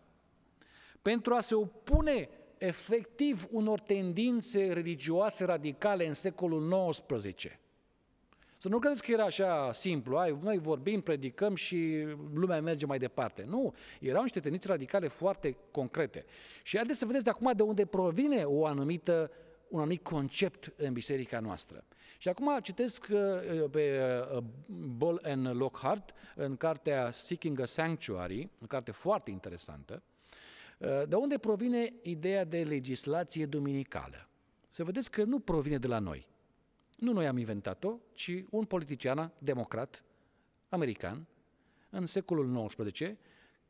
pentru 1.02 1.34
a 1.34 1.40
se 1.40 1.54
opune 1.54 2.28
efectiv 2.58 3.46
unor 3.50 3.80
tendințe 3.80 4.72
religioase 4.72 5.44
radicale 5.44 6.06
în 6.06 6.14
secolul 6.14 6.88
XIX. 6.90 7.44
Să 8.64 8.70
nu 8.70 8.78
credeți 8.78 9.02
că 9.02 9.12
era 9.12 9.24
așa 9.24 9.72
simplu, 9.72 10.16
ai, 10.16 10.38
noi 10.42 10.58
vorbim, 10.58 11.00
predicăm 11.00 11.54
și 11.54 12.06
lumea 12.34 12.60
merge 12.60 12.86
mai 12.86 12.98
departe. 12.98 13.44
Nu, 13.48 13.74
erau 14.00 14.22
niște 14.22 14.40
tendințe 14.40 14.68
radicale 14.68 15.08
foarte 15.08 15.56
concrete. 15.70 16.24
Și 16.62 16.76
haideți 16.76 16.98
să 16.98 17.06
vedeți 17.06 17.24
de 17.24 17.30
acum 17.30 17.52
de 17.56 17.62
unde 17.62 17.86
provine 17.86 18.44
o 18.44 18.66
anumită, 18.66 19.30
un 19.68 19.78
anumit 19.78 20.02
concept 20.02 20.72
în 20.76 20.92
biserica 20.92 21.40
noastră. 21.40 21.84
Și 22.18 22.28
acum 22.28 22.58
citesc 22.62 23.06
uh, 23.10 23.18
pe 23.70 24.00
uh, 24.34 24.42
Bull 24.96 25.20
and 25.24 25.56
Lockhart 25.56 26.12
în 26.34 26.56
cartea 26.56 27.10
Seeking 27.10 27.60
a 27.60 27.64
Sanctuary, 27.64 28.50
o 28.62 28.66
carte 28.66 28.90
foarte 28.90 29.30
interesantă, 29.30 30.02
uh, 30.78 31.02
de 31.08 31.14
unde 31.14 31.38
provine 31.38 31.92
ideea 32.02 32.44
de 32.44 32.62
legislație 32.62 33.46
duminicală. 33.46 34.28
Să 34.68 34.84
vedeți 34.84 35.10
că 35.10 35.24
nu 35.24 35.38
provine 35.38 35.78
de 35.78 35.86
la 35.86 35.98
noi. 35.98 36.32
Nu 36.96 37.12
noi 37.12 37.26
am 37.26 37.36
inventat-o, 37.36 37.98
ci 38.12 38.44
un 38.50 38.64
politician 38.64 39.32
democrat 39.38 40.04
american 40.68 41.26
în 41.90 42.06
secolul 42.06 42.66
XIX, 42.66 43.16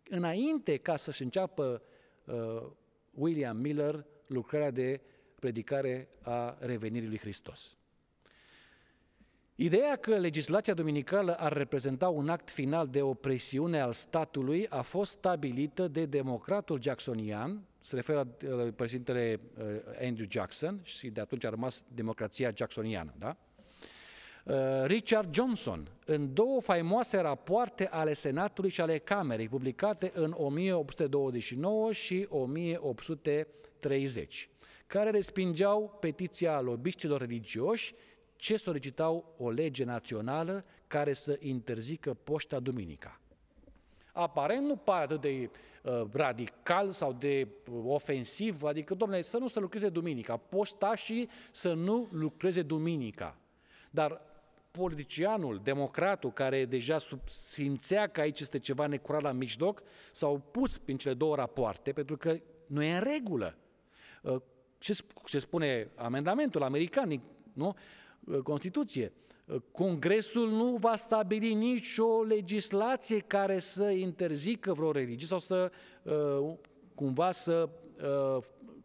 înainte 0.08 0.76
ca 0.76 0.96
să-și 0.96 1.22
înceapă 1.22 1.82
uh, 2.24 2.62
William 3.10 3.56
Miller 3.56 4.06
lucrarea 4.26 4.70
de 4.70 5.00
predicare 5.38 6.08
a 6.20 6.56
revenirii 6.60 7.08
lui 7.08 7.18
Hristos. 7.18 7.76
Ideea 9.54 9.96
că 9.96 10.16
legislația 10.16 10.74
dominicală 10.74 11.34
ar 11.38 11.52
reprezenta 11.52 12.08
un 12.08 12.28
act 12.28 12.50
final 12.50 12.88
de 12.88 13.02
opresiune 13.02 13.80
al 13.80 13.92
statului 13.92 14.68
a 14.68 14.82
fost 14.82 15.10
stabilită 15.10 15.88
de 15.88 16.06
democratul 16.06 16.82
jacksonian, 16.82 17.62
se 17.84 17.94
referă 17.94 18.36
la 18.38 18.70
președintele 18.76 19.40
uh, 19.58 19.64
Andrew 20.00 20.26
Jackson 20.30 20.80
și 20.82 21.08
de 21.08 21.20
atunci 21.20 21.44
a 21.44 21.48
rămas 21.48 21.84
democrația 21.94 22.52
jacksoniană, 22.56 23.14
da? 23.18 23.36
Uh, 24.44 24.54
Richard 24.84 25.34
Johnson, 25.34 25.88
în 26.04 26.34
două 26.34 26.60
faimoase 26.60 27.16
rapoarte 27.16 27.86
ale 27.86 28.12
Senatului 28.12 28.70
și 28.70 28.80
ale 28.80 28.98
Camerei, 28.98 29.48
publicate 29.48 30.12
în 30.14 30.34
1829 30.36 31.92
și 31.92 32.26
1830, 32.28 34.48
care 34.86 35.10
respingeau 35.10 35.96
petiția 36.00 36.60
lobiștilor 36.60 37.20
religioși 37.20 37.94
ce 38.36 38.56
solicitau 38.56 39.34
o 39.38 39.50
lege 39.50 39.84
națională 39.84 40.64
care 40.86 41.12
să 41.12 41.36
interzică 41.40 42.14
poșta 42.14 42.60
duminica. 42.60 43.20
Aparent 44.16 44.66
nu 44.66 44.76
pare 44.76 45.02
atât 45.02 45.20
de 45.20 45.50
uh, 45.82 46.02
radical 46.12 46.90
sau 46.90 47.12
de 47.12 47.48
uh, 47.70 47.82
ofensiv, 47.86 48.62
adică, 48.62 48.94
domnule, 48.94 49.20
să 49.20 49.38
nu 49.38 49.46
se 49.46 49.60
lucreze 49.60 49.88
duminica, 49.88 50.36
poșta 50.36 50.94
și 50.94 51.28
să 51.50 51.72
nu 51.72 52.08
lucreze 52.10 52.62
duminica. 52.62 53.36
Dar 53.90 54.20
politicianul, 54.70 55.60
democratul, 55.62 56.32
care 56.32 56.64
deja 56.64 56.96
simțea 57.24 58.06
că 58.06 58.20
aici 58.20 58.40
este 58.40 58.58
ceva 58.58 58.86
necurat 58.86 59.22
la 59.22 59.32
mijloc, 59.32 59.82
s-au 60.12 60.38
pus 60.38 60.78
prin 60.78 60.96
cele 60.96 61.14
două 61.14 61.34
rapoarte, 61.34 61.92
pentru 61.92 62.16
că 62.16 62.36
nu 62.66 62.82
e 62.82 62.94
în 62.94 63.02
regulă. 63.02 63.56
Uh, 64.22 64.40
ce, 64.78 64.96
ce 65.24 65.38
spune 65.38 65.90
amendamentul 65.94 66.62
american, 66.62 67.22
nu? 67.52 67.76
Uh, 68.24 68.38
Constituție. 68.38 69.12
Uh, 69.44 69.56
Congresul 69.72 70.50
nu 70.50 70.76
va 70.76 70.96
stabili 70.96 71.54
nicio 71.54 72.22
legislație 72.22 73.18
care 73.18 73.58
să 73.58 73.90
interzică 73.90 74.72
vreo 74.72 74.92
religie 74.92 75.26
sau 75.26 75.38
să 75.38 75.72
uh, 76.02 76.54
cumva 76.94 77.30
să 77.30 77.68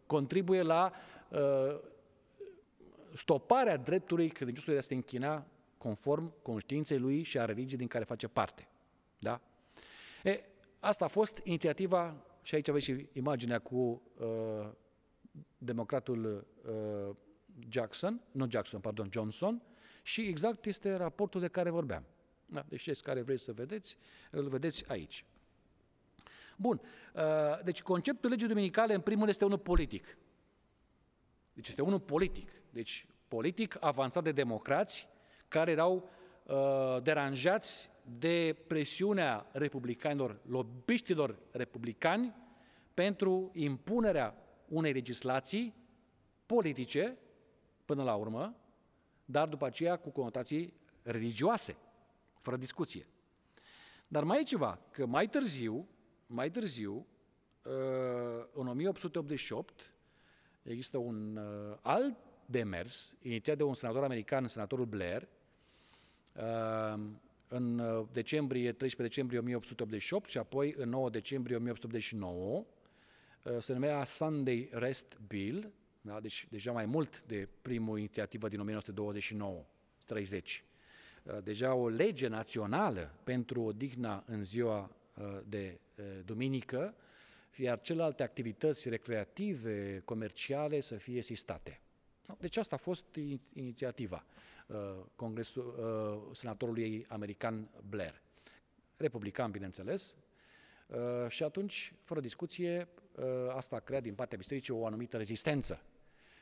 contribuie 0.06 0.62
la 0.62 0.92
stoparea 3.14 3.76
dreptului 3.76 4.28
credinciosului 4.28 4.78
de 4.78 4.84
a 4.84 4.86
se 4.86 4.94
închina 4.94 5.46
conform 5.78 6.32
conștiinței 6.42 6.98
lui 6.98 7.22
și 7.22 7.38
a 7.38 7.44
religiei 7.44 7.78
din 7.78 7.86
care 7.86 8.04
face 8.04 8.28
parte. 8.28 8.68
Da? 9.18 9.40
E, 10.24 10.40
asta 10.80 11.04
a 11.04 11.08
fost 11.08 11.40
inițiativa, 11.44 12.24
și 12.42 12.54
aici 12.54 12.68
aveți 12.68 12.84
și 12.84 13.08
imaginea 13.12 13.58
cu 13.58 13.76
uh, 14.18 14.68
democratul 15.58 16.46
uh, 16.64 17.16
Jackson, 17.68 18.20
nu 18.30 18.46
Jackson, 18.50 18.80
pardon, 18.80 19.08
Johnson, 19.12 19.62
și 20.02 20.20
exact 20.20 20.66
este 20.66 20.94
raportul 20.94 21.40
de 21.40 21.48
care 21.48 21.70
vorbeam. 21.70 22.04
Da, 22.46 22.64
deci 22.68 22.82
cei 22.82 22.94
care 22.94 23.22
vreți 23.22 23.44
să 23.44 23.52
vedeți, 23.52 23.96
îl 24.30 24.48
vedeți 24.48 24.90
aici. 24.90 25.24
Bun, 26.56 26.80
uh, 27.14 27.22
deci 27.64 27.82
conceptul 27.82 28.30
legii 28.30 28.48
duminicale 28.48 28.94
în 28.94 29.00
primul 29.00 29.28
este 29.28 29.44
unul 29.44 29.58
politic. 29.58 30.16
Deci 31.52 31.68
este 31.68 31.82
unul 31.82 32.00
politic. 32.00 32.50
Deci 32.70 33.06
politic 33.28 33.76
avansat 33.80 34.22
de 34.22 34.32
democrați 34.32 35.08
care 35.48 35.70
erau 35.70 36.08
uh, 36.44 37.02
deranjați 37.02 37.90
de 38.18 38.56
presiunea 38.66 39.46
republicanilor, 39.52 40.40
lobiștilor 40.46 41.38
republicani 41.50 42.34
pentru 42.94 43.50
impunerea 43.54 44.36
unei 44.68 44.92
legislații 44.92 45.74
politice 46.46 47.16
până 47.84 48.02
la 48.02 48.14
urmă, 48.14 48.54
dar 49.30 49.48
după 49.48 49.66
aceea 49.66 49.96
cu 49.96 50.10
conotații 50.10 50.74
religioase, 51.02 51.76
fără 52.38 52.56
discuție. 52.56 53.06
Dar 54.08 54.24
mai 54.24 54.40
e 54.40 54.42
ceva, 54.42 54.78
că 54.90 55.06
mai 55.06 55.28
târziu, 55.28 55.88
mai 56.26 56.50
târziu, 56.50 57.06
uh, 57.64 58.46
în 58.52 58.66
1888, 58.68 59.92
există 60.62 60.98
un 60.98 61.36
uh, 61.36 61.76
alt 61.80 62.16
demers 62.46 63.16
inițiat 63.22 63.56
de 63.56 63.62
un 63.62 63.74
senator 63.74 64.04
american, 64.04 64.46
senatorul 64.46 64.84
Blair, 64.84 65.28
uh, 66.36 67.00
în 67.48 67.82
decembrie, 68.12 68.72
13 68.72 69.02
decembrie 69.02 69.38
1888 69.38 70.28
și 70.28 70.38
apoi 70.38 70.74
în 70.76 70.88
9 70.88 71.10
decembrie 71.10 71.56
1889, 71.56 72.64
se 73.58 73.72
numea 73.72 74.04
Sunday 74.04 74.68
Rest 74.72 75.18
Bill, 75.26 75.72
da? 76.00 76.20
deci 76.20 76.46
deja 76.50 76.72
mai 76.72 76.86
mult 76.86 77.22
de 77.22 77.48
primul 77.62 77.98
inițiativă 77.98 78.48
din 78.48 78.82
1929-30. 80.08 80.62
Uh, 81.22 81.38
deja 81.42 81.74
o 81.74 81.88
lege 81.88 82.28
națională 82.28 83.14
pentru 83.24 83.62
odihna 83.62 84.24
în 84.26 84.44
ziua 84.44 84.90
uh, 85.14 85.38
de 85.48 85.80
uh, 85.96 86.04
duminică, 86.24 86.94
iar 87.56 87.80
celelalte 87.80 88.22
activități 88.22 88.88
recreative, 88.88 90.02
comerciale 90.04 90.80
să 90.80 90.94
fie 90.94 91.22
sistate. 91.22 91.80
Deci 92.38 92.56
asta 92.56 92.74
a 92.74 92.78
fost 92.78 93.04
inițiativa 93.52 94.24
Congresul, 95.16 96.30
senatorului 96.32 97.06
american 97.08 97.70
Blair. 97.88 98.20
Republican, 98.96 99.50
bineînțeles, 99.50 100.16
și 101.28 101.42
atunci, 101.42 101.92
fără 102.02 102.20
discuție, 102.20 102.88
asta 103.48 103.76
a 103.76 103.80
creat 103.80 104.02
din 104.02 104.14
partea 104.14 104.38
bisericii 104.38 104.74
o 104.74 104.86
anumită 104.86 105.16
rezistență 105.16 105.82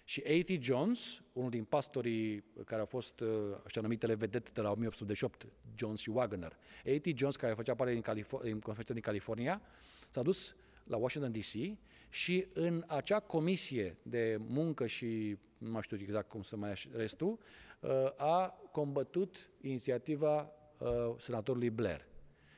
și 0.08 0.22
A.T. 0.26 0.62
Jones, 0.62 1.22
unul 1.32 1.50
din 1.50 1.64
pastorii 1.64 2.44
care 2.64 2.80
au 2.80 2.86
fost 2.86 3.20
uh, 3.20 3.28
așa 3.64 3.80
numitele 3.80 4.14
vedete 4.14 4.50
de 4.54 4.60
la 4.60 4.70
1888, 4.70 5.46
Jones 5.76 6.00
și 6.00 6.10
Wagner, 6.10 6.58
A.T. 6.86 7.18
Jones, 7.18 7.36
care 7.36 7.54
făcea 7.54 7.74
parte 7.74 7.92
din, 7.92 8.02
Calif- 8.02 8.42
din 8.42 8.58
conferința 8.60 8.92
din 8.92 9.02
California, 9.02 9.62
s-a 10.10 10.22
dus 10.22 10.56
la 10.84 10.96
Washington 10.96 11.32
DC 11.32 11.78
și 12.08 12.46
în 12.52 12.84
acea 12.86 13.20
comisie 13.20 13.96
de 14.02 14.36
muncă 14.40 14.86
și 14.86 15.36
nu 15.58 15.70
mai 15.70 15.82
știu 15.82 15.96
exact 16.00 16.28
cum 16.28 16.42
să 16.42 16.56
mai 16.56 16.72
restul, 16.92 17.38
uh, 17.80 17.90
a 18.16 18.60
combătut 18.72 19.50
inițiativa 19.60 20.52
uh, 20.78 20.88
senatorului 21.16 21.70
Blair. 21.70 22.06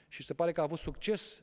Și 0.09 0.23
se 0.23 0.35
pare 0.35 0.53
că 0.53 0.61
a 0.61 0.65
avut 0.65 0.79
succes 0.79 1.43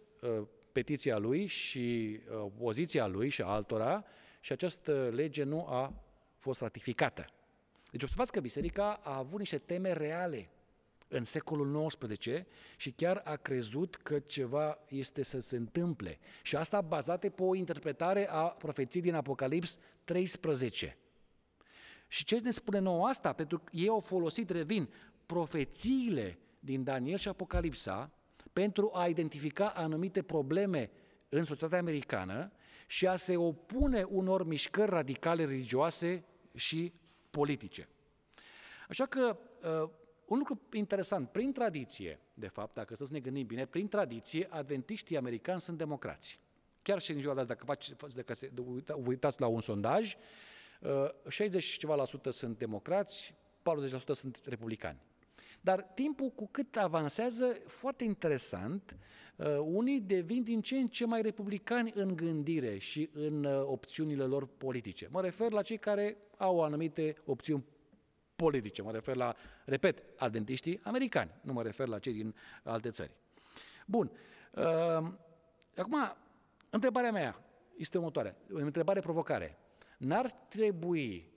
petiția 0.72 1.18
lui 1.18 1.46
și 1.46 2.20
poziția 2.58 3.08
lui 3.08 3.30
și 3.30 3.42
altora 3.42 4.06
și 4.48 4.54
această 4.54 5.10
lege 5.14 5.44
nu 5.44 5.66
a 5.66 5.94
fost 6.38 6.62
ratificată. 6.62 7.26
Deci 7.92 8.04
observați 8.04 8.32
că 8.32 8.40
biserica 8.40 9.00
a 9.04 9.18
avut 9.18 9.40
niște 9.40 9.58
teme 9.58 9.92
reale 9.92 10.50
în 11.08 11.24
secolul 11.24 11.88
XIX 11.88 12.28
și 12.78 12.92
chiar 12.92 13.22
a 13.26 13.36
crezut 13.36 13.96
că 13.96 14.20
ceva 14.20 14.78
este 14.88 15.24
să 15.24 15.40
se 15.40 15.56
întâmple. 15.56 16.20
Și 16.42 16.56
asta 16.56 16.82
bazate 16.82 17.30
pe 17.30 17.44
o 17.44 17.56
interpretare 17.56 18.30
a 18.30 18.44
profeției 18.44 19.04
din 19.04 19.14
Apocalips 19.14 19.80
13. 20.04 20.98
Și 22.08 22.26
ce 22.26 22.40
ne 22.40 22.52
spune 22.52 22.80
nouă 22.80 23.08
asta? 23.08 23.34
Pentru 23.34 23.58
că 23.58 23.72
ei 23.72 23.88
au 23.88 24.00
folosit, 24.00 24.50
revin, 24.50 24.90
profețiile 25.26 26.38
din 26.60 26.84
Daniel 26.84 27.18
și 27.18 27.28
Apocalipsa 27.28 28.12
pentru 28.54 28.92
a 28.94 29.08
identifica 29.08 29.68
anumite 29.68 30.22
probleme 30.22 30.90
în 31.30 31.46
societatea 31.46 31.80
americană 31.80 32.52
și 32.88 33.08
a 33.08 33.16
se 33.16 33.38
opune 33.38 34.04
unor 34.04 34.46
mișcări 34.46 34.92
radicale 34.92 35.46
religioase 35.46 36.24
și 36.56 36.94
politice. 37.30 37.90
Așa 38.90 39.06
că, 39.06 39.38
uh, 39.84 39.90
un 40.26 40.38
lucru 40.38 40.62
interesant, 40.72 41.30
prin 41.30 41.52
tradiție, 41.52 42.20
de 42.34 42.48
fapt, 42.48 42.74
dacă 42.74 42.96
să 42.96 43.06
ne 43.12 43.20
gândim 43.20 43.46
bine, 43.46 43.66
prin 43.66 43.88
tradiție, 43.88 44.48
adventiștii 44.50 45.18
americani 45.18 45.62
sunt 45.62 45.78
democrați. 45.78 46.40
chiar 46.82 47.02
și 47.02 47.12
în 47.12 47.20
ziua 47.20 47.34
de 47.34 47.40
azi, 47.40 47.48
dacă, 47.48 47.66
faci, 47.66 47.90
dacă 48.16 48.34
se, 48.34 48.52
vă 48.86 48.96
uitați 49.06 49.42
la 49.42 49.48
un 49.48 49.62
sondaj, 49.62 50.18
60 51.28 51.64
și 51.64 51.78
ceva 51.78 51.96
la 51.96 52.06
sută 52.06 52.30
sunt 52.30 52.58
democrați, 52.58 53.34
40% 53.62 54.14
sunt 54.14 54.42
republicani. 54.46 55.00
Dar 55.68 55.82
timpul 55.82 56.30
cu 56.30 56.48
cât 56.48 56.78
avansează, 56.78 57.58
foarte 57.66 58.04
interesant, 58.04 58.98
uh, 59.36 59.46
unii 59.60 60.00
devin 60.00 60.44
din 60.44 60.62
ce 60.62 60.78
în 60.78 60.88
ce 60.88 61.06
mai 61.06 61.22
republicani 61.22 61.92
în 61.96 62.16
gândire 62.16 62.78
și 62.78 63.10
în 63.14 63.44
uh, 63.44 63.62
opțiunile 63.66 64.24
lor 64.24 64.46
politice. 64.46 65.08
Mă 65.12 65.22
refer 65.22 65.52
la 65.52 65.62
cei 65.62 65.78
care 65.78 66.18
au 66.38 66.64
anumite 66.64 67.16
opțiuni 67.26 67.66
politice. 68.36 68.82
Mă 68.82 68.92
refer 68.92 69.16
la, 69.16 69.36
repet, 69.66 70.04
adventiștii 70.18 70.80
americani, 70.84 71.32
nu 71.42 71.54
mă 71.54 71.64
refer 71.64 71.88
la 71.88 72.00
cei 72.00 72.14
din 72.14 72.36
alte 72.64 72.90
țări. 72.90 73.12
Bun. 73.86 74.12
Uh, 74.52 74.64
acum, 75.76 76.16
întrebarea 76.70 77.12
mea 77.12 77.44
este 77.78 77.98
următoarea. 77.98 78.36
O 78.54 78.58
întrebare 78.58 79.00
provocare. 79.00 79.58
N-ar 79.98 80.32
trebui, 80.32 81.32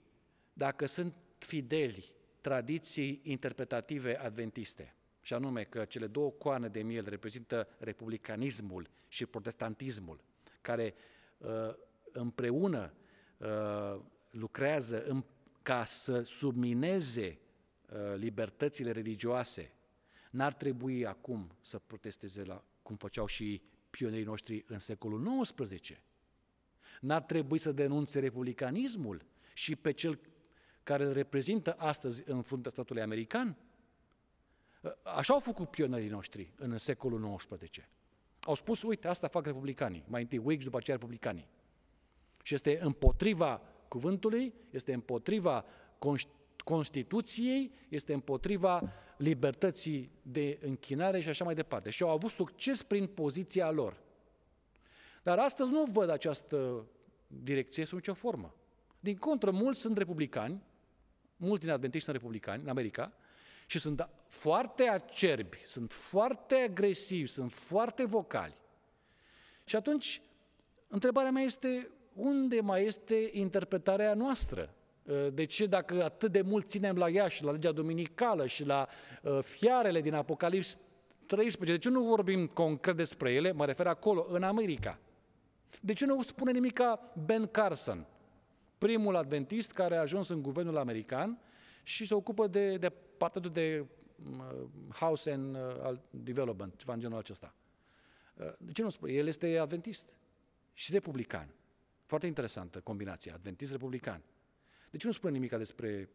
dacă 0.53 0.85
sunt 0.85 1.13
fideli 1.37 2.19
tradiții 2.41 3.19
interpretative 3.23 4.17
adventiste, 4.17 4.95
și 5.21 5.33
anume 5.33 5.63
că 5.63 5.85
cele 5.85 6.07
două 6.07 6.29
coane 6.29 6.67
de 6.67 6.81
miel 6.81 7.09
reprezintă 7.09 7.67
republicanismul 7.77 8.89
și 9.07 9.25
protestantismul, 9.25 10.23
care 10.61 10.93
uh, 11.37 11.49
împreună 12.11 12.93
uh, 13.37 13.99
lucrează 14.31 15.03
în, 15.03 15.23
ca 15.61 15.83
să 15.83 16.21
submineze 16.21 17.39
uh, 17.89 17.97
libertățile 18.15 18.91
religioase, 18.91 19.71
n-ar 20.31 20.53
trebui 20.53 21.05
acum 21.05 21.51
să 21.61 21.79
protesteze 21.79 22.43
la 22.43 22.63
cum 22.81 22.95
făceau 22.95 23.25
și 23.25 23.61
pionerii 23.89 24.25
noștri 24.25 24.63
în 24.67 24.79
secolul 24.79 25.41
XIX. 25.41 26.01
N-ar 27.01 27.21
trebui 27.21 27.57
să 27.57 27.71
denunțe 27.71 28.19
republicanismul 28.19 29.25
și 29.53 29.75
pe 29.75 29.91
cel 29.91 30.19
care 30.83 31.03
îl 31.03 31.13
reprezintă 31.13 31.75
astăzi 31.77 32.23
în 32.25 32.41
fruntea 32.41 32.71
statului 32.71 33.01
american? 33.01 33.57
Așa 35.03 35.33
au 35.33 35.39
făcut 35.39 35.69
pionerii 35.69 36.09
noștri 36.09 36.53
în 36.57 36.77
secolul 36.77 37.35
XIX. 37.35 37.89
Au 38.39 38.55
spus, 38.55 38.81
uite, 38.81 39.07
asta 39.07 39.27
fac 39.27 39.45
republicanii, 39.45 40.03
mai 40.07 40.21
întâi 40.21 40.41
Whigs, 40.43 40.63
după 40.63 40.77
aceea 40.77 40.97
republicanii. 40.97 41.47
Și 42.43 42.53
este 42.53 42.79
împotriva 42.81 43.61
cuvântului, 43.87 44.53
este 44.69 44.93
împotriva 44.93 45.65
Constituției, 46.63 47.71
este 47.89 48.13
împotriva 48.13 48.93
libertății 49.17 50.11
de 50.21 50.59
închinare 50.61 51.19
și 51.19 51.29
așa 51.29 51.43
mai 51.43 51.55
departe. 51.55 51.89
Și 51.89 52.03
au 52.03 52.09
avut 52.09 52.31
succes 52.31 52.83
prin 52.83 53.07
poziția 53.07 53.71
lor. 53.71 53.97
Dar 55.23 55.39
astăzi 55.39 55.71
nu 55.71 55.83
văd 55.83 56.09
această 56.09 56.85
direcție 57.27 57.85
sub 57.85 57.97
nicio 57.97 58.13
formă. 58.13 58.55
Din 58.99 59.17
contră, 59.17 59.51
mulți 59.51 59.79
sunt 59.79 59.97
republicani, 59.97 60.63
mulți 61.41 61.61
din 61.61 61.71
adventiști 61.71 62.05
sunt 62.05 62.15
republicani 62.15 62.61
în 62.63 62.69
America 62.69 63.13
și 63.65 63.79
sunt 63.79 64.09
foarte 64.27 64.83
acerbi, 64.83 65.57
sunt 65.65 65.91
foarte 65.91 66.55
agresivi, 66.55 67.27
sunt 67.27 67.51
foarte 67.51 68.05
vocali. 68.05 68.55
Și 69.63 69.75
atunci, 69.75 70.21
întrebarea 70.87 71.31
mea 71.31 71.43
este, 71.43 71.89
unde 72.13 72.61
mai 72.61 72.83
este 72.85 73.29
interpretarea 73.31 74.13
noastră? 74.13 74.73
De 75.33 75.45
ce 75.45 75.65
dacă 75.65 76.03
atât 76.03 76.31
de 76.31 76.41
mult 76.41 76.69
ținem 76.69 76.97
la 76.97 77.09
ea 77.09 77.27
și 77.27 77.43
la 77.43 77.51
legea 77.51 77.71
dominicală 77.71 78.47
și 78.47 78.65
la 78.65 78.87
uh, 79.21 79.39
fiarele 79.41 80.01
din 80.01 80.13
Apocalips 80.13 80.79
13, 81.25 81.77
de 81.77 81.83
ce 81.83 81.89
nu 81.89 82.03
vorbim 82.03 82.47
concret 82.47 82.95
despre 82.95 83.31
ele? 83.31 83.51
Mă 83.51 83.65
refer 83.65 83.87
acolo, 83.87 84.27
în 84.29 84.43
America. 84.43 84.99
De 85.81 85.93
ce 85.93 86.05
nu 86.05 86.21
spune 86.21 86.51
nimic 86.51 86.73
ca 86.73 87.13
Ben 87.25 87.47
Carson, 87.47 88.05
primul 88.81 89.15
adventist 89.15 89.71
care 89.71 89.95
a 89.95 89.99
ajuns 89.99 90.27
în 90.27 90.41
guvernul 90.41 90.77
american 90.77 91.39
și 91.83 92.05
se 92.05 92.13
ocupă 92.13 92.47
de, 92.47 92.77
de 92.77 92.89
partea 92.89 93.41
de 93.41 93.85
uh, 94.29 94.67
House 94.93 95.31
and 95.31 95.55
uh, 95.55 95.97
Development, 96.09 96.75
ceva 96.75 96.93
în 96.93 96.99
genul 96.99 97.17
acesta. 97.17 97.55
Uh, 98.33 98.53
de 98.57 98.71
ce 98.71 98.81
nu 98.81 98.89
spune? 98.89 99.11
El 99.11 99.27
este 99.27 99.57
adventist 99.57 100.07
și 100.73 100.91
republican. 100.91 101.53
Foarte 102.05 102.27
interesantă 102.27 102.79
combinația, 102.79 103.33
adventist-republican. 103.33 104.21
De 104.89 104.97
ce 104.97 105.05
nu 105.05 105.11
spune 105.11 105.33
nimic 105.33 105.55
despre 105.55 106.09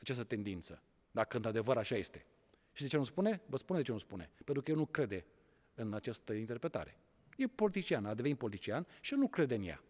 această 0.00 0.24
tendință, 0.24 0.82
dacă 1.10 1.36
într-adevăr 1.36 1.76
așa 1.76 1.96
este? 1.96 2.26
Și 2.72 2.82
de 2.82 2.88
ce 2.88 2.96
nu 2.96 3.04
spune? 3.04 3.40
Vă 3.46 3.56
spune 3.56 3.78
de 3.78 3.84
ce 3.84 3.92
nu 3.92 3.98
spune. 3.98 4.30
Pentru 4.44 4.62
că 4.62 4.70
el 4.70 4.76
nu 4.76 4.86
crede 4.86 5.24
în 5.74 5.94
această 5.94 6.32
interpretare. 6.32 6.98
E 7.36 7.46
politician, 7.46 8.06
a 8.06 8.14
devenit 8.14 8.38
politician 8.38 8.86
și 9.00 9.14
nu 9.14 9.28
crede 9.28 9.54
în 9.54 9.62
ea. 9.62 9.82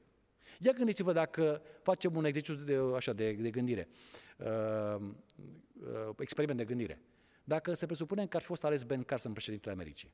Ia 0.60 0.72
gândiți-vă 0.72 1.12
dacă 1.12 1.62
facem 1.82 2.16
un 2.16 2.24
exercițiu 2.24 2.64
de, 2.64 2.78
așa, 2.94 3.12
de, 3.12 3.32
de 3.32 3.50
gândire, 3.50 3.88
uh, 4.36 5.00
uh, 5.80 6.14
experiment 6.18 6.58
de 6.58 6.64
gândire. 6.64 7.00
Dacă 7.44 7.74
se 7.74 7.86
presupune 7.86 8.26
că 8.26 8.36
ar 8.36 8.42
fi 8.42 8.48
fost 8.48 8.64
ales 8.64 8.82
Ben 8.82 9.02
Carson 9.02 9.32
președintele 9.32 9.74
Americii, 9.74 10.10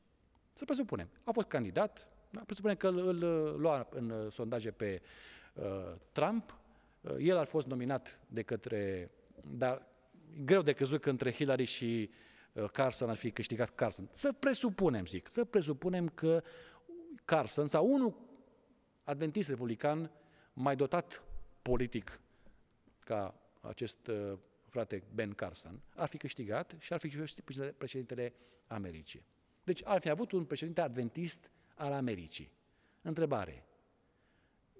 să 0.52 0.64
presupunem, 0.64 1.08
a 1.24 1.32
fost 1.32 1.46
candidat, 1.46 2.08
da? 2.30 2.40
presupunem 2.40 2.76
că 2.76 2.88
îl, 2.88 2.98
îl 2.98 3.18
lua 3.60 3.88
în 3.90 4.30
sondaje 4.30 4.70
pe 4.70 5.02
uh, 5.54 5.64
Trump, 6.12 6.58
uh, 7.00 7.14
el 7.18 7.36
ar 7.36 7.46
fost 7.46 7.66
nominat 7.66 8.20
de 8.28 8.42
către, 8.42 9.10
dar 9.44 9.86
greu 10.44 10.62
de 10.62 10.72
crezut 10.72 11.00
că 11.00 11.10
între 11.10 11.32
Hillary 11.32 11.64
și 11.64 12.10
uh, 12.52 12.64
Carson 12.70 13.08
ar 13.08 13.16
fi 13.16 13.30
câștigat 13.30 13.70
Carson. 13.74 14.08
Să 14.10 14.32
presupunem, 14.32 15.06
zic, 15.06 15.30
să 15.30 15.44
presupunem 15.44 16.08
că 16.08 16.42
Carson 17.24 17.66
sau 17.66 17.92
unul 17.92 18.14
adventist 19.04 19.48
republican 19.48 20.10
mai 20.52 20.76
dotat 20.76 21.22
politic 21.62 22.20
ca 22.98 23.34
acest 23.60 24.06
uh, 24.06 24.38
frate 24.68 25.02
Ben 25.14 25.32
Carson, 25.32 25.82
ar 25.96 26.08
fi 26.08 26.16
câștigat 26.16 26.74
și 26.78 26.92
ar 26.92 26.98
fi 26.98 27.08
câștigat 27.08 27.72
președintele 27.72 28.34
Americii. 28.66 29.26
Deci 29.64 29.80
ar 29.84 30.00
fi 30.00 30.08
avut 30.08 30.32
un 30.32 30.44
președinte 30.44 30.80
adventist 30.80 31.50
al 31.74 31.92
Americii. 31.92 32.52
Întrebare. 33.02 33.66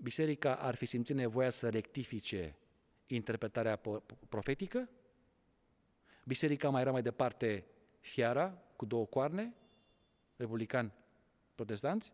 Biserica 0.03 0.57
ar 0.57 0.75
fi 0.75 0.87
simțit 0.87 1.17
nevoia 1.17 1.51
să 1.51 1.69
rectifice 1.69 2.57
interpretarea 3.07 3.81
profetică? 4.29 4.89
Biserica 6.25 6.69
mai 6.69 6.81
era 6.81 6.91
mai 6.91 7.03
departe 7.03 7.67
fiara 8.01 8.63
cu 8.77 8.85
două 8.85 9.07
coarne, 9.07 9.55
republican 10.37 10.93
protestanți? 11.55 12.13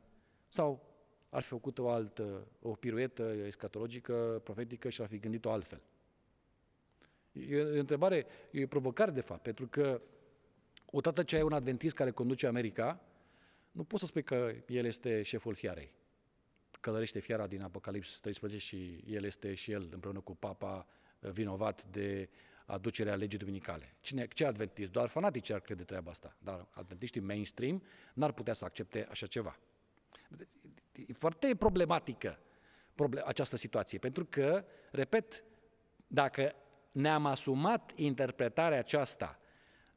Sau 0.49 0.88
ar 1.29 1.43
fi 1.43 1.49
făcut 1.49 1.79
o 1.79 1.89
altă, 1.89 2.47
o 2.63 2.75
piruetă 2.75 3.23
escatologică, 3.23 4.41
profetică 4.45 4.89
și 4.89 5.03
ar 5.03 5.09
fi 5.09 5.19
gândit-o 5.19 5.51
altfel. 5.51 5.83
E 7.33 7.63
o 7.63 7.79
întrebare, 7.79 8.27
e 8.51 8.65
o 8.65 8.67
provocare 8.67 9.11
de 9.11 9.21
fapt, 9.21 9.43
pentru 9.43 9.67
că 9.67 10.01
odată 10.85 11.23
ce 11.23 11.37
ai 11.37 11.43
un 11.43 11.53
adventist 11.53 11.95
care 11.95 12.11
conduce 12.11 12.47
America, 12.47 13.01
nu 13.71 13.85
poți 13.85 14.01
să 14.03 14.09
spui 14.09 14.23
că 14.23 14.55
el 14.67 14.85
este 14.85 15.23
șeful 15.23 15.55
fiarei. 15.55 15.93
Călărește 16.81 17.19
fiara 17.19 17.47
din 17.47 17.63
Apocalips 17.63 18.21
13 18.21 18.61
și 18.61 19.05
el 19.07 19.25
este 19.25 19.55
și 19.55 19.71
el 19.71 19.89
împreună 19.93 20.21
cu 20.21 20.37
papa 20.37 20.87
vinovat 21.21 21.85
de 21.85 22.29
aducerea 22.67 23.15
legii 23.15 23.39
duminicale. 23.39 23.95
Cine, 24.01 24.27
ce 24.27 24.45
adventist? 24.45 24.93
Doar 24.93 25.09
fanatici 25.09 25.51
ar 25.51 25.61
crede 25.61 25.83
treaba 25.83 26.11
asta, 26.11 26.37
dar 26.39 26.67
adventiștii 26.71 27.21
mainstream 27.21 27.83
n-ar 28.15 28.33
putea 28.33 28.53
să 28.53 28.65
accepte 28.65 29.07
așa 29.11 29.27
ceva. 29.27 29.59
E 31.07 31.13
foarte 31.13 31.55
problematică 31.55 32.39
această 33.25 33.57
situație, 33.57 33.99
pentru 33.99 34.25
că, 34.25 34.65
repet, 34.91 35.45
dacă 36.07 36.55
ne-am 36.93 37.27
asumat 37.27 37.93
interpretarea 37.95 38.79
aceasta, 38.79 39.41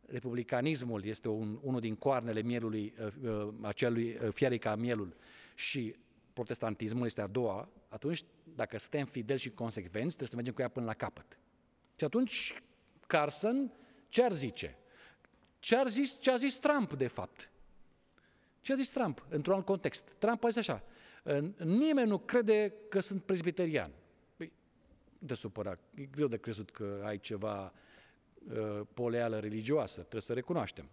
republicanismul 0.05 1.05
este 1.05 1.27
un, 1.27 1.59
unul 1.61 1.79
din 1.79 1.95
coarnele 1.95 2.41
mielului, 2.41 2.93
uh, 2.99 3.13
uh, 3.23 3.53
acelui 3.61 4.17
uh, 4.21 4.31
fiarei 4.33 4.59
ca 4.59 4.75
mielul 4.75 5.15
și 5.55 5.95
protestantismul 6.33 7.05
este 7.05 7.21
a 7.21 7.27
doua, 7.27 7.69
atunci, 7.87 8.23
dacă 8.55 8.77
suntem 8.77 9.05
fideli 9.05 9.39
și 9.39 9.49
consecvenți, 9.49 10.07
trebuie 10.07 10.27
să 10.27 10.35
mergem 10.35 10.53
cu 10.53 10.61
ea 10.61 10.67
până 10.67 10.85
la 10.85 10.93
capăt. 10.93 11.39
Și 11.95 12.03
atunci, 12.03 12.61
Carson 13.07 13.71
ce 14.09 14.23
ar 14.23 14.31
zice? 14.31 14.77
Ce, 15.59 15.75
ar 15.75 15.87
zis, 15.87 16.19
ce 16.19 16.31
a 16.31 16.35
zis 16.35 16.57
Trump, 16.57 16.93
de 16.93 17.07
fapt? 17.07 17.49
Ce 18.61 18.71
a 18.71 18.75
zis 18.75 18.89
Trump 18.89 19.25
într-un 19.29 19.55
alt 19.55 19.65
context? 19.65 20.15
Trump 20.17 20.43
a 20.43 20.47
zis 20.47 20.57
așa, 20.57 20.83
nimeni 21.57 22.09
nu 22.09 22.17
crede 22.17 22.73
că 22.89 22.99
sunt 22.99 23.23
presbiterian. 23.23 23.91
Păi, 24.35 24.51
de 25.19 25.33
supărat, 25.33 25.79
e 25.95 26.03
greu 26.03 26.27
de 26.27 26.37
crezut 26.37 26.71
că 26.71 27.01
ai 27.05 27.19
ceva 27.19 27.73
uh, 28.49 28.81
poleală 28.93 29.39
religioasă, 29.39 29.99
trebuie 29.99 30.21
să 30.21 30.33
recunoaștem. 30.33 30.89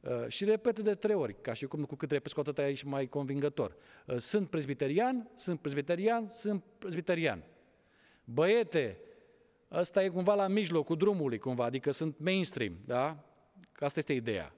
Uh, 0.00 0.28
și 0.28 0.44
repete 0.44 0.82
de 0.82 0.94
trei 0.94 1.14
ori, 1.14 1.40
ca 1.40 1.52
și 1.52 1.66
cum 1.66 1.84
cu 1.84 1.96
cât 1.96 2.10
repezi 2.10 2.34
cu 2.34 2.40
atât 2.40 2.58
aici 2.58 2.82
mai 2.82 3.06
convingător. 3.06 3.76
Uh, 4.06 4.16
sunt 4.16 4.48
presbiterian, 4.48 5.30
sunt 5.34 5.60
presbiterian, 5.60 6.28
sunt 6.28 6.64
presbiterian. 6.78 7.44
Băiete, 8.24 8.98
ăsta 9.70 10.04
e 10.04 10.08
cumva 10.08 10.34
la 10.34 10.46
mijlocul 10.46 10.96
drumului, 10.96 11.38
cumva, 11.38 11.64
adică 11.64 11.90
sunt 11.90 12.18
mainstream, 12.18 12.76
da? 12.84 13.24
Asta 13.78 13.98
este 13.98 14.12
ideea. 14.12 14.54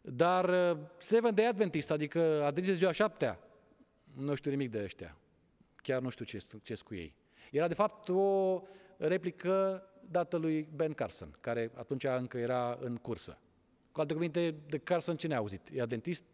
Dar 0.00 0.72
uh, 0.72 0.78
Seven 0.98 1.34
Day 1.34 1.46
Adventist, 1.46 1.90
adică 1.90 2.44
Adventist 2.44 2.78
ziua 2.78 2.92
șaptea, 2.92 3.38
Nu 4.14 4.34
știu 4.34 4.50
nimic 4.50 4.70
de 4.70 4.82
ăștia. 4.82 5.16
Chiar 5.76 6.00
nu 6.00 6.08
știu 6.08 6.24
ce, 6.24 6.38
ce 6.62 6.74
cu 6.84 6.94
ei. 6.94 7.14
Era 7.50 7.68
de 7.68 7.74
fapt 7.74 8.08
o 8.08 8.62
replică 8.96 9.84
dată 10.10 10.36
lui 10.36 10.68
Ben 10.74 10.92
Carson, 10.92 11.36
care 11.40 11.70
atunci 11.74 12.04
încă 12.04 12.38
era 12.38 12.78
în 12.80 12.96
cursă. 12.96 13.38
Cu 13.92 14.00
alte 14.00 14.12
cuvinte, 14.12 14.54
de 14.68 14.78
Carson 14.78 15.16
ce 15.16 15.26
ne-a 15.26 15.36
auzit? 15.36 15.68
E 15.72 15.80
adventist? 15.80 16.24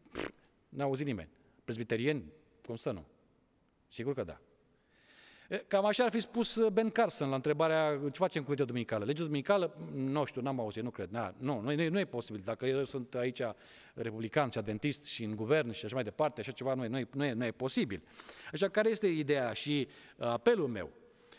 N-a 0.68 0.84
auzit 0.84 1.06
nimeni. 1.06 1.28
Presbiterien? 1.64 2.24
Cum 2.66 2.76
să 2.76 2.90
nu? 2.90 3.04
Sigur 3.88 4.14
că 4.14 4.22
da. 4.22 4.40
Cam 5.66 5.84
așa 5.84 6.04
ar 6.04 6.10
fi 6.10 6.20
spus 6.20 6.68
Ben 6.72 6.90
Carson 6.90 7.28
la 7.28 7.34
întrebarea 7.34 8.00
ce 8.12 8.18
facem 8.18 8.42
cu 8.42 8.50
legea 8.50 8.64
duminicală. 8.64 9.04
Legea 9.04 9.22
duminicală, 9.22 9.76
nu 9.94 10.24
știu, 10.24 10.40
n-am 10.40 10.60
auzit, 10.60 10.82
nu 10.82 10.90
cred. 10.90 11.10
Na, 11.10 11.34
nu, 11.38 11.60
nu, 11.60 11.74
nu, 11.74 11.88
nu 11.88 11.98
e 11.98 12.04
posibil. 12.04 12.40
Dacă 12.44 12.66
eu 12.66 12.84
sunt 12.84 13.14
aici 13.14 13.40
republican 13.94 14.50
și 14.50 14.58
adventist 14.58 15.04
și 15.04 15.24
în 15.24 15.36
guvern 15.36 15.70
și 15.70 15.84
așa 15.84 15.94
mai 15.94 16.04
departe, 16.04 16.40
așa 16.40 16.52
ceva 16.52 16.74
nu 16.74 16.84
e, 16.84 16.88
nu 16.88 16.98
e, 16.98 17.08
nu 17.12 17.24
e, 17.24 17.32
nu 17.32 17.44
e 17.44 17.50
posibil. 17.50 18.02
Așa, 18.52 18.68
care 18.68 18.88
este 18.88 19.06
ideea 19.06 19.52
și 19.52 19.88
apelul 20.18 20.68
meu? 20.68 20.90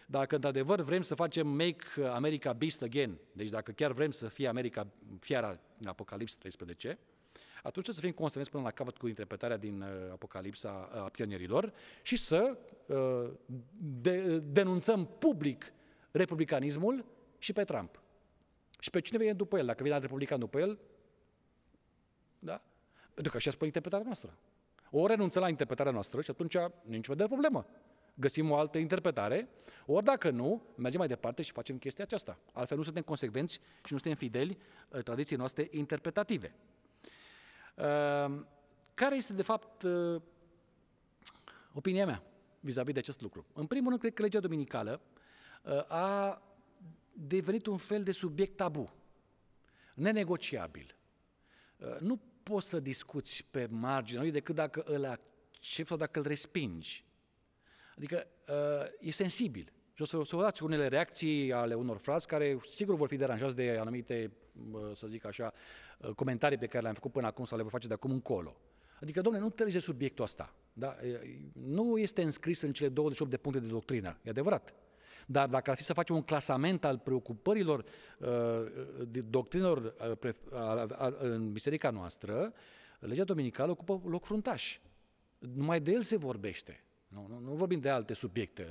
Dacă 0.06 0.36
într-adevăr 0.36 0.82
vrem 0.82 1.02
să 1.02 1.16
facem 1.16 1.48
Make 1.48 2.08
America 2.10 2.54
Beast 2.54 2.82
Again, 2.82 3.18
deci 3.32 3.50
dacă 3.50 3.72
chiar 3.72 3.92
vrem 3.92 4.12
să 4.12 4.28
fie 4.28 4.48
America 4.48 4.88
fiara 5.20 5.60
în 5.80 5.88
Apocalips 5.88 6.36
13, 6.36 7.00
atunci 7.64 7.88
să 7.90 8.00
fim 8.00 8.12
constrânți 8.12 8.50
până 8.50 8.64
la 8.64 8.72
capăt 8.72 8.98
cu 8.98 9.08
interpretarea 9.08 9.58
din 9.58 9.82
uh, 9.82 9.88
Apocalipsa 10.12 10.90
uh, 10.94 11.02
a 11.02 11.10
pionierilor 11.10 11.74
și 12.02 12.16
să 12.16 12.58
uh, 12.86 13.32
de, 14.02 14.40
denunțăm 14.40 15.06
public 15.06 15.74
republicanismul 16.12 17.06
și 17.38 17.54
pe 17.54 17.64
Trump. 17.64 18.02
Și 18.80 18.90
pe 18.90 19.02
cine 19.02 19.18
vine 19.18 19.34
după 19.34 19.58
el? 19.58 19.66
Dacă 19.66 19.84
vine 19.84 19.94
alt 19.94 20.04
republican 20.04 20.40
după 20.40 20.60
el, 20.60 20.80
da? 22.40 22.62
Pentru 23.14 23.32
că 23.32 23.38
așa 23.38 23.50
spune 23.50 23.66
interpretarea 23.66 24.06
noastră. 24.06 24.38
O 24.92 25.08
renunță 25.08 25.40
la 25.40 25.50
interpretarea 25.50 25.92
noastră 25.92 26.22
și 26.22 26.30
atunci 26.30 26.56
nici 26.82 27.08
de 27.08 27.26
problemă. 27.26 27.68
Găsim 28.14 28.52
o 28.52 28.56
altă 28.56 28.78
interpretare, 28.78 29.50
ori 29.86 30.06
dacă 30.06 30.30
nu, 30.30 30.64
mergem 30.76 31.00
mai 31.00 31.08
departe 31.08 31.42
și 31.42 31.52
facem 31.52 31.78
chestia 31.78 32.04
aceasta. 32.04 32.40
Altfel 32.52 32.78
nu 32.78 32.84
suntem 32.84 33.04
consecvenți 33.04 33.54
și 33.54 33.94
nu 33.94 33.98
suntem 33.98 34.14
fideli 34.14 34.58
tradiției 35.04 35.38
noastre 35.38 35.68
interpretative. 35.72 36.54
Ehm, 37.78 38.48
care 38.94 39.16
este, 39.16 39.34
de 39.34 39.42
fapt, 39.42 39.82
uh, 39.82 40.22
opinia 41.74 42.06
mea 42.06 42.24
vis-a-vis 42.60 42.94
de 42.94 43.00
acest 43.00 43.22
lucru? 43.22 43.46
În 43.54 43.66
primul 43.66 43.88
rând, 43.90 44.02
cred 44.02 44.14
că 44.14 44.22
legea 44.22 44.40
dominicală 44.40 45.02
uh, 45.64 45.92
a 45.92 46.42
devenit 47.14 47.66
un 47.66 47.78
fel 47.78 48.04
de 48.04 48.12
subiect 48.12 48.56
tabu, 48.56 48.94
nenegociabil. 49.96 50.98
Uh, 51.78 51.98
nu 52.00 52.20
poți 52.44 52.68
să 52.68 52.80
discuți 52.80 53.46
pe 53.52 53.68
marginea 53.70 54.22
lui 54.22 54.32
decât 54.32 54.56
dacă 54.56 54.82
îl 54.82 55.06
accepti 55.06 55.88
sau 55.88 55.98
dacă 55.98 56.20
îl 56.20 56.26
respingi. 56.26 57.06
Adică 57.96 58.28
e 59.00 59.12
sensibil. 59.12 59.72
Și 59.94 60.02
o 60.02 60.06
să, 60.06 60.22
să 60.26 60.36
dați 60.36 60.64
unele 60.64 60.88
reacții 60.88 61.54
ale 61.54 61.74
unor 61.74 61.98
frați 61.98 62.28
care 62.28 62.58
sigur 62.64 62.96
vor 62.96 63.08
fi 63.08 63.16
deranjați 63.16 63.56
de 63.56 63.78
anumite, 63.80 64.32
să 64.94 65.08
zic 65.08 65.26
așa, 65.26 65.54
comentarii 66.16 66.58
pe 66.58 66.66
care 66.68 66.82
le-am 66.82 66.94
făcut 66.94 67.12
până 67.12 67.28
acum 67.28 67.46
sau 67.46 67.58
le 67.58 67.64
vor 67.64 67.72
face 67.72 67.88
de 67.88 67.94
acum 67.94 68.12
încolo. 68.12 68.56
Adică, 69.02 69.22
domnule, 69.22 69.44
nu 69.44 69.50
trece 69.50 69.80
subiectul 69.80 70.24
ăsta. 70.24 70.54
Da? 70.74 70.98
Nu 71.54 71.98
este 71.98 72.22
înscris 72.22 72.62
în 72.62 72.72
cele 72.72 72.90
28 72.90 73.32
de 73.32 73.38
puncte 73.38 73.62
de 73.62 73.68
doctrină, 73.68 74.18
e 74.24 74.30
adevărat. 74.30 74.74
Dar 75.26 75.50
dacă 75.50 75.70
ar 75.70 75.78
fi 75.78 75.84
să 75.84 75.94
facem 75.94 76.16
un 76.16 76.22
clasament 76.22 76.86
al 76.86 76.98
preocupărilor, 76.98 77.84
de 79.08 79.22
doctrinelor 79.22 79.96
în 81.20 81.52
biserica 81.52 81.90
noastră, 81.90 82.54
legea 83.00 83.24
dominicală 83.24 83.72
ocupă 83.72 84.02
loc 84.06 84.26
fruntaș. 84.26 84.80
Numai 85.40 85.82
de 85.82 85.92
el 85.92 86.02
se 86.02 86.18
vorbește. 86.18 86.84
Nu, 87.08 87.26
nu, 87.30 87.40
nu 87.40 87.52
vorbim 87.52 87.80
de 87.80 87.90
alte 87.90 88.14
subiecte. 88.14 88.68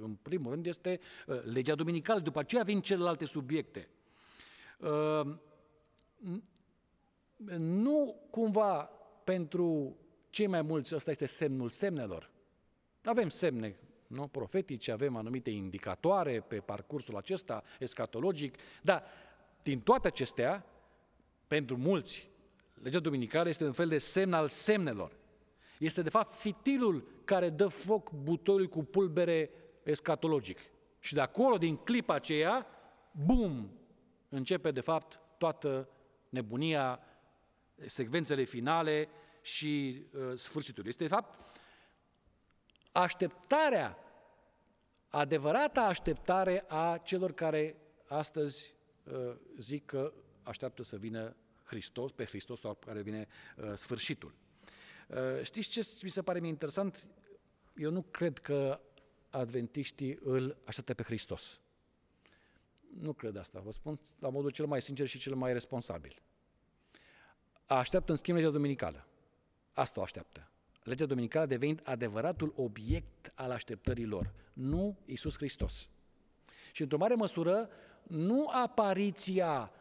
În 0.00 0.16
primul 0.22 0.50
rând 0.50 0.66
este 0.66 1.00
uh, 1.26 1.42
legea 1.44 1.74
dominicală, 1.74 2.20
după 2.20 2.38
aceea 2.38 2.62
vin 2.62 2.80
celelalte 2.80 3.24
subiecte. 3.24 3.88
Uh, 4.78 5.36
nu 7.58 8.26
cumva 8.30 8.90
pentru 9.24 9.96
cei 10.30 10.46
mai 10.46 10.62
mulți 10.62 10.94
ăsta 10.94 11.10
este 11.10 11.26
semnul 11.26 11.68
semnelor. 11.68 12.30
Avem 13.02 13.28
semne 13.28 13.76
nu, 14.06 14.26
profetice, 14.26 14.92
avem 14.92 15.16
anumite 15.16 15.50
indicatoare 15.50 16.40
pe 16.40 16.56
parcursul 16.56 17.16
acesta 17.16 17.62
escatologic, 17.78 18.54
dar 18.82 19.04
din 19.62 19.80
toate 19.80 20.06
acestea, 20.06 20.66
pentru 21.46 21.76
mulți, 21.76 22.28
legea 22.82 22.98
dominicală 22.98 23.48
este 23.48 23.64
un 23.64 23.72
fel 23.72 23.88
de 23.88 23.98
semn 23.98 24.32
al 24.32 24.48
semnelor. 24.48 25.12
Este 25.78 26.02
de 26.02 26.10
fapt 26.10 26.34
fitilul 26.34 27.08
care 27.24 27.50
dă 27.50 27.66
foc 27.66 28.12
butoiului 28.12 28.68
cu 28.68 28.84
pulbere 28.84 29.50
escatologic. 29.82 30.58
Și 31.00 31.14
de 31.14 31.20
acolo, 31.20 31.58
din 31.58 31.76
clipa 31.76 32.14
aceea, 32.14 32.66
bum, 33.10 33.70
începe 34.28 34.70
de 34.70 34.80
fapt 34.80 35.20
toată 35.38 35.88
nebunia, 36.28 37.00
secvențele 37.86 38.44
finale 38.44 39.08
și 39.42 40.04
uh, 40.12 40.32
sfârșitul. 40.34 40.86
Este 40.86 41.02
de 41.02 41.08
fapt 41.08 41.38
așteptarea, 42.92 43.98
adevărata 45.08 45.82
așteptare 45.82 46.64
a 46.68 46.98
celor 46.98 47.32
care 47.32 47.76
astăzi 48.06 48.74
uh, 49.04 49.36
zic 49.58 49.86
că 49.86 50.12
așteaptă 50.42 50.82
să 50.82 50.96
vină 50.96 51.36
Hristos, 51.64 52.12
pe 52.12 52.24
Hristos 52.24 52.60
sau 52.60 52.74
care 52.74 53.02
vine 53.02 53.26
uh, 53.56 53.72
sfârșitul. 53.74 54.34
Uh, 55.08 55.42
știți 55.42 55.68
ce 55.68 55.88
mi 56.02 56.10
se 56.10 56.22
pare 56.22 56.40
mie 56.40 56.48
interesant? 56.48 57.06
Eu 57.76 57.90
nu 57.90 58.02
cred 58.02 58.38
că 58.38 58.80
adventiștii 59.30 60.18
îl 60.22 60.56
așteaptă 60.64 60.94
pe 60.94 61.02
Hristos. 61.02 61.60
Nu 63.00 63.12
cred 63.12 63.36
asta, 63.36 63.60
vă 63.60 63.72
spun 63.72 64.00
la 64.18 64.28
modul 64.28 64.50
cel 64.50 64.66
mai 64.66 64.82
sincer 64.82 65.06
și 65.06 65.18
cel 65.18 65.34
mai 65.34 65.52
responsabil. 65.52 66.22
Așteaptă 67.66 68.10
în 68.10 68.16
schimb 68.16 68.36
legea 68.36 68.50
dominicală. 68.50 69.06
Asta 69.72 70.00
o 70.00 70.02
așteaptă. 70.02 70.48
Legea 70.82 71.06
dominicală 71.06 71.46
devenind 71.46 71.80
adevăratul 71.84 72.52
obiect 72.56 73.32
al 73.34 73.50
așteptărilor, 73.50 74.32
nu 74.52 74.98
Isus 75.04 75.36
Hristos. 75.36 75.88
Și 76.72 76.82
într-o 76.82 76.98
mare 76.98 77.14
măsură, 77.14 77.68
nu 78.02 78.48
apariția 78.48 79.72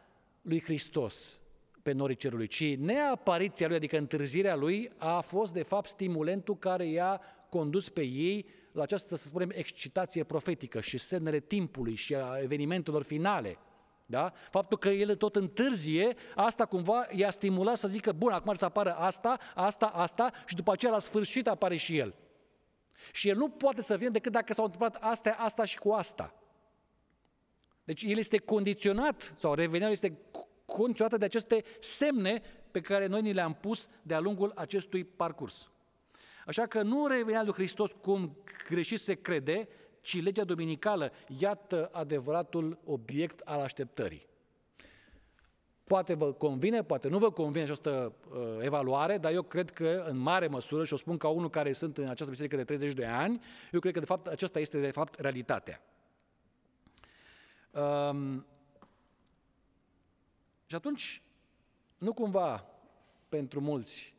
lui 0.42 0.62
Hristos 0.62 1.40
pe 1.82 1.92
norii 1.92 2.16
cerului, 2.16 2.48
ci 2.48 2.76
neapariția 2.76 3.68
lui, 3.68 3.76
adică 3.76 3.98
întârzirea 3.98 4.56
lui, 4.56 4.92
a 4.98 5.22
fost 5.22 5.54
de 5.54 5.64
fapt 5.64 5.88
stimulentul 5.88 6.58
care 6.58 6.88
i-a 6.88 7.22
condus 7.50 7.90
pe 7.90 8.02
ei 8.02 8.46
la 8.72 8.84
această, 8.84 9.16
să 9.16 9.26
spunem, 9.26 9.52
excitație 9.54 10.24
profetică 10.24 10.82
și 10.82 10.98
semnele 10.98 11.40
timpului 11.40 11.96
și 11.96 12.16
a 12.16 12.40
evenimentelor 12.42 13.04
finale. 13.04 13.58
Da? 14.06 14.34
Faptul 14.50 14.78
că 14.78 14.90
el 14.90 15.16
tot 15.16 15.36
întârzie, 15.36 16.16
asta 16.36 16.66
cumva 16.66 17.08
i-a 17.12 17.30
stimulat 17.30 17.78
să 17.78 17.88
zică, 17.88 18.12
bun, 18.12 18.32
acum 18.32 18.54
să 18.54 18.66
apară 18.66 18.96
asta, 18.96 19.40
asta, 19.56 19.86
asta 19.86 20.32
și 20.46 20.56
după 20.56 20.72
aceea 20.72 20.92
la 20.92 21.00
sfârșit 21.00 21.48
apare 21.48 21.76
și 21.76 21.98
el. 21.98 22.16
Și 23.12 23.30
el 23.30 23.38
nu 23.38 23.50
poate 23.50 23.82
să 23.82 23.98
vină 23.98 24.10
decât 24.10 24.32
dacă 24.32 24.54
s-au 24.54 24.66
întâmplat 24.66 24.96
astea, 24.96 25.36
asta 25.38 25.66
și 25.66 25.78
cu 25.78 25.92
asta. 25.92 26.34
Deci 27.84 28.04
el 28.04 28.18
este 28.18 28.38
condiționat, 28.38 29.34
sau 29.38 29.54
revenirea 29.54 29.92
este 29.92 30.18
condiționată 30.66 31.18
de 31.18 31.26
aceste 31.26 31.64
semne 31.80 32.42
pe 32.72 32.82
care 32.82 33.06
noi 33.06 33.22
ni 33.22 33.34
le-am 33.34 33.54
pus 33.54 33.88
de-a 34.02 34.20
lungul 34.20 34.52
acestui 34.56 35.04
parcurs. 35.04 35.70
Așa 36.46 36.68
că 36.68 36.82
nu 36.82 37.08
revenirea 37.08 37.44
lui 37.44 37.54
Hristos 37.54 37.92
cum 38.02 38.38
greșit 38.70 39.00
se 39.00 39.14
crede, 39.14 39.68
ci 40.06 40.22
legea 40.22 40.44
dominicală, 40.44 41.12
iată 41.38 41.90
adevăratul 41.92 42.80
obiect 42.84 43.40
al 43.40 43.60
așteptării. 43.60 44.28
Poate 45.84 46.14
vă 46.14 46.34
convine, 46.34 46.84
poate 46.84 47.08
nu 47.08 47.18
vă 47.18 47.32
convine 47.32 47.64
această 47.64 48.16
uh, 48.30 48.58
evaluare, 48.60 49.18
dar 49.18 49.32
eu 49.32 49.42
cred 49.42 49.70
că 49.70 50.06
în 50.08 50.18
mare 50.18 50.48
măsură, 50.48 50.84
și 50.84 50.94
o 50.94 50.98
spun 50.98 51.18
ca 51.18 51.28
unul 51.28 51.50
care 51.50 51.72
sunt 51.72 51.98
în 51.98 52.08
această 52.08 52.30
biserică 52.32 52.56
de 52.56 52.64
30 52.64 52.94
de 52.94 53.06
ani, 53.06 53.42
eu 53.72 53.80
cred 53.80 53.94
că 53.94 54.00
de 54.00 54.06
fapt 54.06 54.26
aceasta 54.26 54.60
este 54.60 54.80
de 54.80 54.92
fapt 54.92 55.20
realitatea. 55.20 55.82
Um, 57.72 58.46
și 60.66 60.76
atunci, 60.76 61.22
nu 61.98 62.14
cumva 62.14 62.66
pentru 63.30 63.62
mulți 63.62 64.16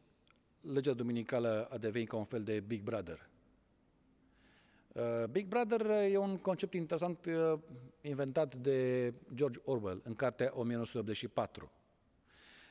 legea 0.61 0.93
duminicală 0.93 1.69
a 1.71 1.79
devenit 1.79 2.09
ca 2.09 2.17
un 2.17 2.25
fel 2.25 2.43
de 2.43 2.61
Big 2.61 2.83
Brother. 2.83 3.29
Uh, 4.97 5.25
Big 5.31 5.47
Brother 5.47 5.91
e 5.91 6.17
un 6.17 6.37
concept 6.37 6.75
interesant 6.75 7.25
uh, 7.27 7.59
inventat 8.01 8.55
de 8.55 9.13
George 9.35 9.61
Orwell 9.65 10.01
în 10.05 10.15
cartea 10.15 10.53
1984. 10.55 11.71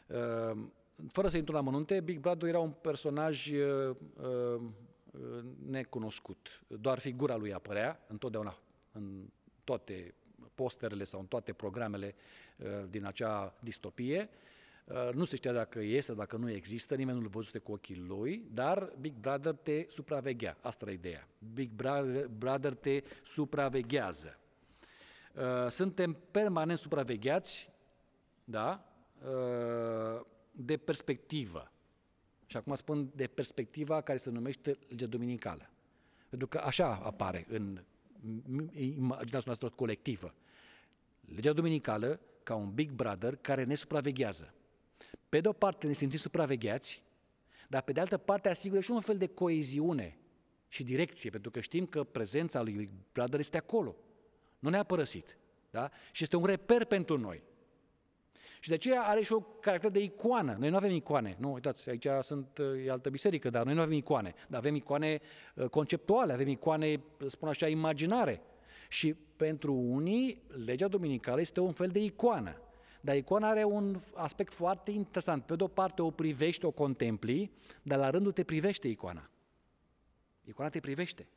Uh, 0.07 0.57
fără 1.07 1.27
să 1.27 1.37
intru 1.37 1.53
la 1.53 1.61
mănunte, 1.61 1.99
Big 1.99 2.19
Brother 2.19 2.49
era 2.49 2.59
un 2.59 2.71
personaj 2.81 3.51
necunoscut. 5.65 6.61
Doar 6.67 6.99
figura 6.99 7.35
lui 7.35 7.53
apărea 7.53 7.99
întotdeauna 8.07 8.57
în 8.91 9.29
toate 9.63 10.13
posterele 10.55 11.03
sau 11.03 11.19
în 11.19 11.25
toate 11.25 11.53
programele 11.53 12.15
din 12.89 13.05
acea 13.05 13.53
distopie 13.59 14.29
Uh, 14.29 14.54
nu 15.13 15.23
se 15.23 15.35
știa 15.35 15.51
dacă 15.51 15.79
este, 15.79 16.13
dacă 16.13 16.37
nu 16.37 16.51
există, 16.51 16.95
nimeni 16.95 17.19
nu-l 17.19 17.27
văzuse 17.27 17.59
cu 17.59 17.71
ochii 17.71 18.03
lui, 18.07 18.45
dar 18.53 18.93
Big 18.99 19.13
Brother 19.13 19.53
te 19.53 19.85
supraveghea. 19.89 20.57
Asta 20.61 20.89
e 20.89 20.93
ideea. 20.93 21.27
Big 21.53 21.71
Brother 22.37 22.73
te 22.73 23.03
supraveghează. 23.23 24.39
Uh, 25.35 25.69
suntem 25.69 26.17
permanent 26.31 26.77
supravegheați, 26.77 27.69
da, 28.43 28.93
uh, 29.23 30.25
de 30.51 30.77
perspectivă. 30.77 31.71
Și 32.45 32.57
acum 32.57 32.73
spun 32.73 33.11
de 33.15 33.27
perspectiva 33.27 34.01
care 34.01 34.17
se 34.17 34.29
numește 34.29 34.77
legea 34.87 35.05
dominicală. 35.05 35.69
Pentru 36.29 36.47
că 36.47 36.57
așa 36.57 36.99
apare 37.03 37.45
în 37.49 37.83
imaginea 38.73 39.41
noastră 39.45 39.69
colectivă. 39.69 40.33
Legea 41.35 41.53
dominicală 41.53 42.19
ca 42.43 42.55
un 42.55 42.73
Big 42.73 42.91
Brother 42.91 43.35
care 43.35 43.63
ne 43.63 43.75
supraveghează. 43.75 44.53
Pe 45.35 45.41
de 45.41 45.47
o 45.47 45.53
parte 45.53 45.87
ne 45.87 45.93
simțim 45.93 46.19
supravegheați, 46.19 47.03
dar 47.67 47.81
pe 47.81 47.91
de 47.91 47.99
altă 47.99 48.17
parte 48.17 48.49
asigură 48.49 48.79
și 48.79 48.91
un 48.91 49.01
fel 49.01 49.17
de 49.17 49.27
coeziune 49.27 50.17
și 50.67 50.83
direcție, 50.83 51.29
pentru 51.29 51.51
că 51.51 51.59
știm 51.59 51.85
că 51.85 52.03
prezența 52.03 52.61
lui 52.61 52.73
Big 52.73 52.89
Brother 53.11 53.39
este 53.39 53.57
acolo. 53.57 53.95
Nu 54.59 54.69
ne-a 54.69 54.83
părăsit. 54.83 55.37
Da? 55.69 55.89
Și 56.11 56.23
este 56.23 56.35
un 56.35 56.45
reper 56.45 56.85
pentru 56.85 57.17
noi. 57.17 57.43
Și 58.59 58.69
de 58.69 58.75
aceea 58.75 59.01
are 59.01 59.23
și 59.23 59.33
o 59.33 59.39
caracter 59.39 59.91
de 59.91 59.99
icoană. 59.99 60.55
Noi 60.59 60.69
nu 60.69 60.75
avem 60.75 60.91
icoane. 60.91 61.35
Nu, 61.39 61.53
uitați, 61.53 61.89
aici 61.89 62.07
sunt, 62.21 62.59
e 62.85 62.91
altă 62.91 63.09
biserică, 63.09 63.49
dar 63.49 63.65
noi 63.65 63.73
nu 63.73 63.81
avem 63.81 63.97
icoane. 63.97 64.33
Dar 64.47 64.59
avem 64.59 64.75
icoane 64.75 65.19
uh, 65.55 65.65
conceptuale, 65.69 66.33
avem 66.33 66.47
icoane, 66.47 67.01
spun 67.27 67.47
așa, 67.47 67.67
imaginare. 67.67 68.41
Și 68.89 69.15
pentru 69.35 69.73
unii, 69.73 70.43
legea 70.65 70.87
dominicală 70.87 71.39
este 71.39 71.59
un 71.59 71.73
fel 71.73 71.87
de 71.87 71.99
icoană. 71.99 72.59
Dar 73.05 73.15
icoana 73.15 73.49
are 73.49 73.63
un 73.63 73.99
aspect 74.13 74.53
foarte 74.53 74.91
interesant. 74.91 75.43
Pe 75.43 75.55
de 75.55 75.63
o 75.63 75.67
parte 75.67 76.01
o 76.01 76.11
privești, 76.11 76.65
o 76.65 76.71
contempli, 76.71 77.51
dar 77.81 77.97
la 77.99 78.09
rândul 78.09 78.31
te 78.31 78.43
privește 78.43 78.87
icoana. 78.87 79.29
Icoana 80.43 80.69
te 80.71 80.79
privește. 80.79 81.27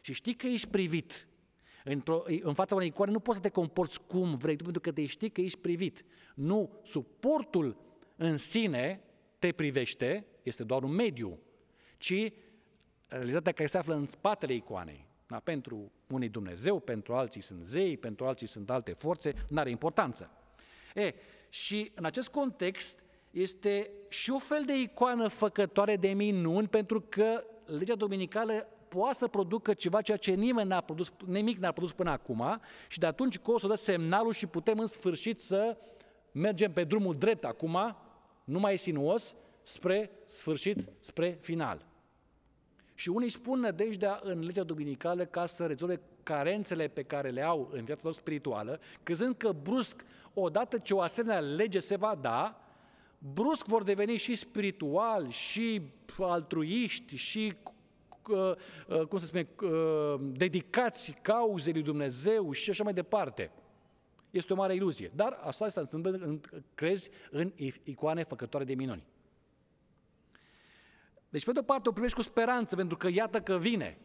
Și 0.00 0.12
știi 0.12 0.34
că 0.34 0.46
ești 0.46 0.68
privit. 0.68 1.28
Într-o, 1.84 2.22
în 2.40 2.54
fața 2.54 2.74
unei 2.74 2.86
icoane 2.86 3.12
nu 3.12 3.20
poți 3.20 3.36
să 3.36 3.42
te 3.42 3.48
comporți 3.48 4.00
cum 4.02 4.36
vrei 4.36 4.56
tu, 4.56 4.62
pentru 4.62 4.80
că 4.80 4.92
te 4.92 5.06
știi 5.06 5.30
că 5.30 5.40
ești 5.40 5.58
privit. 5.58 6.04
Nu, 6.34 6.80
suportul 6.82 7.76
în 8.16 8.36
sine 8.36 9.00
te 9.38 9.52
privește, 9.52 10.26
este 10.42 10.64
doar 10.64 10.82
un 10.82 10.92
mediu, 10.92 11.38
ci 11.98 12.32
realitatea 13.06 13.52
care 13.52 13.68
se 13.68 13.78
află 13.78 13.94
în 13.94 14.06
spatele 14.06 14.54
icoanei. 14.54 15.06
Da? 15.26 15.38
Pentru 15.38 15.92
unii 16.08 16.28
Dumnezeu, 16.28 16.78
pentru 16.78 17.14
alții 17.14 17.42
sunt 17.42 17.64
zei, 17.64 17.96
pentru 17.96 18.26
alții 18.26 18.46
sunt 18.46 18.70
alte 18.70 18.92
forțe, 18.92 19.32
nu 19.48 19.58
are 19.58 19.70
importanță. 19.70 20.30
E, 20.94 21.14
și 21.48 21.92
în 21.94 22.04
acest 22.04 22.28
context 22.28 23.02
este 23.30 23.90
și 24.08 24.30
o 24.30 24.38
fel 24.38 24.62
de 24.66 24.72
icoană 24.72 25.28
făcătoare 25.28 25.96
de 25.96 26.08
minuni, 26.08 26.68
pentru 26.68 27.00
că 27.08 27.44
legea 27.64 27.94
dominicală 27.94 28.68
poate 28.88 29.16
să 29.16 29.28
producă 29.28 29.74
ceva 29.74 30.00
ceea 30.00 30.16
ce 30.16 30.32
nimeni 30.32 30.68
n-a 30.68 30.80
produs, 30.80 31.12
nimic 31.26 31.58
n-a 31.58 31.72
produs 31.72 31.92
până 31.92 32.10
acum 32.10 32.60
și 32.88 32.98
de 32.98 33.06
atunci 33.06 33.36
o 33.44 33.58
să 33.58 33.66
dă 33.66 33.74
semnalul 33.74 34.32
și 34.32 34.46
putem 34.46 34.78
în 34.78 34.86
sfârșit 34.86 35.40
să 35.40 35.76
mergem 36.32 36.72
pe 36.72 36.84
drumul 36.84 37.14
drept 37.14 37.44
acum, 37.44 37.96
nu 38.44 38.58
mai 38.58 38.78
sinuos, 38.78 39.36
spre 39.62 40.10
sfârșit, 40.24 40.78
spre 41.00 41.38
final. 41.40 41.86
Și 42.94 43.08
unii 43.08 43.28
spun 43.28 43.60
nădejdea 43.60 44.20
în 44.22 44.44
legea 44.44 44.62
dominicală 44.62 45.24
ca 45.24 45.46
să 45.46 45.66
rezolve 45.66 46.00
carențele 46.32 46.88
pe 46.88 47.02
care 47.02 47.28
le 47.28 47.42
au 47.42 47.70
în 47.72 47.84
viața 47.84 48.00
lor 48.04 48.12
spirituală, 48.12 48.80
crezând 49.02 49.36
că 49.36 49.52
brusc, 49.52 50.04
odată 50.34 50.78
ce 50.78 50.94
o 50.94 51.00
asemenea 51.00 51.40
lege 51.40 51.78
se 51.78 51.96
va 51.96 52.14
da, 52.20 52.64
brusc 53.18 53.66
vor 53.66 53.82
deveni 53.82 54.16
și 54.16 54.34
spirituali, 54.34 55.30
și 55.30 55.82
altruiști, 56.18 57.16
și 57.16 57.54
Uh, 58.28 58.52
uh, 58.86 59.06
cum 59.06 59.18
să 59.18 59.26
spune, 59.26 59.48
uh, 59.62 60.20
dedicați 60.20 61.12
cauzei 61.22 61.72
lui 61.72 61.82
Dumnezeu 61.82 62.52
și 62.52 62.70
așa 62.70 62.84
mai 62.84 62.92
departe. 62.92 63.50
Este 64.30 64.52
o 64.52 64.56
mare 64.56 64.74
iluzie. 64.74 65.10
Dar 65.14 65.38
asta 65.42 65.68
se 65.68 65.80
întâmplă 65.80 66.40
crezi 66.74 67.10
în 67.30 67.52
icoane 67.82 68.22
făcătoare 68.22 68.64
de 68.64 68.74
minuni. 68.74 69.04
Deci, 71.28 71.44
pe 71.44 71.52
de-o 71.52 71.62
parte, 71.62 71.88
o 71.88 71.92
privești 71.92 72.16
cu 72.16 72.22
speranță, 72.22 72.76
pentru 72.76 72.96
că 72.96 73.08
iată 73.08 73.40
că 73.40 73.58
vine. 73.58 73.98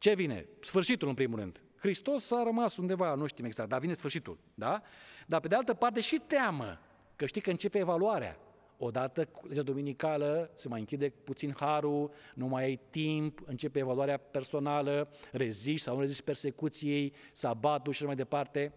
Ce 0.00 0.14
vine? 0.14 0.48
Sfârșitul, 0.60 1.08
în 1.08 1.14
primul 1.14 1.38
rând. 1.38 1.62
Hristos 1.76 2.30
a 2.30 2.42
rămas 2.42 2.76
undeva, 2.76 3.14
nu 3.14 3.26
știm 3.26 3.44
exact, 3.44 3.68
dar 3.68 3.80
vine 3.80 3.94
sfârșitul. 3.94 4.38
Da? 4.54 4.82
Dar, 5.26 5.40
pe 5.40 5.48
de 5.48 5.54
altă 5.54 5.74
parte, 5.74 6.00
și 6.00 6.22
teamă, 6.26 6.80
că 7.16 7.26
știi 7.26 7.40
că 7.40 7.50
începe 7.50 7.78
evaluarea. 7.78 8.38
Odată 8.78 9.24
cu 9.24 9.46
legea 9.46 9.62
dominicală 9.62 10.50
se 10.54 10.68
mai 10.68 10.80
închide 10.80 11.08
puțin 11.08 11.54
harul, 11.56 12.12
nu 12.34 12.46
mai 12.46 12.64
ai 12.64 12.80
timp, 12.90 13.42
începe 13.46 13.78
evaluarea 13.78 14.16
personală, 14.16 15.10
rezisti 15.32 15.80
sau 15.80 15.94
nu 15.94 16.00
rezisti 16.00 16.22
persecuției, 16.22 17.14
sabatul 17.32 17.92
și 17.92 17.98
așa 17.98 18.06
mai 18.06 18.16
departe. 18.16 18.72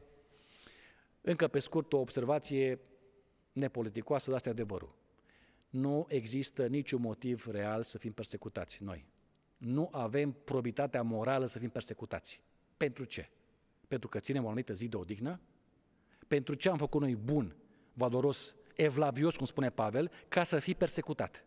Încă 1.22 1.48
pe 1.48 1.60
scurt 1.60 1.94
o 1.94 1.98
observație 1.98 2.80
nepoliticoasă, 3.52 4.26
dar 4.26 4.36
asta 4.36 4.50
e 4.50 4.52
adevărul. 4.52 4.96
Nu 5.70 6.06
există 6.10 6.68
niciun 6.68 7.02
motiv 7.02 7.48
real 7.52 7.84
să 7.84 7.98
fim 7.98 8.12
persecutați 8.12 8.84
noi. 8.84 9.12
Nu 9.64 9.90
avem 9.92 10.32
probitatea 10.32 11.02
morală 11.02 11.46
să 11.46 11.60
fim 11.60 11.70
persecutați. 11.70 12.42
Pentru 12.78 13.04
ce? 13.04 13.30
Pentru 13.88 14.10
că 14.10 14.20
ținem 14.20 14.44
o 14.44 14.48
anumită 14.48 14.74
zi 14.74 14.88
de 14.88 14.98
odihnă? 14.98 15.40
Pentru 16.28 16.54
ce 16.54 16.70
am 16.70 16.78
făcut 16.78 17.02
noi 17.02 17.16
bun, 17.16 17.56
valoros 17.94 18.56
evlavios, 18.76 19.36
cum 19.36 19.46
spune 19.46 19.70
Pavel, 19.70 20.12
ca 20.28 20.44
să 20.44 20.60
fii 20.60 20.76
persecutat. 20.76 21.46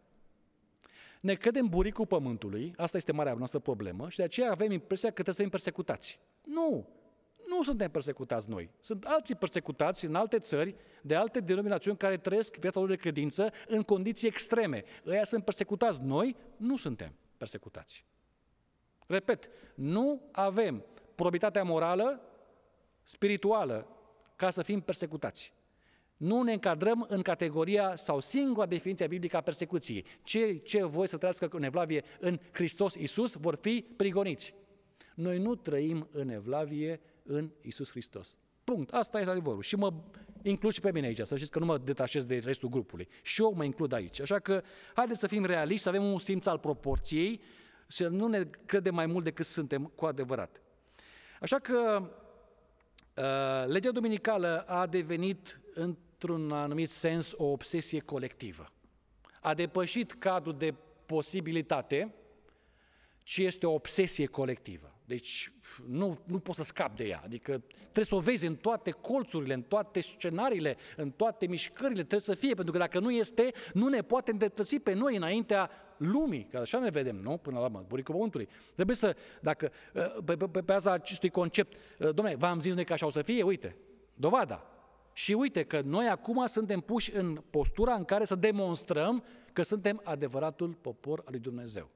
Ne 1.21 1.35
credem 1.35 1.67
buricul 1.67 2.07
pământului, 2.07 2.73
asta 2.77 2.97
este 2.97 3.13
marea 3.13 3.35
noastră 3.35 3.59
problemă, 3.59 4.09
și 4.09 4.17
de 4.17 4.23
aceea 4.23 4.51
avem 4.51 4.71
impresia 4.71 5.09
că 5.09 5.15
trebuie 5.15 5.35
să 5.35 5.41
fim 5.41 5.51
persecutați. 5.51 6.21
Nu, 6.45 6.89
nu 7.49 7.63
suntem 7.63 7.91
persecutați 7.91 8.49
noi. 8.49 8.71
Sunt 8.81 9.05
alții 9.05 9.35
persecutați 9.35 10.05
în 10.05 10.15
alte 10.15 10.39
țări, 10.39 10.75
de 11.03 11.15
alte 11.15 11.41
denominațiuni 11.41 11.97
care 11.97 12.17
trăiesc 12.17 12.57
viața 12.57 12.81
lor 12.81 12.89
de 12.89 12.97
credință 12.97 13.53
în 13.67 13.83
condiții 13.83 14.29
extreme. 14.29 14.85
Ăia 15.07 15.25
sunt 15.25 15.45
persecutați. 15.45 16.03
Noi 16.03 16.37
nu 16.57 16.77
suntem 16.77 17.13
persecutați. 17.37 18.05
Repet, 19.07 19.51
nu 19.75 20.29
avem 20.33 20.85
probitatea 21.15 21.65
morală, 21.65 22.21
spirituală, 23.03 23.89
ca 24.37 24.51
să 24.51 24.63
fim 24.63 24.81
persecutați 24.81 25.55
nu 26.17 26.43
ne 26.43 26.53
încadrăm 26.53 27.07
în 27.09 27.23
categoria 27.23 27.97
sau 27.97 28.21
singura 28.21 28.67
definiție 28.67 29.07
biblică 29.07 29.37
a 29.37 29.41
persecuției. 29.41 30.05
Cei 30.23 30.63
ce 30.63 30.85
voi 30.85 31.09
să 31.09 31.17
trăiască 31.17 31.49
în 31.51 31.63
evlavie 31.63 32.05
în 32.21 32.39
Hristos 32.53 32.95
Iisus 32.95 33.35
vor 33.35 33.59
fi 33.61 33.85
prigoniți. 33.97 34.55
Noi 35.15 35.39
nu 35.39 35.55
trăim 35.55 36.09
în 36.13 36.29
evlavie 36.29 37.01
în 37.23 37.51
Iisus 37.61 37.91
Hristos. 37.91 38.37
Punct. 38.65 38.93
Asta 38.93 39.19
este 39.19 39.31
adevărul. 39.31 39.63
Și 39.63 39.77
mă 39.77 39.93
includ 40.49 40.73
și 40.73 40.81
pe 40.81 40.93
mine 40.93 41.07
aici, 41.07 41.21
să 41.21 41.37
știți 41.37 41.51
că 41.51 41.59
nu 41.59 41.65
mă 41.65 41.79
detașez 41.79 42.25
de 42.25 42.39
restul 42.45 42.69
grupului. 42.69 43.09
Și 43.23 43.43
eu 43.43 43.53
mă 43.57 43.65
includ 43.65 43.93
aici. 43.93 44.21
Așa 44.21 44.39
că 44.39 44.63
haideți 44.95 45.21
să 45.21 45.27
fim 45.27 45.45
realiști, 45.45 45.83
să 45.83 45.89
avem 45.89 46.05
un 46.05 46.19
simț 46.19 46.47
al 46.47 46.59
proporției, 46.59 47.41
să 47.87 48.09
nu 48.09 48.27
ne 48.27 48.45
credem 48.67 48.95
mai 48.95 49.07
mult 49.07 49.25
decât 49.25 49.47
suntem 49.47 49.85
cu 49.95 50.05
adevărat. 50.05 50.61
Așa 51.41 51.59
că 51.59 52.11
uh, 53.15 53.67
legea 53.67 53.91
dominicală 53.91 54.65
a 54.67 54.87
devenit 54.87 55.61
în 55.75 55.97
într-un 56.17 56.53
anumit 56.53 56.91
sens, 56.91 57.33
o 57.37 57.45
obsesie 57.45 58.01
colectivă. 58.01 58.73
A 59.41 59.55
depășit 59.55 60.13
cadrul 60.13 60.57
de 60.57 60.75
posibilitate, 61.07 62.15
ci 63.23 63.39
este 63.39 63.67
o 63.67 63.73
obsesie 63.73 64.27
colectivă. 64.27 64.96
Deci 65.07 65.53
nu, 65.89 66.19
nu 66.25 66.39
poți 66.39 66.59
să 66.59 66.65
scapi 66.65 66.97
de 66.97 67.05
ea. 67.05 67.21
Adică 67.25 67.63
trebuie 67.79 68.05
să 68.05 68.15
o 68.15 68.19
vezi 68.19 68.47
în 68.47 68.57
toate 68.57 68.91
colțurile, 68.91 69.55
în 69.55 69.63
toate 69.63 70.01
scenariile, 70.01 70.77
în 70.97 71.11
toate 71.11 71.47
mișcările, 71.47 72.01
trebuie 72.01 72.21
să 72.21 72.35
fie, 72.35 72.55
pentru 72.55 72.73
că 72.73 72.79
dacă 72.79 72.99
nu 72.99 73.11
este, 73.11 73.53
nu 73.73 73.89
ne 73.89 74.03
poate 74.03 74.31
îndreptăți 74.31 74.77
pe 74.77 74.93
noi 74.93 75.17
înaintea 75.17 75.71
lumii, 75.97 76.47
că 76.51 76.59
așa 76.59 76.79
ne 76.79 76.91
vedem, 76.91 77.17
nu? 77.17 77.37
Până 77.37 77.59
la 77.59 77.65
urmă, 77.65 77.85
buricul 77.89 78.15
pământului. 78.15 78.49
Trebuie 78.75 78.97
să, 78.97 79.17
dacă, 79.41 79.71
pe, 80.25 80.37
pe, 80.37 80.47
pe 80.47 80.61
baza 80.61 80.93
acestui 80.93 81.31
concept, 81.31 81.77
domnule, 81.99 82.35
v-am 82.35 82.61
zis 82.61 82.75
noi 82.75 82.85
că 82.85 82.93
așa 82.93 83.07
o 83.07 83.11
să 83.11 83.23
fie, 83.23 83.43
uite, 83.43 83.77
dovada, 84.15 84.67
și 85.13 85.33
uite 85.33 85.65
că 85.65 85.81
noi 85.81 86.09
acum 86.09 86.47
suntem 86.47 86.81
puși 86.81 87.17
în 87.17 87.43
postura 87.51 87.95
în 87.95 88.05
care 88.05 88.25
să 88.25 88.35
demonstrăm 88.35 89.25
că 89.53 89.63
suntem 89.63 90.01
adevăratul 90.05 90.73
popor 90.73 91.19
al 91.19 91.31
lui 91.31 91.41
Dumnezeu. 91.41 91.91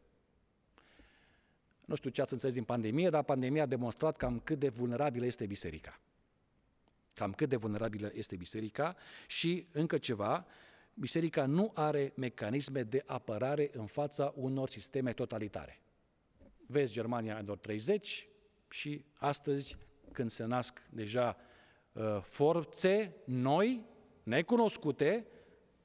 Nu 1.90 1.96
știu 1.96 2.10
ce 2.10 2.22
ați 2.22 2.32
înțeles 2.32 2.54
din 2.54 2.64
pandemie, 2.64 3.10
dar 3.10 3.22
pandemia 3.22 3.62
a 3.62 3.66
demonstrat 3.66 4.16
cam 4.16 4.40
cât 4.40 4.58
de 4.58 4.68
vulnerabilă 4.68 5.26
este 5.26 5.46
biserica. 5.46 6.00
Cam 7.14 7.32
cât 7.32 7.48
de 7.48 7.56
vulnerabilă 7.56 8.10
este 8.14 8.36
biserica 8.36 8.96
și 9.26 9.66
încă 9.72 9.98
ceva, 9.98 10.46
biserica 10.94 11.46
nu 11.46 11.70
are 11.74 12.12
mecanisme 12.16 12.82
de 12.82 13.02
apărare 13.06 13.70
în 13.72 13.86
fața 13.86 14.32
unor 14.36 14.68
sisteme 14.68 15.12
totalitare. 15.12 15.80
Vezi 16.66 16.92
Germania 16.92 17.38
în 17.38 17.58
30 17.60 18.28
și 18.68 19.04
astăzi, 19.14 19.76
când 20.12 20.30
se 20.30 20.44
nasc 20.44 20.82
deja 20.90 21.36
Uh, 21.92 22.20
forțe 22.22 23.14
noi, 23.24 23.84
necunoscute, 24.22 25.26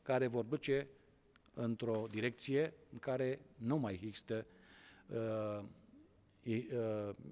care 0.02 0.28
vor 0.28 0.44
duce 0.44 0.88
într-o 1.54 2.06
direcție 2.10 2.74
în 2.92 3.00
care 3.00 3.40
nu 3.56 3.78
mai 3.78 3.94
există 3.94 4.46
uh, 5.08 5.18
uh, 5.18 5.64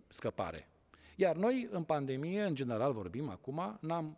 scăpare. 0.07 0.67
Iar 1.15 1.35
noi, 1.35 1.67
în 1.71 1.83
pandemie, 1.83 2.43
în 2.43 2.55
general 2.55 2.93
vorbim 2.93 3.29
acum, 3.29 3.77
n-am 3.81 4.17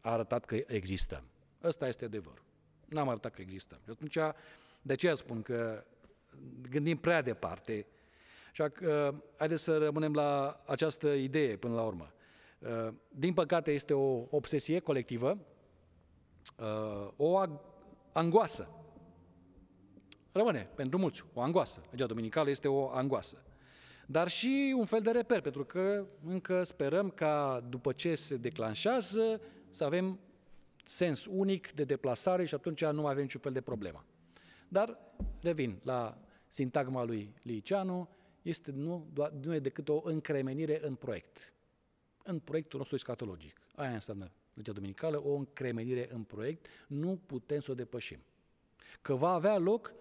arătat 0.00 0.44
că 0.44 0.56
existăm. 0.66 1.22
Ăsta 1.62 1.88
este 1.88 2.04
adevărul. 2.04 2.44
N-am 2.88 3.08
arătat 3.08 3.34
că 3.34 3.40
existăm. 3.40 3.78
Și 3.84 3.90
atunci, 3.90 4.18
de 4.82 4.94
ce 4.94 5.14
spun 5.14 5.42
că 5.42 5.84
gândim 6.70 6.96
prea 6.96 7.22
departe. 7.22 7.86
Așa 8.50 8.68
că, 8.68 9.14
haideți 9.36 9.62
să 9.62 9.78
rămânem 9.78 10.14
la 10.14 10.62
această 10.66 11.08
idee 11.08 11.56
până 11.56 11.74
la 11.74 11.82
urmă. 11.82 12.12
Uh, 12.58 12.88
din 13.08 13.34
păcate, 13.34 13.72
este 13.72 13.94
o 13.94 14.26
obsesie 14.30 14.78
colectivă, 14.78 15.38
uh, 16.58 17.08
o 17.16 17.42
angoasă. 18.12 18.68
Rămâne 20.36 20.68
pentru 20.74 20.98
mulți 20.98 21.24
o 21.34 21.40
angoasă. 21.40 21.80
Legea 21.90 22.06
dominicală 22.06 22.50
este 22.50 22.68
o 22.68 22.88
angoasă. 22.88 23.42
Dar 24.06 24.28
și 24.28 24.74
un 24.76 24.84
fel 24.84 25.00
de 25.00 25.10
reper, 25.10 25.40
pentru 25.40 25.64
că 25.64 26.06
încă 26.26 26.62
sperăm 26.62 27.10
ca 27.10 27.64
după 27.68 27.92
ce 27.92 28.14
se 28.14 28.36
declanșează 28.36 29.40
să 29.70 29.84
avem 29.84 30.20
sens 30.84 31.26
unic 31.26 31.72
de 31.72 31.84
deplasare 31.84 32.44
și 32.44 32.54
atunci 32.54 32.84
nu 32.84 33.00
mai 33.02 33.10
avem 33.10 33.22
niciun 33.22 33.40
fel 33.40 33.52
de 33.52 33.60
problemă. 33.60 34.04
Dar 34.68 34.98
revin 35.40 35.80
la 35.82 36.18
sintagma 36.48 37.04
lui 37.04 37.34
Liceanu, 37.42 38.08
este 38.42 38.70
nu, 38.70 39.06
doar, 39.12 39.30
nu 39.30 39.54
e 39.54 39.58
decât 39.58 39.88
o 39.88 40.00
încremenire 40.04 40.80
în 40.82 40.94
proiect. 40.94 41.52
În 42.22 42.38
proiectul 42.38 42.78
nostru 42.78 42.96
escatologic. 42.96 43.60
Aia 43.74 43.90
înseamnă 43.90 44.30
legea 44.54 44.72
dominicală, 44.72 45.22
o 45.24 45.34
încremenire 45.34 46.08
în 46.12 46.22
proiect, 46.22 46.66
nu 46.86 47.20
putem 47.26 47.60
să 47.60 47.70
o 47.70 47.74
depășim. 47.74 48.18
Că 49.02 49.14
va 49.14 49.30
avea 49.30 49.58
loc, 49.58 49.94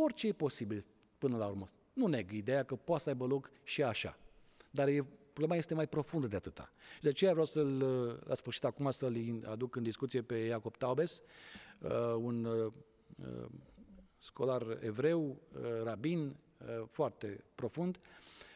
orice 0.00 0.26
e 0.26 0.32
posibil 0.32 0.84
până 1.18 1.36
la 1.36 1.46
urmă. 1.46 1.66
Nu 1.92 2.06
neg 2.06 2.30
ideea 2.30 2.62
că 2.62 2.76
poate 2.76 3.02
să 3.02 3.08
aibă 3.08 3.26
loc 3.26 3.50
și 3.62 3.82
așa. 3.82 4.18
Dar 4.70 4.88
e, 4.88 5.06
problema 5.32 5.56
este 5.56 5.74
mai 5.74 5.86
profundă 5.86 6.26
de 6.26 6.36
atâta. 6.36 6.72
Și 6.94 7.00
de 7.00 7.08
aceea 7.08 7.30
vreau 7.30 7.46
să-l, 7.46 7.78
la 8.24 8.34
sfârșit 8.34 8.64
acum 8.64 8.90
să-l 8.90 9.42
aduc 9.44 9.76
în 9.76 9.82
discuție 9.82 10.22
pe 10.22 10.34
Iacob 10.34 10.76
Taubes, 10.76 11.22
uh, 11.78 11.90
un 12.18 12.44
uh, 12.44 12.72
scolar 14.18 14.78
evreu, 14.80 15.36
uh, 15.52 15.82
rabin, 15.82 16.36
uh, 16.58 16.84
foarte 16.88 17.44
profund. 17.54 17.98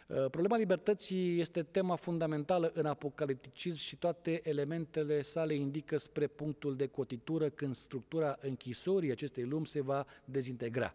Uh, 0.07 0.17
problema 0.17 0.57
libertății 0.57 1.41
este 1.41 1.63
tema 1.63 1.97
fundamentală 1.97 2.71
în 2.75 2.87
apocalipticism 2.87 3.77
și 3.77 3.97
toate 3.97 4.41
elementele 4.49 5.23
sale 5.23 5.55
indică 5.55 5.97
spre 5.97 6.27
punctul 6.27 6.77
de 6.77 6.87
cotitură 6.87 7.49
când 7.49 7.75
structura 7.75 8.39
închisorii 8.41 9.11
acestei 9.11 9.45
lumi 9.45 9.67
se 9.67 9.81
va 9.81 10.07
dezintegra. 10.25 10.95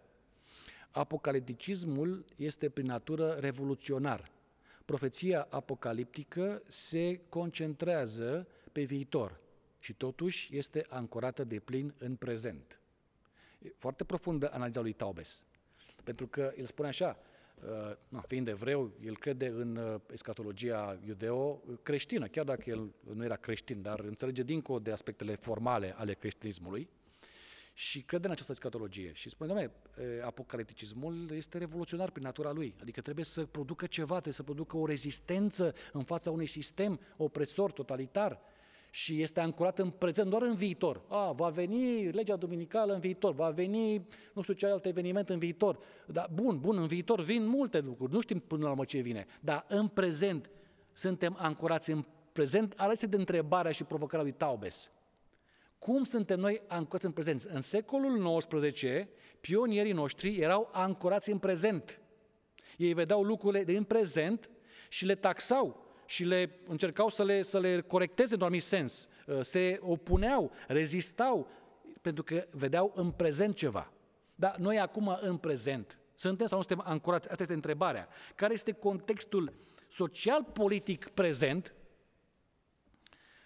Apocalipticismul 0.95 2.25
este 2.35 2.69
prin 2.69 2.85
natură 2.85 3.31
revoluționar. 3.39 4.23
Profeția 4.85 5.47
apocaliptică 5.49 6.61
se 6.67 7.19
concentrează 7.29 8.47
pe 8.71 8.83
viitor 8.83 9.39
și 9.79 9.93
totuși 9.93 10.57
este 10.57 10.85
ancorată 10.89 11.43
de 11.43 11.59
plin 11.59 11.93
în 11.97 12.15
prezent. 12.15 12.79
E 13.61 13.73
foarte 13.77 14.03
profundă 14.03 14.53
analiza 14.53 14.81
lui 14.81 14.93
Taubes. 14.93 15.45
Pentru 16.03 16.27
că 16.27 16.53
el 16.57 16.65
spune 16.65 16.87
așa, 16.87 17.17
uh, 18.09 18.21
fiind 18.27 18.47
evreu, 18.47 18.91
el 19.05 19.17
crede 19.17 19.47
în 19.47 19.75
uh, 19.75 19.99
escatologia 20.11 20.99
iudeo-creștină, 21.05 22.27
chiar 22.27 22.45
dacă 22.45 22.69
el 22.69 22.93
nu 23.13 23.23
era 23.23 23.35
creștin, 23.35 23.81
dar 23.81 23.99
înțelege 23.99 24.43
dincolo 24.43 24.79
de 24.79 24.91
aspectele 24.91 25.35
formale 25.35 25.95
ale 25.97 26.13
creștinismului 26.13 26.89
și 27.77 28.01
crede 28.01 28.25
în 28.25 28.31
această 28.31 28.51
escatologie. 28.51 29.11
Și 29.13 29.29
spune, 29.29 29.53
doamne, 29.53 29.71
apocalipticismul 30.25 31.31
este 31.33 31.57
revoluționar 31.57 32.11
prin 32.11 32.23
natura 32.23 32.51
lui, 32.51 32.75
adică 32.81 33.01
trebuie 33.01 33.25
să 33.25 33.45
producă 33.45 33.85
ceva, 33.85 34.13
trebuie 34.13 34.33
să 34.33 34.43
producă 34.43 34.77
o 34.77 34.85
rezistență 34.85 35.73
în 35.93 36.03
fața 36.03 36.31
unui 36.31 36.45
sistem 36.45 36.99
opresor, 37.17 37.71
totalitar, 37.71 38.39
și 38.89 39.21
este 39.21 39.39
ancorat 39.39 39.79
în 39.79 39.89
prezent, 39.89 40.29
doar 40.29 40.41
în 40.41 40.55
viitor. 40.55 41.01
A, 41.07 41.31
va 41.31 41.49
veni 41.49 42.11
legea 42.11 42.35
duminicală 42.35 42.93
în 42.93 42.99
viitor, 42.99 43.33
va 43.33 43.49
veni 43.49 44.07
nu 44.33 44.41
știu 44.41 44.53
ce 44.53 44.65
alt 44.65 44.85
eveniment 44.85 45.29
în 45.29 45.39
viitor. 45.39 45.79
Dar 46.07 46.29
bun, 46.33 46.59
bun, 46.59 46.77
în 46.77 46.87
viitor 46.87 47.21
vin 47.21 47.45
multe 47.45 47.79
lucruri, 47.79 48.11
nu 48.11 48.21
știm 48.21 48.39
până 48.39 48.63
la 48.63 48.69
urmă 48.69 48.85
ce 48.85 48.99
vine, 48.99 49.25
dar 49.39 49.65
în 49.67 49.87
prezent 49.87 50.49
suntem 50.93 51.35
ancorați 51.39 51.91
în 51.91 52.05
prezent, 52.31 52.73
alese 52.77 53.05
de 53.05 53.15
întrebarea 53.15 53.71
și 53.71 53.83
provocarea 53.83 54.23
lui 54.23 54.33
Taubes. 54.33 54.91
Cum 55.85 56.03
suntem 56.03 56.39
noi 56.39 56.61
ancorați 56.67 57.05
în 57.05 57.11
prezent? 57.11 57.41
În 57.41 57.61
secolul 57.61 58.37
XIX, 58.37 58.83
pionierii 59.39 59.91
noștri 59.91 60.37
erau 60.37 60.69
ancorați 60.71 61.31
în 61.31 61.37
prezent. 61.37 62.01
Ei 62.77 62.93
vedeau 62.93 63.23
lucrurile 63.23 63.63
din 63.63 63.83
prezent 63.83 64.49
și 64.89 65.05
le 65.05 65.15
taxau 65.15 65.93
și 66.05 66.23
le 66.23 66.59
încercau 66.67 67.09
să 67.09 67.23
le, 67.23 67.41
să 67.41 67.59
le 67.59 67.81
corecteze 67.81 68.33
într-un 68.33 68.47
anumit 68.47 68.63
sens. 68.63 69.09
Uh, 69.27 69.41
se 69.41 69.79
opuneau, 69.81 70.51
rezistau, 70.67 71.47
pentru 72.01 72.23
că 72.23 72.47
vedeau 72.51 72.91
în 72.95 73.11
prezent 73.11 73.55
ceva. 73.55 73.91
Dar 74.35 74.55
noi 74.57 74.79
acum 74.79 75.17
în 75.21 75.37
prezent 75.37 75.99
suntem 76.13 76.47
sau 76.47 76.57
nu 76.57 76.63
suntem 76.63 76.85
ancorați? 76.87 77.29
Asta 77.29 77.41
este 77.41 77.55
întrebarea. 77.55 78.07
Care 78.35 78.53
este 78.53 78.71
contextul 78.71 79.53
social-politic 79.87 81.09
prezent 81.09 81.73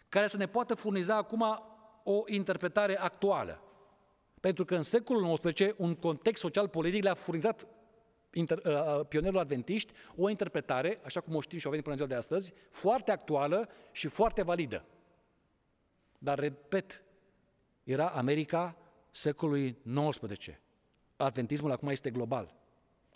care 0.10 0.28
să 0.28 0.38
ne 0.38 0.48
poată 0.48 0.76
furniza 0.76 1.16
acum 1.16 1.44
o 2.12 2.24
interpretare 2.26 3.00
actuală? 3.00 3.62
Pentru 4.40 4.66
că 4.66 4.76
în 4.76 4.84
secolul 4.84 5.38
XIX 5.38 5.74
un 5.78 5.96
context 5.96 6.42
social-politic 6.42 7.04
le-a 7.04 7.14
furnizat 7.14 7.68
inter, 8.34 8.58
uh, 8.58 8.74
uh, 8.74 9.06
pionerilor 9.08 9.42
adventiști 9.42 9.94
o 10.16 10.30
interpretare, 10.30 11.00
așa 11.04 11.22
cum 11.22 11.36
o 11.36 11.42
știm 11.42 11.60
și 11.60 11.68
o 11.68 11.70
venit 11.70 11.86
până 11.86 11.96
în 11.96 12.06
ziua 12.06 12.20
de 12.20 12.26
astăzi, 12.26 12.54
foarte 12.70 13.12
actuală 13.12 13.70
și 13.92 14.08
foarte 14.08 14.42
validă. 14.42 14.86
Dar, 16.18 16.40
repet, 16.40 17.04
era 17.84 18.08
America 18.08 18.78
secolului 19.12 19.78
XIX. 20.10 20.60
Adventismul 21.18 21.72
acum 21.72 21.88
este 21.88 22.10
global. 22.10 22.56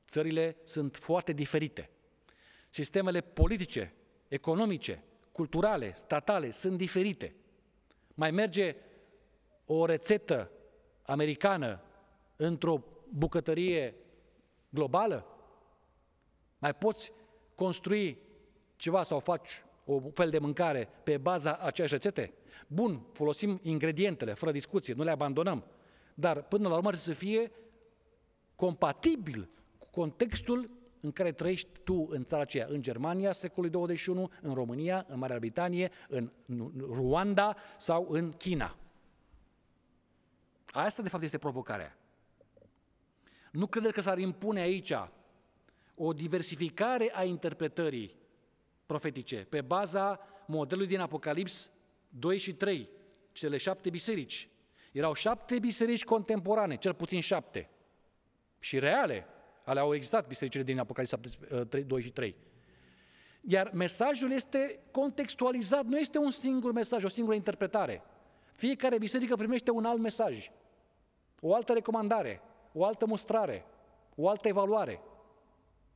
Țările 0.08 0.58
sunt 0.64 0.96
foarte 0.96 1.34
diferite. 1.34 1.90
Sistemele 2.70 3.22
politice, 3.22 3.94
economice, 4.28 5.04
culturale, 5.32 5.94
statale 5.96 6.52
sunt 6.52 6.78
diferite. 6.78 7.36
Mai 8.14 8.32
merge 8.32 8.76
o 9.66 9.86
rețetă 9.86 10.52
americană 11.02 11.82
într-o 12.36 12.84
bucătărie 13.10 13.96
globală? 14.70 15.26
Mai 16.60 16.76
poți 16.76 17.12
construi 17.56 18.18
ceva 18.76 19.04
sau 19.04 19.20
faci 19.20 19.64
o 19.86 20.00
fel 20.14 20.30
de 20.30 20.40
mâncare 20.40 20.90
pe 21.04 21.18
baza 21.18 21.58
aceeași 21.58 21.94
rețete? 21.94 22.34
Bun, 22.68 23.06
folosim 23.14 23.60
ingredientele, 23.64 24.34
fără 24.34 24.52
discuție, 24.52 24.94
nu 24.94 25.04
le 25.04 25.12
abandonăm. 25.12 25.66
Dar 26.14 26.42
până 26.42 26.68
la 26.68 26.76
urmă 26.76 26.92
să 26.92 27.14
fie 27.14 27.52
compatibil 28.56 29.50
cu 29.78 29.88
contextul 29.92 30.70
în 31.04 31.12
care 31.12 31.32
trăiești 31.32 31.70
tu 31.84 32.08
în 32.10 32.24
țara 32.24 32.42
aceea, 32.42 32.66
în 32.70 32.82
Germania, 32.82 33.32
secolului 33.32 33.76
21, 33.76 34.32
în 34.42 34.54
România, 34.54 35.06
în 35.08 35.20
Marea 35.20 35.40
Britanie, 35.40 35.92
în 36.08 36.32
Ruanda 36.78 37.56
sau 37.78 38.08
în 38.10 38.32
China. 38.32 38.76
Asta, 40.72 41.02
de 41.02 41.10
fapt, 41.10 41.24
este 41.24 41.38
provocarea. 41.38 41.98
Nu 43.52 43.68
credeți 43.68 43.94
că 43.94 44.02
s-ar 44.02 44.18
impune 44.18 44.60
aici 44.60 44.94
o 45.96 46.14
diversificare 46.14 47.12
a 47.14 47.24
interpretării 47.24 48.16
profetice 48.86 49.46
pe 49.50 49.62
baza 49.62 50.20
modelului 50.48 50.90
din 50.90 51.00
Apocalips 51.00 51.72
2 52.10 52.38
și 52.38 52.54
3, 52.54 52.90
cele 53.32 53.58
șapte 53.58 53.90
biserici. 53.90 54.48
Erau 54.92 55.14
șapte 55.14 55.60
biserici 55.60 56.04
contemporane, 56.04 56.76
cel 56.76 56.94
puțin 56.94 57.22
șapte, 57.22 57.70
și 58.60 58.80
reale, 58.80 59.28
ale 59.64 59.80
au 59.80 59.94
existat 59.94 60.28
bisericile 60.28 60.64
din 60.64 60.80
Apocalips 60.80 61.38
2 61.86 62.02
și 62.02 62.12
3. 62.12 62.36
Iar 63.42 63.72
mesajul 63.74 64.32
este 64.32 64.80
contextualizat, 64.92 65.86
nu 65.86 66.00
este 66.00 66.18
un 66.18 66.32
singur 66.32 66.72
mesaj, 66.72 67.04
o 67.04 67.08
singură 67.08 67.36
interpretare. 67.36 68.04
Fiecare 68.54 68.98
biserică 68.98 69.36
primește 69.36 69.72
un 69.72 69.86
alt 69.86 70.00
mesaj, 70.00 70.52
o 71.42 71.56
altă 71.56 71.74
recomandare, 71.74 72.42
o 72.74 72.86
altă 72.86 73.06
mustrare, 73.06 73.66
o 74.16 74.30
altă 74.30 74.48
evaluare 74.48 75.02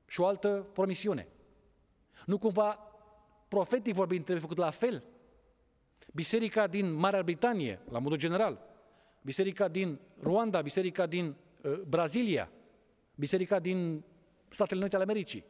și 0.07 0.21
o 0.21 0.25
altă 0.25 0.67
promisiune. 0.73 1.27
Nu 2.25 2.37
cumva 2.37 2.79
profetic 3.47 3.93
vorbind 3.93 4.23
trebuie 4.23 4.43
făcut 4.43 4.57
la 4.57 4.69
fel? 4.69 5.03
Biserica 6.13 6.67
din 6.67 6.93
Marea 6.93 7.23
Britanie, 7.23 7.79
la 7.89 7.99
modul 7.99 8.17
general, 8.17 8.61
biserica 9.21 9.67
din 9.67 9.99
Ruanda, 10.21 10.61
biserica 10.61 11.05
din 11.05 11.35
uh, 11.61 11.79
Brazilia, 11.79 12.51
biserica 13.17 13.59
din 13.59 14.03
Statele 14.49 14.79
Unite 14.79 14.95
ale 14.95 15.03
Americii. 15.03 15.45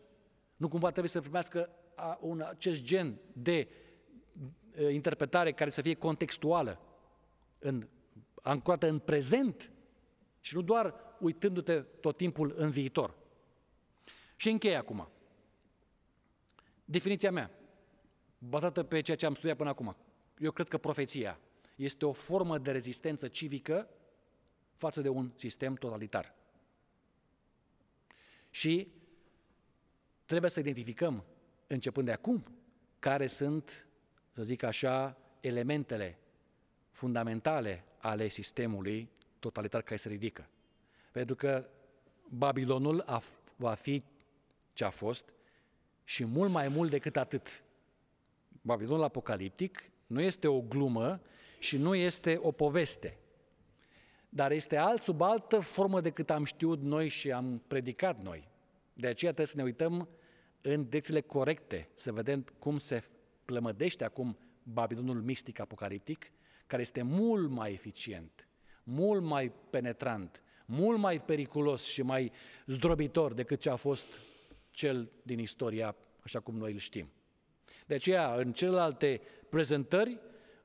Nu 0.55 0.67
cumva 0.67 0.89
trebuie 0.89 1.09
să 1.09 1.21
primească 1.21 1.69
un, 2.19 2.41
acest 2.41 2.83
gen 2.83 3.19
de 3.33 3.67
uh, 4.79 4.93
interpretare 4.93 5.51
care 5.51 5.69
să 5.69 5.81
fie 5.81 5.93
contextuală 5.93 6.81
în 7.59 7.87
ancorată 8.41 8.87
în 8.87 8.99
prezent 8.99 9.71
și 10.39 10.55
nu 10.55 10.61
doar 10.61 10.93
uitându-te 11.19 11.79
tot 11.79 12.17
timpul 12.17 12.53
în 12.57 12.69
viitor. 12.69 13.15
Și 14.35 14.49
încheie 14.49 14.75
acum. 14.75 15.09
Definiția 16.85 17.31
mea, 17.31 17.51
bazată 18.37 18.83
pe 18.83 19.01
ceea 19.01 19.17
ce 19.17 19.25
am 19.25 19.33
studiat 19.33 19.57
până 19.57 19.69
acum. 19.69 19.95
Eu 20.37 20.51
cred 20.51 20.67
că 20.67 20.77
profeția 20.77 21.39
este 21.75 22.05
o 22.05 22.11
formă 22.11 22.57
de 22.57 22.71
rezistență 22.71 23.27
civică 23.27 23.89
față 24.75 25.01
de 25.01 25.09
un 25.09 25.31
sistem 25.35 25.73
totalitar. 25.73 26.36
Și 28.57 28.87
trebuie 30.25 30.49
să 30.49 30.59
identificăm, 30.59 31.23
începând 31.67 32.05
de 32.05 32.11
acum, 32.11 32.43
care 32.99 33.27
sunt, 33.27 33.87
să 34.31 34.43
zic 34.43 34.63
așa, 34.63 35.17
elementele 35.39 36.17
fundamentale 36.91 37.83
ale 37.97 38.27
sistemului 38.27 39.09
totalitar 39.39 39.81
care 39.81 39.95
se 39.95 40.09
ridică. 40.09 40.49
Pentru 41.11 41.35
că 41.35 41.69
Babilonul 42.29 43.03
a, 43.05 43.21
va 43.55 43.73
fi 43.73 44.03
ce 44.73 44.83
a 44.83 44.89
fost 44.89 45.33
și 46.03 46.25
mult 46.25 46.51
mai 46.51 46.67
mult 46.67 46.89
decât 46.89 47.17
atât. 47.17 47.63
Babilonul 48.61 49.03
apocaliptic 49.03 49.91
nu 50.07 50.21
este 50.21 50.47
o 50.47 50.61
glumă 50.61 51.21
și 51.59 51.77
nu 51.77 51.95
este 51.95 52.39
o 52.41 52.51
poveste, 52.51 53.17
dar 54.29 54.51
este 54.51 54.77
alt 54.77 55.01
sub 55.01 55.21
altă 55.21 55.59
formă 55.59 56.01
decât 56.01 56.29
am 56.29 56.43
știut 56.43 56.81
noi 56.81 57.07
și 57.07 57.31
am 57.31 57.63
predicat 57.67 58.23
noi. 58.23 58.47
De 58.93 59.07
aceea 59.07 59.31
trebuie 59.33 59.53
să 59.55 59.57
ne 59.57 59.63
uităm 59.63 60.09
în 60.61 60.83
direcțiile 60.83 61.21
corecte, 61.21 61.89
să 61.93 62.11
vedem 62.11 62.45
cum 62.59 62.77
se 62.77 63.03
plămădește 63.45 64.03
acum 64.03 64.37
Babilonul 64.63 65.21
mistic 65.21 65.59
apocaliptic, 65.59 66.31
care 66.65 66.81
este 66.81 67.01
mult 67.01 67.49
mai 67.49 67.71
eficient, 67.71 68.47
mult 68.83 69.23
mai 69.23 69.51
penetrant, 69.69 70.43
mult 70.65 70.97
mai 70.97 71.21
periculos 71.21 71.85
și 71.85 72.01
mai 72.01 72.31
zdrobitor 72.65 73.33
decât 73.33 73.59
ce 73.59 73.69
a 73.69 73.75
fost 73.75 74.05
cel 74.71 75.11
din 75.23 75.39
istoria 75.39 75.95
așa 76.23 76.39
cum 76.39 76.57
noi 76.57 76.71
îl 76.71 76.77
știm. 76.77 77.11
De 77.87 77.93
aceea, 77.93 78.35
în 78.35 78.53
celelalte 78.53 79.21
prezentări, 79.49 80.19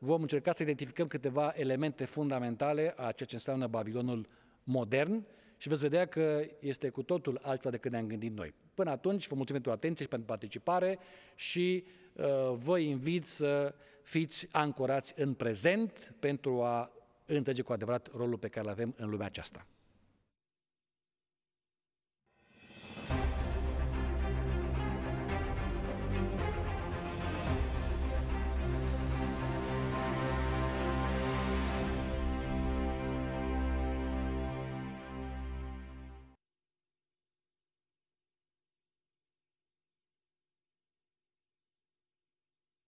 vom 0.05 0.23
încerca 0.23 0.53
să 0.53 0.63
identificăm 0.63 1.07
câteva 1.07 1.53
elemente 1.57 2.05
fundamentale 2.05 2.95
a 2.97 3.13
ceea 3.13 3.29
ce 3.29 3.35
înseamnă 3.35 3.67
Babilonul 3.67 4.27
modern 4.65 5.27
și 5.57 5.69
veți 5.69 5.83
vedea 5.83 6.07
că 6.07 6.47
este 6.61 6.89
cu 6.89 7.03
totul 7.03 7.39
altceva 7.43 7.71
decât 7.71 7.91
ne-am 7.91 8.07
gândit 8.07 8.37
noi. 8.37 8.55
Până 8.75 8.91
atunci, 8.91 9.29
vă 9.29 9.35
mulțumim 9.35 9.63
pentru 9.63 9.71
atenție 9.71 10.05
și 10.05 10.11
pentru 10.11 10.29
participare 10.29 10.99
și 11.35 11.85
uh, 12.13 12.25
vă 12.55 12.79
invit 12.79 13.27
să 13.27 13.75
fiți 14.03 14.49
ancorați 14.51 15.13
în 15.17 15.35
prezent 15.35 16.15
pentru 16.19 16.63
a 16.63 16.93
înțelege 17.27 17.63
cu 17.63 17.73
adevărat 17.73 18.11
rolul 18.15 18.39
pe 18.39 18.49
care 18.49 18.67
îl 18.67 18.73
avem 18.73 18.95
în 18.97 19.09
lumea 19.09 19.27
aceasta. 19.27 19.67